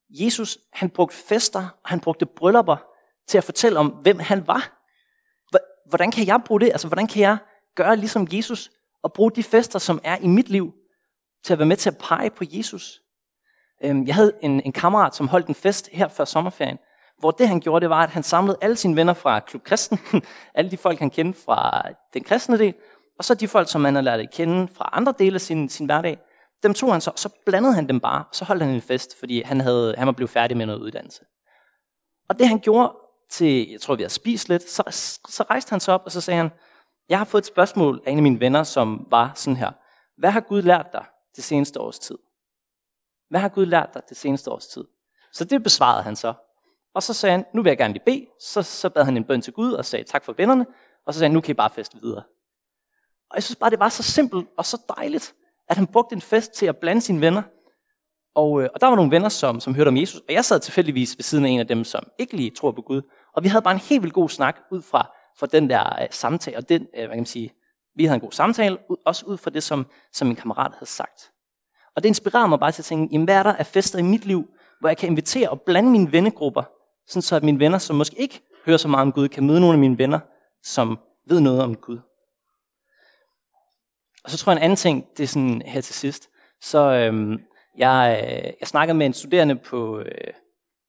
Jesus 0.09 0.57
han 0.73 0.89
brugte 0.89 1.15
fester, 1.15 1.67
og 1.83 1.89
han 1.89 1.99
brugte 1.99 2.25
bryllupper 2.25 2.77
til 3.27 3.37
at 3.37 3.43
fortælle 3.43 3.79
om, 3.79 3.87
hvem 3.87 4.19
han 4.19 4.47
var. 4.47 4.71
Hvordan 5.89 6.11
kan 6.11 6.27
jeg 6.27 6.41
bruge 6.45 6.59
det? 6.59 6.67
Altså, 6.67 6.87
hvordan 6.87 7.07
kan 7.07 7.21
jeg 7.21 7.37
gøre 7.75 7.95
ligesom 7.95 8.27
Jesus, 8.31 8.71
og 9.03 9.13
bruge 9.13 9.31
de 9.31 9.43
fester, 9.43 9.79
som 9.79 10.01
er 10.03 10.17
i 10.17 10.27
mit 10.27 10.49
liv, 10.49 10.73
til 11.43 11.53
at 11.53 11.59
være 11.59 11.67
med 11.67 11.77
til 11.77 11.89
at 11.89 11.97
pege 11.97 12.29
på 12.29 12.43
Jesus? 12.47 13.01
Øhm, 13.83 14.07
jeg 14.07 14.15
havde 14.15 14.33
en, 14.41 14.61
en 14.61 14.71
kammerat, 14.71 15.15
som 15.15 15.27
holdt 15.27 15.47
en 15.47 15.55
fest 15.55 15.89
her 15.91 16.07
før 16.07 16.25
sommerferien, 16.25 16.77
hvor 17.19 17.31
det 17.31 17.47
han 17.47 17.59
gjorde, 17.59 17.81
det 17.81 17.89
var, 17.89 18.03
at 18.03 18.09
han 18.09 18.23
samlede 18.23 18.57
alle 18.61 18.75
sine 18.75 18.95
venner 18.95 19.13
fra 19.13 19.39
Klub 19.39 19.63
Kristen, 19.63 19.99
alle 20.55 20.71
de 20.71 20.77
folk, 20.77 20.99
han 20.99 21.09
kendte 21.09 21.41
fra 21.45 21.83
den 22.13 22.23
kristne 22.23 22.57
del, 22.57 22.73
og 23.17 23.25
så 23.25 23.33
de 23.33 23.47
folk, 23.47 23.69
som 23.69 23.85
han 23.85 23.95
havde 23.95 24.05
lært 24.05 24.19
at 24.19 24.31
kende 24.31 24.67
fra 24.67 24.89
andre 24.93 25.13
dele 25.19 25.35
af 25.35 25.41
sin, 25.41 25.69
sin 25.69 25.85
hverdag, 25.85 26.19
dem 26.63 26.73
tog 26.73 26.91
han 26.91 27.01
så, 27.01 27.11
og 27.11 27.19
så 27.19 27.29
blandede 27.45 27.73
han 27.73 27.89
dem 27.89 27.99
bare, 27.99 28.19
og 28.19 28.35
så 28.35 28.45
holdt 28.45 28.63
han 28.63 28.73
en 28.73 28.81
fest, 28.81 29.19
fordi 29.19 29.41
han, 29.41 29.61
havde, 29.61 29.95
han 29.97 30.07
var 30.07 30.13
blevet 30.13 30.29
færdig 30.29 30.57
med 30.57 30.65
noget 30.65 30.79
uddannelse. 30.79 31.23
Og 32.29 32.39
det 32.39 32.47
han 32.47 32.59
gjorde 32.59 32.93
til, 33.29 33.71
jeg 33.71 33.81
tror 33.81 33.95
vi 33.95 34.03
har 34.03 34.09
spist 34.09 34.49
lidt, 34.49 34.69
så, 34.69 34.83
så 35.29 35.43
rejste 35.49 35.69
han 35.69 35.79
sig 35.79 35.93
op, 35.93 36.01
og 36.05 36.11
så 36.11 36.21
sagde 36.21 36.37
han, 36.37 36.51
jeg 37.09 37.17
har 37.17 37.25
fået 37.25 37.41
et 37.41 37.47
spørgsmål 37.47 38.01
af 38.05 38.11
en 38.11 38.17
af 38.17 38.23
mine 38.23 38.39
venner, 38.39 38.63
som 38.63 39.07
var 39.09 39.31
sådan 39.35 39.57
her, 39.57 39.71
hvad 40.17 40.31
har 40.31 40.39
Gud 40.39 40.61
lært 40.61 40.93
dig 40.93 41.05
det 41.35 41.43
seneste 41.43 41.79
års 41.79 41.99
tid? 41.99 42.17
Hvad 43.29 43.39
har 43.39 43.49
Gud 43.49 43.65
lært 43.65 43.89
dig 43.93 44.01
det 44.09 44.17
seneste 44.17 44.51
års 44.51 44.67
tid? 44.67 44.83
Så 45.31 45.45
det 45.45 45.63
besvarede 45.63 46.03
han 46.03 46.15
så. 46.15 46.33
Og 46.93 47.03
så 47.03 47.13
sagde 47.13 47.31
han, 47.31 47.45
nu 47.53 47.61
vil 47.63 47.69
jeg 47.69 47.77
gerne 47.77 47.93
lige 47.93 48.03
bede. 48.05 48.27
Så, 48.39 48.61
så 48.61 48.89
bad 48.89 49.03
han 49.03 49.17
en 49.17 49.23
bøn 49.23 49.41
til 49.41 49.53
Gud 49.53 49.73
og 49.73 49.85
sagde 49.85 50.05
tak 50.05 50.23
for 50.23 50.33
vennerne. 50.33 50.65
Og 51.05 51.13
så 51.13 51.19
sagde 51.19 51.29
han, 51.29 51.33
nu 51.33 51.41
kan 51.41 51.51
I 51.51 51.53
bare 51.53 51.69
feste 51.69 51.97
videre. 52.01 52.23
Og 53.35 53.37
jeg 53.37 53.43
synes 53.43 53.55
bare, 53.55 53.69
det 53.69 53.79
var 53.79 53.89
så 53.89 54.03
simpelt 54.03 54.47
og 54.57 54.65
så 54.65 54.77
dejligt, 54.97 55.33
at 55.69 55.77
han 55.77 55.87
brugte 55.87 56.15
en 56.15 56.21
fest 56.21 56.51
til 56.51 56.65
at 56.65 56.77
blande 56.77 57.01
sine 57.01 57.21
venner. 57.21 57.41
Og, 58.35 58.61
øh, 58.61 58.69
og 58.73 58.81
der 58.81 58.87
var 58.87 58.95
nogle 58.95 59.11
venner, 59.11 59.29
som, 59.29 59.59
som 59.59 59.75
hørte 59.75 59.87
om 59.87 59.97
Jesus, 59.97 60.21
og 60.21 60.33
jeg 60.33 60.45
sad 60.45 60.59
tilfældigvis 60.59 61.17
ved 61.17 61.23
siden 61.23 61.45
af 61.45 61.49
en 61.49 61.59
af 61.59 61.67
dem, 61.67 61.83
som 61.83 62.03
ikke 62.19 62.35
lige 62.35 62.49
tror 62.49 62.71
på 62.71 62.81
Gud. 62.81 63.01
Og 63.35 63.43
vi 63.43 63.47
havde 63.47 63.61
bare 63.61 63.73
en 63.73 63.79
helt 63.79 64.01
vildt 64.03 64.13
god 64.13 64.29
snak 64.29 64.57
ud 64.71 64.81
fra, 64.81 65.11
fra 65.39 65.45
den 65.45 65.69
der 65.69 65.83
uh, 66.01 66.07
samtale, 66.11 66.57
og 66.57 66.69
den, 66.69 66.81
uh, 66.81 66.87
hvad 66.93 67.07
kan 67.07 67.17
man 67.17 67.25
sige, 67.25 67.53
vi 67.95 68.05
havde 68.05 68.15
en 68.15 68.21
god 68.21 68.31
samtale, 68.31 68.77
også 69.05 69.25
ud 69.25 69.37
fra 69.37 69.49
det, 69.49 69.63
som, 69.63 69.85
som 70.13 70.27
min 70.27 70.35
kammerat 70.35 70.71
havde 70.73 70.89
sagt. 70.89 71.31
Og 71.95 72.03
det 72.03 72.09
inspirerede 72.09 72.47
mig 72.47 72.59
bare 72.59 72.71
til 72.71 72.81
at 72.81 72.85
tænke, 72.85 73.13
jamen, 73.13 73.25
hvad 73.25 73.35
er 73.35 73.43
der 73.43 73.53
af 73.53 73.65
fester 73.65 73.99
i 73.99 74.01
mit 74.01 74.25
liv, 74.25 74.47
hvor 74.79 74.89
jeg 74.89 74.97
kan 74.97 75.09
invitere 75.09 75.49
og 75.49 75.61
blande 75.61 75.91
mine 75.91 76.11
vennegrupper, 76.11 76.63
sådan 77.07 77.21
så 77.21 77.35
at 77.35 77.43
mine 77.43 77.59
venner, 77.59 77.77
som 77.77 77.95
måske 77.95 78.19
ikke 78.19 78.41
hører 78.65 78.77
så 78.77 78.87
meget 78.87 79.01
om 79.01 79.11
Gud, 79.11 79.27
kan 79.27 79.47
møde 79.47 79.59
nogle 79.59 79.73
af 79.73 79.79
mine 79.79 79.97
venner, 79.97 80.19
som 80.63 80.99
ved 81.27 81.39
noget 81.39 81.61
om 81.61 81.75
Gud. 81.75 81.99
Og 84.25 84.31
så 84.31 84.37
tror 84.37 84.51
jeg 84.51 84.57
en 84.57 84.63
anden 84.63 84.75
ting, 84.75 85.05
det 85.17 85.23
er 85.23 85.27
sådan 85.27 85.61
her 85.65 85.81
til 85.81 85.95
sidst, 85.95 86.29
så 86.61 86.79
øhm, 86.79 87.39
jeg, 87.77 88.23
øh, 88.23 88.53
jeg 88.59 88.67
snakkede 88.67 88.97
med 88.97 89.05
en 89.05 89.13
studerende 89.13 89.55
på, 89.55 89.99
øh, 89.99 90.33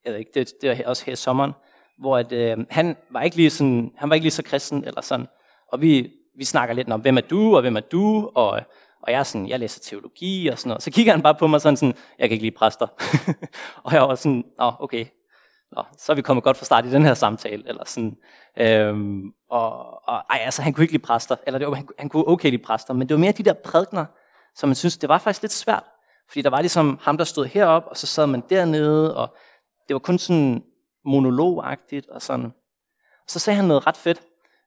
jeg 0.05 0.13
ved 0.13 0.19
ikke, 0.19 0.31
det, 0.35 0.53
det 0.63 0.69
var 0.69 0.77
også 0.87 1.05
her 1.05 1.13
i 1.13 1.17
sommeren, 1.17 1.53
hvor 1.99 2.17
at, 2.17 2.33
øh, 2.33 2.59
han, 2.71 2.97
var 3.11 3.23
ikke 3.23 3.37
lige 3.37 3.51
sådan, 3.51 3.93
han 3.97 4.11
var 4.11 4.15
ikke 4.15 4.25
lige 4.25 4.33
så 4.33 4.43
kristen, 4.43 4.85
eller 4.85 5.01
sådan, 5.01 5.27
og 5.73 5.81
vi, 5.81 6.11
vi 6.39 6.45
snakker 6.45 6.75
lidt 6.75 6.93
om, 6.93 7.01
hvem 7.01 7.17
er 7.17 7.21
du, 7.21 7.57
og 7.57 7.61
hvem 7.61 7.77
er 7.77 7.81
du, 7.81 8.31
og, 8.35 8.51
og 9.03 9.13
jeg 9.13 9.19
er 9.19 9.23
sådan, 9.23 9.49
jeg 9.49 9.61
læser 9.61 9.81
teologi 9.81 10.49
og 10.49 10.59
sådan 10.59 10.69
noget. 10.69 10.83
Så 10.83 10.91
kigger 10.91 11.13
han 11.13 11.23
bare 11.23 11.35
på 11.35 11.47
mig 11.47 11.61
sådan, 11.61 11.77
sådan 11.77 11.95
jeg 12.19 12.29
kan 12.29 12.33
ikke 12.33 12.45
lide 12.45 12.57
præster. 12.57 12.87
og 13.85 13.93
jeg 13.93 14.03
var 14.03 14.15
sådan, 14.15 14.45
Nå, 14.59 14.73
okay, 14.81 15.07
Nå, 15.73 15.83
så 15.99 16.13
er 16.13 16.17
vi 16.17 16.23
kommet 16.23 16.45
godt 16.45 16.57
fra 16.57 16.65
start 16.65 16.87
i 16.87 16.91
den 16.91 17.03
her 17.03 17.15
samtale, 17.15 17.69
eller 17.69 17.85
sådan. 17.87 18.17
Øhm, 18.57 19.33
og, 19.51 20.09
og 20.09 20.23
ej, 20.31 20.41
altså, 20.45 20.63
han 20.63 20.73
kunne 20.73 20.85
ikke 20.85 20.95
lide 20.95 21.03
præster, 21.03 21.37
eller 21.47 21.59
det 21.59 21.69
var, 21.69 21.75
han, 21.75 21.89
han 21.99 22.09
kunne 22.09 22.29
okay 22.29 22.51
lide 22.51 22.63
præster, 22.63 22.95
men 22.95 23.09
det 23.09 23.15
var 23.15 23.21
mere 23.21 23.33
de 23.33 23.43
der 23.43 23.53
prædikner, 23.53 24.05
som 24.55 24.69
man 24.69 24.77
synes, 24.77 24.99
det 24.99 25.09
var 25.09 25.19
faktisk 25.19 25.43
lidt 25.43 25.53
svært. 25.53 25.85
Fordi 26.29 26.43
der 26.43 26.51
var 26.51 26.61
ligesom 26.61 26.99
ham, 27.03 27.17
der 27.17 27.25
stod 27.25 27.47
herop, 27.47 27.85
og 27.87 27.97
så 27.97 28.07
sad 28.07 28.27
man 28.27 28.43
dernede, 28.51 29.17
og 29.17 29.37
det 29.89 29.95
var 29.95 29.99
kun 29.99 30.19
sådan 30.19 30.63
monologagtigt, 31.05 32.09
og 32.09 32.23
sådan. 32.23 32.45
Og 33.25 33.31
så 33.31 33.39
sagde 33.39 33.57
han 33.57 33.65
noget 33.65 33.87
ret 33.87 33.97
fedt. 33.97 34.23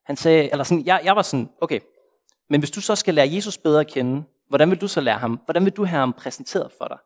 Han 0.05 0.15
sagde, 0.15 0.51
eller 0.51 0.63
sådan, 0.63 0.85
jeg, 0.85 1.01
jeg 1.03 1.15
var 1.15 1.21
sådan, 1.21 1.49
okay, 1.62 1.79
men 2.49 2.62
hvis 2.62 2.71
du 2.71 2.81
så 2.81 2.95
skal 2.95 3.13
lære 3.13 3.33
Jesus 3.33 3.57
bedre 3.57 3.79
at 3.79 3.88
kende, 3.88 4.23
hvordan 4.49 4.69
vil 4.69 4.81
du 4.81 4.88
så 4.88 5.01
lære 5.01 5.17
ham? 5.17 5.39
Hvordan 5.45 5.65
vil 5.65 5.73
du 5.73 5.85
have 5.85 5.99
ham 5.99 6.13
præsenteret 6.13 6.71
for 6.77 6.85
dig? 6.85 6.97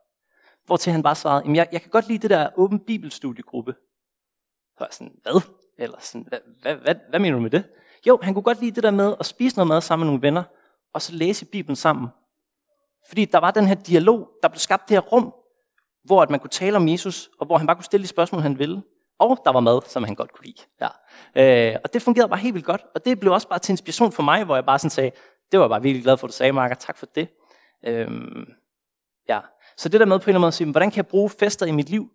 Hvor 0.65 0.77
til 0.77 0.91
han 0.91 1.03
bare 1.03 1.15
svarede, 1.15 1.41
jamen 1.43 1.55
jeg, 1.55 1.67
jeg 1.71 1.81
kan 1.81 1.89
godt 1.89 2.07
lide 2.07 2.19
det 2.19 2.29
der 2.29 2.49
åben 2.55 2.79
bibelstudiegruppe. 2.79 3.75
Så 4.73 4.79
var 4.79 4.85
jeg 4.85 4.93
sådan, 4.93 5.15
hvad? 5.23 5.41
Eller 5.77 5.97
sådan, 5.99 6.25
hvad, 6.29 6.39
hvad, 6.61 6.75
hvad, 6.75 6.95
hvad 7.09 7.19
mener 7.19 7.35
du 7.35 7.41
med 7.41 7.49
det? 7.49 7.63
Jo, 8.07 8.19
han 8.21 8.33
kunne 8.33 8.43
godt 8.43 8.61
lide 8.61 8.75
det 8.75 8.83
der 8.83 8.91
med 8.91 9.15
at 9.19 9.25
spise 9.25 9.55
noget 9.55 9.67
mad 9.67 9.81
sammen 9.81 10.05
med 10.05 10.11
nogle 10.11 10.21
venner, 10.21 10.43
og 10.93 11.01
så 11.01 11.13
læse 11.13 11.45
Bibelen 11.45 11.75
sammen. 11.75 12.07
Fordi 13.07 13.25
der 13.25 13.37
var 13.37 13.51
den 13.51 13.67
her 13.67 13.75
dialog, 13.75 14.29
der 14.41 14.47
blev 14.47 14.59
skabt 14.59 14.89
det 14.89 14.95
her 14.95 15.01
rum, 15.01 15.33
hvor 16.03 16.21
at 16.21 16.29
man 16.29 16.39
kunne 16.39 16.49
tale 16.49 16.77
om 16.77 16.87
Jesus, 16.87 17.29
og 17.39 17.45
hvor 17.45 17.57
han 17.57 17.67
bare 17.67 17.75
kunne 17.75 17.83
stille 17.83 18.03
de 18.03 18.07
spørgsmål, 18.07 18.41
han 18.41 18.59
ville. 18.59 18.83
Og 19.19 19.41
der 19.45 19.51
var 19.51 19.59
mad, 19.59 19.81
som 19.87 20.03
han 20.03 20.15
godt 20.15 20.33
kunne 20.33 20.45
lide. 20.45 20.61
Ja. 20.81 21.73
Øh, 21.73 21.79
og 21.83 21.93
det 21.93 22.01
fungerede 22.01 22.29
bare 22.29 22.39
helt 22.39 22.53
vildt 22.53 22.65
godt. 22.65 22.81
Og 22.95 23.05
det 23.05 23.19
blev 23.19 23.33
også 23.33 23.47
bare 23.47 23.59
til 23.59 23.73
inspiration 23.73 24.11
for 24.11 24.23
mig, 24.23 24.43
hvor 24.43 24.55
jeg 24.55 24.65
bare 24.65 24.79
sådan 24.79 24.89
sagde, 24.89 25.11
det 25.51 25.59
var 25.59 25.65
jeg 25.65 25.69
bare 25.69 25.81
virkelig 25.81 26.03
glad 26.03 26.17
for, 26.17 26.27
at 26.27 26.29
du 26.29 26.33
sagde, 26.33 26.51
Marker. 26.51 26.75
Tak 26.75 26.97
for 26.97 27.05
det. 27.05 27.27
Øh, 27.85 28.07
ja. 29.29 29.39
Så 29.77 29.89
det 29.89 29.99
der 29.99 30.05
med 30.05 30.19
på 30.19 30.23
en 30.23 30.29
eller 30.29 30.35
anden 30.35 30.41
måde 30.41 30.47
at 30.47 30.53
sige, 30.53 30.71
hvordan 30.71 30.91
kan 30.91 30.97
jeg 30.97 31.07
bruge 31.07 31.29
fester 31.29 31.65
i 31.65 31.71
mit 31.71 31.89
liv 31.89 32.09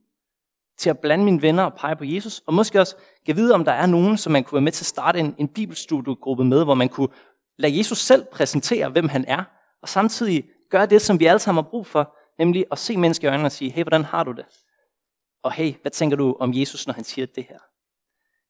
til 0.78 0.90
at 0.90 0.98
blande 0.98 1.24
mine 1.24 1.42
venner 1.42 1.62
og 1.62 1.74
pege 1.74 1.96
på 1.96 2.04
Jesus? 2.04 2.42
Og 2.46 2.54
måske 2.54 2.80
også 2.80 2.96
kan 3.26 3.36
vide, 3.36 3.54
om 3.54 3.64
der 3.64 3.72
er 3.72 3.86
nogen, 3.86 4.16
som 4.16 4.32
man 4.32 4.44
kunne 4.44 4.56
være 4.56 4.62
med 4.62 4.72
til 4.72 4.82
at 4.82 4.86
starte 4.86 5.18
en, 5.18 5.34
en 5.38 5.48
bibelstudiegruppe 5.48 6.44
med, 6.44 6.64
hvor 6.64 6.74
man 6.74 6.88
kunne 6.88 7.08
lade 7.58 7.78
Jesus 7.78 7.98
selv 7.98 8.24
præsentere, 8.24 8.88
hvem 8.88 9.08
han 9.08 9.24
er, 9.28 9.44
og 9.82 9.88
samtidig 9.88 10.44
gøre 10.70 10.86
det, 10.86 11.02
som 11.02 11.20
vi 11.20 11.26
alle 11.26 11.38
sammen 11.38 11.64
har 11.64 11.70
brug 11.70 11.86
for, 11.86 12.16
nemlig 12.38 12.64
at 12.72 12.78
se 12.78 12.96
mennesker 12.96 13.28
i 13.28 13.30
øjnene 13.30 13.46
og 13.46 13.52
sige, 13.52 13.70
hey, 13.70 13.82
hvordan 13.82 14.04
har 14.04 14.24
du 14.24 14.32
det? 14.32 14.44
Og 15.42 15.52
hey, 15.52 15.74
hvad 15.82 15.90
tænker 15.90 16.16
du 16.16 16.36
om 16.40 16.54
Jesus, 16.54 16.86
når 16.86 16.94
han 16.94 17.04
siger 17.04 17.26
det 17.26 17.44
her? 17.48 17.58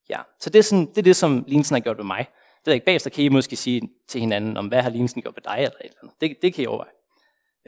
Ja, 0.09 0.21
så 0.41 0.51
det 0.51 0.59
er, 0.59 0.63
sådan, 0.63 0.87
det, 0.87 0.99
er 0.99 1.03
det, 1.03 1.17
som 1.17 1.45
Linsen 1.47 1.75
har 1.75 1.81
gjort 1.81 1.99
ved 1.99 2.05
mig. 2.05 2.27
Det 2.65 2.71
er 2.71 2.75
ikke 2.75 2.87
bagefter, 2.87 3.11
kan 3.11 3.25
I 3.25 3.29
måske 3.29 3.57
sige 3.57 3.91
til 4.09 4.21
hinanden, 4.21 4.57
om 4.57 4.69
hvad 4.69 4.83
har 4.83 4.91
Linsen 4.91 5.23
gjort 5.23 5.37
ved 5.37 5.43
dig, 5.43 5.57
eller 5.57 5.79
et 5.79 5.85
eller 5.85 5.99
andet. 6.03 6.21
Det, 6.21 6.37
det 6.43 6.55
kan 6.55 6.65
I 6.65 6.67
overveje. 6.67 6.91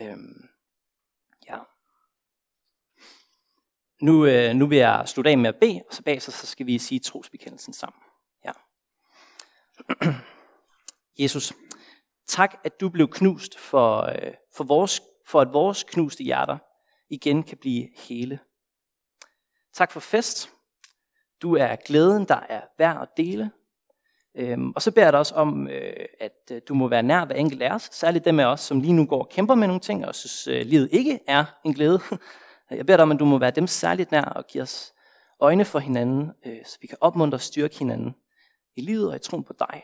Øhm, 0.00 0.48
ja. 1.48 1.58
Nu, 4.02 4.26
øh, 4.26 4.54
nu 4.54 4.66
vil 4.66 4.78
jeg 4.78 5.02
slutte 5.06 5.30
af 5.30 5.38
med 5.38 5.48
at 5.48 5.56
bede, 5.56 5.82
og 5.88 5.94
så 5.94 6.02
bag 6.02 6.22
så 6.22 6.46
skal 6.46 6.66
vi 6.66 6.78
sige 6.78 6.98
trosbekendelsen 6.98 7.72
sammen. 7.72 8.02
Ja. 8.44 8.52
Jesus, 11.22 11.52
tak 12.26 12.54
at 12.64 12.80
du 12.80 12.88
blev 12.88 13.08
knust 13.08 13.58
for, 13.58 14.02
øh, 14.02 14.32
for, 14.56 14.64
vores, 14.64 15.02
for 15.26 15.40
at 15.40 15.52
vores 15.52 15.82
knuste 15.82 16.24
hjerter 16.24 16.58
igen 17.08 17.42
kan 17.42 17.58
blive 17.58 17.88
hele. 18.08 18.38
Tak 19.74 19.92
for 19.92 20.00
fest. 20.00 20.50
Du 21.42 21.56
er 21.56 21.76
glæden, 21.76 22.24
der 22.24 22.40
er 22.48 22.60
værd 22.78 23.02
at 23.02 23.08
dele. 23.16 23.50
Øhm, 24.34 24.70
og 24.70 24.82
så 24.82 24.90
beder 24.90 25.06
jeg 25.06 25.12
dig 25.12 25.18
også 25.18 25.34
om, 25.34 25.68
øh, 25.68 26.06
at 26.20 26.52
øh, 26.52 26.60
du 26.68 26.74
må 26.74 26.88
være 26.88 27.02
nær 27.02 27.24
hver 27.24 27.34
enkelt 27.34 27.62
af 27.62 27.74
os, 27.74 27.88
særligt 27.92 28.24
dem 28.24 28.40
af 28.40 28.44
os, 28.44 28.60
som 28.60 28.80
lige 28.80 28.92
nu 28.92 29.06
går 29.06 29.22
og 29.22 29.28
kæmper 29.28 29.54
med 29.54 29.66
nogle 29.66 29.80
ting, 29.80 30.06
og 30.06 30.14
synes, 30.14 30.46
øh, 30.46 30.66
livet 30.66 30.88
ikke 30.92 31.20
er 31.26 31.44
en 31.64 31.74
glæde. 31.74 32.00
Jeg 32.70 32.86
beder 32.86 32.96
dig 32.96 33.02
om, 33.02 33.12
at 33.12 33.18
du 33.18 33.24
må 33.24 33.38
være 33.38 33.50
dem 33.50 33.66
særligt 33.66 34.12
nær 34.12 34.22
og 34.22 34.46
give 34.46 34.62
os 34.62 34.92
øjne 35.40 35.64
for 35.64 35.78
hinanden, 35.78 36.32
øh, 36.46 36.64
så 36.64 36.78
vi 36.80 36.86
kan 36.86 36.98
opmuntre 37.00 37.36
og 37.36 37.40
styrke 37.40 37.78
hinanden 37.78 38.14
i 38.76 38.80
livet 38.80 39.08
og 39.10 39.16
i 39.16 39.18
troen 39.18 39.44
på 39.44 39.52
dig. 39.58 39.82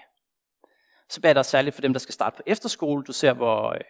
Så 1.08 1.20
beder 1.20 1.28
jeg 1.28 1.34
dig 1.34 1.44
særligt 1.44 1.74
for 1.74 1.82
dem, 1.82 1.92
der 1.92 2.00
skal 2.00 2.12
starte 2.12 2.36
på 2.36 2.42
efterskole. 2.46 3.04
Du 3.04 3.12
ser, 3.12 3.32
hvor, 3.32 3.72
øh, 3.72 3.80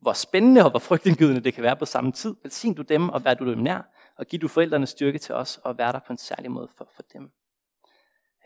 hvor 0.00 0.12
spændende 0.12 0.64
og 0.64 0.70
hvor 0.70 0.78
frygtindgydende 0.78 1.40
det 1.40 1.54
kan 1.54 1.62
være 1.62 1.76
på 1.76 1.84
samme 1.84 2.12
tid. 2.12 2.34
Velsign 2.42 2.74
du 2.74 2.82
dem, 2.82 3.08
og 3.08 3.24
vær 3.24 3.34
du 3.34 3.50
dem 3.50 3.58
nær, 3.58 3.92
og 4.18 4.26
giv 4.26 4.40
du 4.40 4.48
forældrene 4.48 4.86
styrke 4.86 5.18
til 5.18 5.34
os, 5.34 5.60
og 5.64 5.78
vær 5.78 5.92
der 5.92 5.98
på 6.06 6.12
en 6.12 6.18
særlig 6.18 6.50
måde 6.50 6.68
for, 6.76 6.88
for 6.94 7.02
dem. 7.12 7.30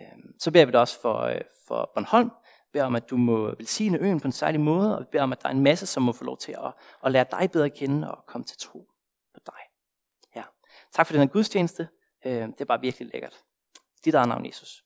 Øhm, 0.00 0.34
så 0.38 0.50
beder 0.50 0.64
vi 0.64 0.72
dig 0.72 0.80
også 0.80 1.00
for, 1.00 1.18
øh, 1.20 1.40
for 1.68 1.90
Bornholm. 1.94 2.28
Vi 2.28 2.72
beder 2.72 2.84
om, 2.84 2.96
at 2.96 3.10
du 3.10 3.16
må 3.16 3.54
velsigne 3.56 3.98
øen 3.98 4.20
på 4.20 4.28
en 4.28 4.32
særlig 4.32 4.60
måde, 4.60 4.96
og 4.96 5.00
vi 5.00 5.06
beder 5.12 5.22
om, 5.22 5.32
at 5.32 5.42
der 5.42 5.48
er 5.48 5.52
en 5.52 5.62
masse, 5.62 5.86
som 5.86 6.02
må 6.02 6.12
få 6.12 6.24
lov 6.24 6.38
til 6.38 6.52
at, 6.52 6.72
at 7.04 7.12
lære 7.12 7.26
dig 7.30 7.50
bedre 7.50 7.64
at 7.64 7.74
kende 7.74 8.10
og 8.10 8.26
komme 8.26 8.44
til 8.44 8.56
tro 8.58 8.86
Tak 10.92 11.07
for 11.07 11.12
den 11.12 11.20
her 11.20 11.29
gudstjeneste. 11.29 11.88
Øh, 12.26 12.33
det 12.33 12.59
var 12.59 12.64
bare 12.64 12.81
virkelig 12.81 13.11
lækkert. 13.12 13.37
Dit 14.05 14.14
eget 14.14 14.29
navn, 14.29 14.46
Jesus. 14.46 14.85